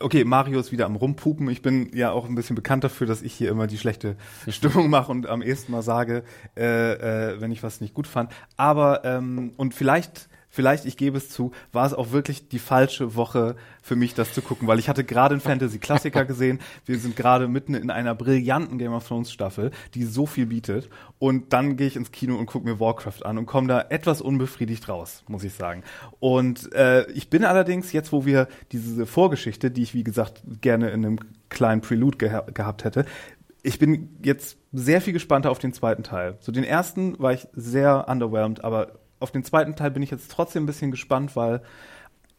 okay, 0.00 0.24
Mario 0.24 0.60
ist 0.60 0.72
wieder 0.72 0.86
am 0.86 0.96
Rumpupen. 0.96 1.48
Ich 1.48 1.62
bin 1.62 1.90
ja 1.94 2.10
auch 2.10 2.28
ein 2.28 2.34
bisschen 2.34 2.56
bekannt 2.56 2.84
dafür, 2.84 3.06
dass 3.06 3.22
ich 3.22 3.32
hier 3.32 3.50
immer 3.50 3.66
die 3.66 3.78
schlechte 3.78 4.16
Stimmung 4.48 4.90
mache 4.90 5.10
und 5.10 5.26
am 5.26 5.42
ehesten 5.42 5.72
mal 5.72 5.82
sage, 5.82 6.24
äh, 6.56 7.32
äh, 7.32 7.40
wenn 7.40 7.52
ich 7.52 7.62
was 7.62 7.80
nicht 7.80 7.94
gut 7.94 8.06
fand. 8.06 8.30
Aber, 8.56 9.04
ähm, 9.04 9.52
und 9.56 9.74
vielleicht 9.74 10.28
vielleicht, 10.52 10.84
ich 10.84 10.96
gebe 10.96 11.16
es 11.16 11.30
zu, 11.30 11.50
war 11.72 11.86
es 11.86 11.94
auch 11.94 12.12
wirklich 12.12 12.48
die 12.48 12.58
falsche 12.58 13.16
Woche 13.16 13.56
für 13.82 13.96
mich, 13.96 14.14
das 14.14 14.32
zu 14.32 14.42
gucken, 14.42 14.68
weil 14.68 14.78
ich 14.78 14.88
hatte 14.88 15.02
gerade 15.02 15.34
einen 15.34 15.40
Fantasy-Klassiker 15.40 16.24
gesehen. 16.26 16.60
Wir 16.84 16.98
sind 16.98 17.16
gerade 17.16 17.48
mitten 17.48 17.74
in 17.74 17.90
einer 17.90 18.14
brillanten 18.14 18.78
Game 18.78 18.92
of 18.92 19.08
Thrones 19.08 19.32
Staffel, 19.32 19.72
die 19.94 20.04
so 20.04 20.26
viel 20.26 20.46
bietet. 20.46 20.90
Und 21.18 21.52
dann 21.54 21.76
gehe 21.76 21.86
ich 21.86 21.96
ins 21.96 22.12
Kino 22.12 22.36
und 22.36 22.46
gucke 22.46 22.68
mir 22.68 22.78
Warcraft 22.78 23.24
an 23.24 23.38
und 23.38 23.46
komme 23.46 23.66
da 23.66 23.86
etwas 23.88 24.20
unbefriedigt 24.20 24.88
raus, 24.88 25.24
muss 25.26 25.42
ich 25.42 25.54
sagen. 25.54 25.82
Und 26.20 26.72
äh, 26.74 27.10
ich 27.12 27.30
bin 27.30 27.44
allerdings 27.44 27.92
jetzt, 27.92 28.12
wo 28.12 28.26
wir 28.26 28.46
diese 28.70 29.06
Vorgeschichte, 29.06 29.70
die 29.70 29.82
ich 29.82 29.94
wie 29.94 30.04
gesagt 30.04 30.42
gerne 30.60 30.90
in 30.90 31.04
einem 31.04 31.18
kleinen 31.48 31.80
Prelude 31.80 32.18
geha 32.18 32.42
gehabt 32.42 32.84
hätte, 32.84 33.06
ich 33.62 33.78
bin 33.78 34.18
jetzt 34.22 34.58
sehr 34.72 35.00
viel 35.00 35.12
gespannter 35.12 35.50
auf 35.50 35.58
den 35.58 35.72
zweiten 35.72 36.02
Teil. 36.02 36.36
So 36.40 36.52
den 36.52 36.64
ersten 36.64 37.18
war 37.18 37.32
ich 37.32 37.46
sehr 37.52 38.06
underwhelmed, 38.08 38.64
aber 38.64 39.01
auf 39.22 39.30
den 39.30 39.44
zweiten 39.44 39.76
Teil 39.76 39.90
bin 39.90 40.02
ich 40.02 40.10
jetzt 40.10 40.30
trotzdem 40.30 40.64
ein 40.64 40.66
bisschen 40.66 40.90
gespannt, 40.90 41.36
weil 41.36 41.62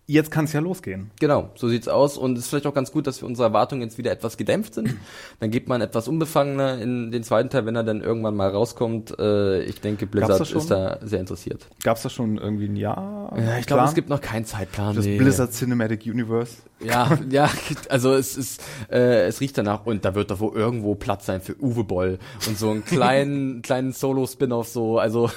jetzt 0.05 0.31
kann 0.31 0.45
es 0.45 0.53
ja 0.53 0.59
losgehen. 0.59 1.11
Genau, 1.19 1.51
so 1.55 1.69
sieht's 1.69 1.87
aus 1.87 2.17
und 2.17 2.37
es 2.37 2.45
ist 2.45 2.49
vielleicht 2.49 2.67
auch 2.67 2.73
ganz 2.73 2.91
gut, 2.91 3.07
dass 3.07 3.21
wir 3.21 3.27
unsere 3.27 3.47
Erwartungen 3.47 3.81
jetzt 3.81 3.97
wieder 3.97 4.11
etwas 4.11 4.35
gedämpft 4.35 4.73
sind. 4.73 4.95
Dann 5.39 5.49
geht 5.49 5.69
man 5.69 5.81
etwas 5.81 6.07
unbefangener 6.07 6.77
in 6.79 7.11
den 7.11 7.23
zweiten 7.23 7.49
Teil, 7.49 7.65
wenn 7.65 7.75
er 7.75 7.83
dann 7.83 8.01
irgendwann 8.01 8.35
mal 8.35 8.49
rauskommt. 8.49 9.17
Äh, 9.17 9.63
ich 9.63 9.79
denke, 9.79 10.05
Blizzard 10.05 10.41
ist 10.51 10.69
da 10.69 10.99
sehr 11.01 11.19
interessiert. 11.19 11.67
Gab's 11.83 12.01
da 12.03 12.09
schon 12.09 12.37
irgendwie 12.37 12.65
ein 12.65 12.75
Jahr? 12.75 13.33
Ja, 13.37 13.57
ich 13.57 13.65
glaube, 13.65 13.83
es 13.83 13.93
gibt 13.93 14.09
noch 14.09 14.21
keinen 14.21 14.45
Zeitplan. 14.45 14.95
Das 14.95 15.05
nee. 15.05 15.17
Blizzard 15.17 15.53
Cinematic 15.53 16.05
Universe. 16.05 16.57
Ja, 16.81 17.17
ja, 17.29 17.49
also 17.89 18.13
es 18.13 18.35
ist, 18.35 18.61
äh, 18.91 19.25
es 19.25 19.39
riecht 19.39 19.57
danach 19.57 19.85
und 19.85 20.03
da 20.03 20.15
wird 20.15 20.31
doch 20.31 20.39
wohl 20.41 20.53
irgendwo 20.53 20.95
Platz 20.95 21.25
sein 21.25 21.39
für 21.39 21.55
Uwe 21.61 21.85
Boll 21.85 22.19
und 22.45 22.57
so 22.57 22.71
einen 22.71 22.83
kleinen, 22.85 23.61
kleinen 23.61 23.93
Solo-Spin-off 23.93 24.67
so, 24.67 24.99
also 24.99 25.29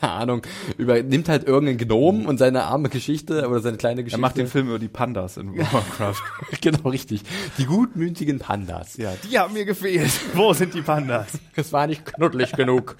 keine 0.00 0.12
Ahnung, 0.12 0.42
übernimmt 0.78 1.28
halt 1.28 1.46
irgendeinen 1.46 1.78
Gnom 1.78 2.26
und 2.26 2.38
seine 2.38 2.64
arme 2.64 2.88
Geschichte 2.88 3.48
oder 3.48 3.60
seine 3.60 3.76
kleine 3.76 4.02
Geschichte. 4.02 4.18
Er 4.18 4.20
macht 4.20 4.36
den 4.36 4.46
Film 4.46 4.68
über 4.68 4.78
die 4.78 4.88
Pandas 4.88 5.36
in 5.36 5.56
Warcraft. 5.56 6.22
genau, 6.60 6.88
richtig. 6.88 7.22
Die 7.58 7.64
gutmütigen 7.64 8.38
Pandas. 8.38 8.96
Ja, 8.96 9.12
die 9.28 9.38
haben 9.38 9.54
mir 9.54 9.64
gefehlt. 9.64 10.10
Wo 10.34 10.52
sind 10.52 10.74
die 10.74 10.82
Pandas? 10.82 11.28
Es 11.54 11.72
war 11.72 11.86
nicht 11.86 12.04
knuddelig 12.04 12.52
genug. 12.52 12.96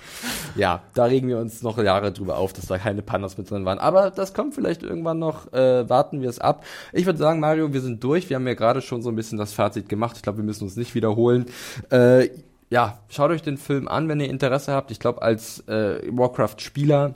Ja, 0.55 0.83
da 0.95 1.05
regen 1.05 1.29
wir 1.29 1.39
uns 1.39 1.63
noch 1.63 1.79
Jahre 1.79 2.13
drüber 2.13 2.39
auf, 2.39 2.53
dass 2.53 2.67
da 2.67 2.79
keine 2.79 3.03
Pandas 3.03 3.37
mit 3.37 3.51
drin 3.51 3.65
waren. 3.65 3.79
Aber 3.79 4.11
das 4.11 4.33
kommt 4.35 4.55
vielleicht 4.55 4.83
irgendwann 4.83 5.19
noch. 5.19 5.53
Äh, 5.53 5.89
warten 5.89 6.23
wir 6.23 6.29
es 6.29 6.39
ab. 6.39 6.65
Ich 6.93 7.07
würde 7.07 7.19
sagen, 7.19 7.41
Mario, 7.41 7.73
wir 7.73 7.81
sind 7.81 8.03
durch. 8.03 8.31
Wir 8.31 8.37
haben 8.37 8.47
ja 8.47 8.55
gerade 8.55 8.81
schon 8.81 9.03
so 9.03 9.11
ein 9.11 9.17
bisschen 9.17 9.39
das 9.39 9.53
Fazit 9.53 9.89
gemacht. 9.89 10.17
Ich 10.17 10.23
glaube, 10.23 10.39
wir 10.39 10.45
müssen 10.45 10.65
uns 10.65 10.77
nicht 10.77 10.95
wiederholen. 10.95 11.47
Äh, 11.91 12.29
ja, 12.71 12.99
schaut 13.09 13.31
euch 13.31 13.43
den 13.43 13.59
Film 13.59 13.89
an, 13.89 14.09
wenn 14.09 14.21
ihr 14.21 14.31
Interesse 14.31 14.73
habt. 14.73 14.91
Ich 14.91 14.99
glaube, 14.99 15.23
als 15.23 15.61
äh, 15.69 16.01
Warcraft-Spieler 16.11 17.15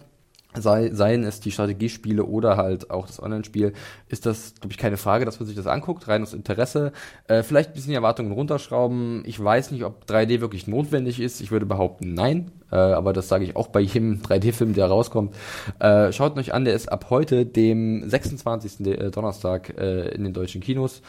sei, 0.55 0.91
seien 0.93 1.23
es 1.25 1.41
die 1.41 1.51
Strategiespiele 1.51 2.25
oder 2.25 2.57
halt 2.57 2.91
auch 2.91 3.07
das 3.07 3.23
Online-Spiel, 3.23 3.73
ist 4.09 4.27
das, 4.27 4.55
glaube 4.61 4.73
ich, 4.73 4.79
keine 4.79 4.97
Frage, 4.97 5.25
dass 5.25 5.39
man 5.39 5.47
sich 5.47 5.57
das 5.57 5.67
anguckt, 5.67 6.09
rein 6.09 6.23
aus 6.23 6.35
Interesse. 6.35 6.93
Äh, 7.29 7.43
vielleicht 7.43 7.71
ein 7.71 7.75
bisschen 7.75 7.91
die 7.91 7.97
Erwartungen 7.97 8.33
runterschrauben. 8.33 9.23
Ich 9.27 9.43
weiß 9.43 9.71
nicht, 9.71 9.85
ob 9.85 10.05
3D 10.07 10.41
wirklich 10.41 10.67
notwendig 10.67 11.21
ist. 11.21 11.41
Ich 11.41 11.51
würde 11.51 11.67
behaupten, 11.67 12.15
nein. 12.15 12.51
Äh, 12.73 12.77
aber 12.77 13.13
das 13.13 13.29
sage 13.29 13.45
ich 13.45 13.57
auch 13.57 13.69
bei 13.69 13.81
jedem 13.81 14.21
3D-Film, 14.23 14.75
der 14.75 14.87
rauskommt. 14.87 15.35
Äh, 15.79 16.13
schaut 16.13 16.37
euch 16.37 16.53
an, 16.53 16.65
der 16.65 16.75
ist 16.75 16.91
ab 16.91 17.07
heute, 17.11 17.47
dem 17.47 18.09
26. 18.09 18.87
Äh, 18.87 19.11
Donnerstag, 19.11 19.79
äh, 19.79 20.09
in 20.15 20.25
den 20.25 20.33
deutschen 20.33 20.61
Kinos. 20.61 21.03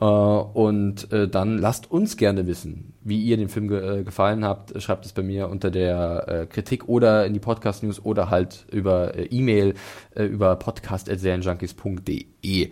Äh, 0.00 0.04
und 0.04 1.12
äh, 1.12 1.28
dann 1.28 1.58
lasst 1.58 1.90
uns 1.90 2.16
gerne 2.16 2.46
wissen, 2.46 2.94
wie 3.02 3.22
ihr 3.22 3.36
den 3.36 3.48
Film 3.48 3.66
ge 3.68 4.04
gefallen 4.04 4.44
habt. 4.44 4.80
Schreibt 4.82 5.06
es 5.06 5.12
bei 5.12 5.22
mir 5.22 5.48
unter 5.48 5.70
der 5.70 6.46
Kritik 6.50 6.88
oder 6.88 7.26
in 7.26 7.34
die 7.34 7.40
Podcast-News 7.40 8.04
oder 8.04 8.30
halt 8.30 8.66
über 8.70 9.12
E-Mail 9.30 9.74
über 10.14 10.56
podcast.serienjunkies.de. 10.56 12.70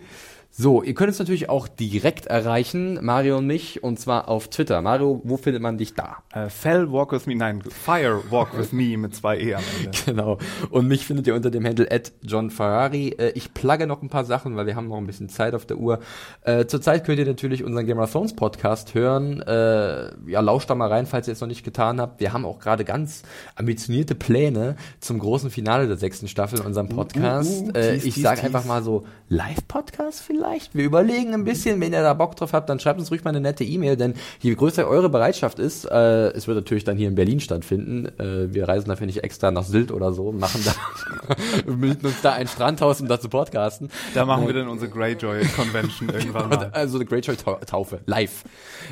So, 0.57 0.81
ihr 0.81 0.93
könnt 0.93 1.09
uns 1.09 1.19
natürlich 1.19 1.49
auch 1.49 1.67
direkt 1.67 2.27
erreichen, 2.27 2.97
Mario 3.03 3.39
und 3.39 3.45
mich, 3.45 3.83
und 3.83 3.99
zwar 3.99 4.29
auf 4.29 4.47
Twitter. 4.47 4.81
Mario, 4.81 5.19
wo 5.25 5.35
findet 5.35 5.61
man 5.61 5.77
dich 5.77 5.95
da? 5.95 6.19
Äh, 6.33 6.47
Fell 6.47 6.89
Walk 6.93 7.11
With 7.11 7.25
Me, 7.25 7.35
nein, 7.35 7.61
Fire 7.61 8.21
Walk 8.29 8.57
With 8.57 8.71
Me 8.71 8.95
mit 8.95 9.13
zwei 9.13 9.37
E 9.37 9.55
am 9.55 9.63
Ende. 9.83 9.97
Genau. 10.05 10.37
Und 10.69 10.87
mich 10.87 11.05
findet 11.05 11.27
ihr 11.27 11.35
unter 11.35 11.51
dem 11.51 11.65
Handle 11.65 11.91
at 11.91 12.13
John 12.21 12.51
Ferrari. 12.51 13.09
Äh, 13.17 13.31
ich 13.31 13.53
plugge 13.53 13.85
noch 13.85 14.01
ein 14.01 14.07
paar 14.07 14.23
Sachen, 14.23 14.55
weil 14.55 14.65
wir 14.65 14.77
haben 14.77 14.87
noch 14.87 14.95
ein 14.95 15.07
bisschen 15.07 15.27
Zeit 15.27 15.55
auf 15.55 15.65
der 15.65 15.75
Uhr. 15.75 15.99
Äh, 16.43 16.67
zurzeit 16.67 17.03
könnt 17.03 17.19
ihr 17.19 17.25
natürlich 17.25 17.61
unseren 17.65 17.85
Game 17.85 17.99
of 17.99 18.09
Thrones 18.09 18.33
Podcast 18.33 18.93
hören. 18.93 19.41
Äh, 19.41 20.11
ja, 20.29 20.39
lauscht 20.39 20.69
da 20.69 20.75
mal 20.75 20.87
rein, 20.87 21.05
falls 21.05 21.27
ihr 21.27 21.33
es 21.33 21.41
noch 21.41 21.49
nicht 21.49 21.65
getan 21.65 21.99
habt. 21.99 22.21
Wir 22.21 22.31
haben 22.31 22.45
auch 22.45 22.59
gerade 22.59 22.85
ganz 22.85 23.23
ambitionierte 23.55 24.15
Pläne 24.15 24.77
zum 25.01 25.19
großen 25.19 25.49
Finale 25.49 25.87
der 25.87 25.97
sechsten 25.97 26.29
Staffel 26.29 26.59
in 26.59 26.65
unserem 26.65 26.87
Podcast. 26.87 27.61
Uh, 27.61 27.65
uh, 27.65 27.71
uh, 27.71 27.77
äh, 27.77 27.95
ich 27.97 28.15
sage 28.15 28.41
einfach 28.41 28.63
mal 28.63 28.83
so, 28.83 29.03
Live-Podcast 29.27 30.21
vielleicht? 30.21 30.44
Vielleicht. 30.45 30.75
Wir 30.75 30.85
überlegen 30.85 31.33
ein 31.33 31.43
bisschen, 31.43 31.79
wenn 31.81 31.93
ihr 31.93 32.01
da 32.01 32.13
Bock 32.13 32.35
drauf 32.35 32.53
habt, 32.53 32.69
dann 32.69 32.79
schreibt 32.79 32.99
uns 32.99 33.11
ruhig 33.11 33.23
mal 33.23 33.31
eine 33.31 33.41
nette 33.41 33.63
E-Mail, 33.63 33.97
denn 33.97 34.13
je 34.41 34.53
größer 34.53 34.87
eure 34.87 35.09
Bereitschaft 35.09 35.59
ist, 35.59 35.85
äh, 35.85 36.29
es 36.29 36.47
wird 36.47 36.55
natürlich 36.55 36.83
dann 36.83 36.97
hier 36.97 37.07
in 37.07 37.15
Berlin 37.15 37.39
stattfinden. 37.39 38.07
Äh, 38.19 38.53
wir 38.53 38.67
reisen 38.67 38.89
dafür 38.89 39.07
nicht 39.07 39.23
extra 39.23 39.51
nach 39.51 39.63
Sylt 39.63 39.91
oder 39.91 40.13
so, 40.13 40.31
machen 40.31 40.61
da, 40.65 41.71
mieten 41.71 42.05
uns 42.05 42.21
da 42.21 42.33
ein 42.33 42.47
Strandhaus, 42.47 43.01
um 43.01 43.07
da 43.07 43.19
zu 43.19 43.29
podcasten. 43.29 43.89
Da 44.13 44.25
machen 44.25 44.47
wir 44.47 44.53
dann 44.53 44.67
unsere 44.67 44.89
Greyjoy 44.91 45.45
Convention 45.55 46.09
irgendwann 46.09 46.49
mal. 46.49 46.55
Also 46.75 46.97
eine 46.97 47.05
Greyjoy 47.05 47.35
Taufe, 47.35 47.99
live. 48.05 48.43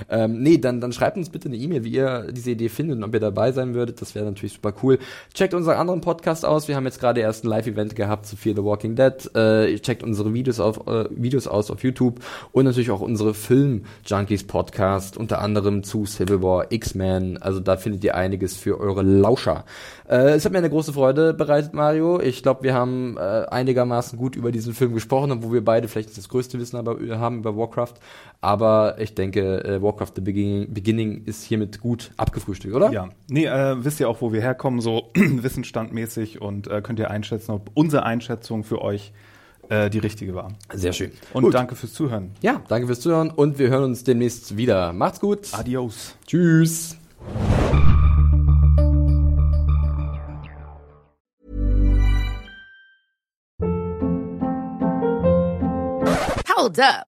Ähm, 0.09 0.41
nee, 0.41 0.57
dann, 0.57 0.79
dann 0.79 0.93
schreibt 0.93 1.17
uns 1.17 1.29
bitte 1.29 1.47
eine 1.47 1.57
E-Mail, 1.57 1.83
wie 1.83 1.91
ihr 1.91 2.27
diese 2.31 2.51
Idee 2.51 2.69
findet 2.69 2.97
und 2.97 3.03
ob 3.03 3.13
ihr 3.13 3.19
dabei 3.19 3.51
sein 3.51 3.73
würdet. 3.73 4.01
Das 4.01 4.15
wäre 4.15 4.25
natürlich 4.25 4.53
super 4.53 4.73
cool. 4.83 4.99
Checkt 5.33 5.53
unseren 5.53 5.77
anderen 5.77 6.01
Podcast 6.01 6.45
aus. 6.45 6.67
Wir 6.67 6.75
haben 6.75 6.85
jetzt 6.85 6.99
gerade 6.99 7.21
erst 7.21 7.43
ein 7.43 7.47
Live-Event 7.47 7.95
gehabt 7.95 8.25
zu 8.25 8.37
Fear 8.37 8.55
the 8.55 8.63
Walking 8.63 8.95
Dead. 8.95 9.35
Äh, 9.35 9.79
checkt 9.79 10.03
unsere 10.03 10.33
Videos 10.33 10.59
auf, 10.59 10.87
äh, 10.87 11.05
Videos 11.11 11.42
aus 11.47 11.71
auf 11.71 11.83
YouTube 11.83 12.19
und 12.51 12.65
natürlich 12.65 12.91
auch 12.91 13.01
unsere 13.01 13.33
Film-Junkies 13.33 14.45
Podcast, 14.45 15.17
unter 15.17 15.41
anderem 15.41 15.83
zu 15.83 16.05
Civil 16.05 16.41
War, 16.41 16.71
X-Men. 16.71 17.41
Also 17.41 17.59
da 17.59 17.77
findet 17.77 18.03
ihr 18.03 18.15
einiges 18.15 18.57
für 18.57 18.79
eure 18.79 19.01
Lauscher. 19.01 19.65
Äh, 20.07 20.31
es 20.31 20.45
hat 20.45 20.51
mir 20.51 20.57
eine 20.57 20.69
große 20.69 20.93
Freude 20.93 21.33
bereitet, 21.33 21.73
Mario. 21.73 22.19
Ich 22.19 22.43
glaube, 22.43 22.63
wir 22.63 22.73
haben 22.73 23.17
äh, 23.17 23.45
einigermaßen 23.49 24.17
gut 24.17 24.35
über 24.35 24.51
diesen 24.51 24.73
Film 24.73 24.93
gesprochen, 24.93 25.31
obwohl 25.31 25.53
wir 25.53 25.65
beide 25.65 25.87
vielleicht 25.87 26.09
nicht 26.09 26.17
das 26.17 26.29
größte 26.29 26.59
Wissen 26.59 26.77
aber, 26.77 26.99
äh, 27.01 27.15
haben 27.15 27.39
über 27.39 27.55
Warcraft. 27.55 27.93
Aber 28.41 28.95
ich 28.99 29.15
denke, 29.15 29.63
äh, 29.63 29.81
Warcraft 29.81 30.11
The 30.15 30.21
Beginning, 30.21 30.73
Beginning 30.73 31.23
ist 31.25 31.43
hiermit 31.43 31.79
gut 31.79 32.11
abgefrühstückt, 32.17 32.75
oder? 32.75 32.91
Ja. 32.91 33.09
Nee, 33.29 33.45
äh, 33.45 33.83
wisst 33.83 33.99
ihr 33.99 34.09
auch, 34.09 34.21
wo 34.21 34.33
wir 34.33 34.41
herkommen, 34.41 34.81
so 34.81 35.11
wissensstandmäßig 35.15 36.41
und 36.41 36.67
äh, 36.67 36.81
könnt 36.81 36.99
ihr 36.99 37.09
einschätzen, 37.09 37.51
ob 37.51 37.71
unsere 37.73 38.03
Einschätzung 38.03 38.63
für 38.63 38.81
euch 38.81 39.13
äh, 39.73 39.89
die 39.89 39.99
richtige 39.99 40.35
war. 40.35 40.51
Sehr 40.73 40.93
schön. 40.93 41.11
Und 41.33 41.43
gut. 41.43 41.53
danke 41.53 41.75
fürs 41.75 41.93
Zuhören. 41.93 42.31
Ja, 42.41 42.61
danke 42.67 42.87
fürs 42.87 42.99
Zuhören 43.01 43.31
und 43.31 43.57
wir 43.59 43.69
hören 43.69 43.85
uns 43.85 44.03
demnächst 44.03 44.55
wieder. 44.57 44.93
Macht's 44.93 45.19
gut. 45.19 45.47
Adios. 45.53 46.15
Tschüss. 46.27 46.97
Hold 56.55 56.79
up. 56.79 57.12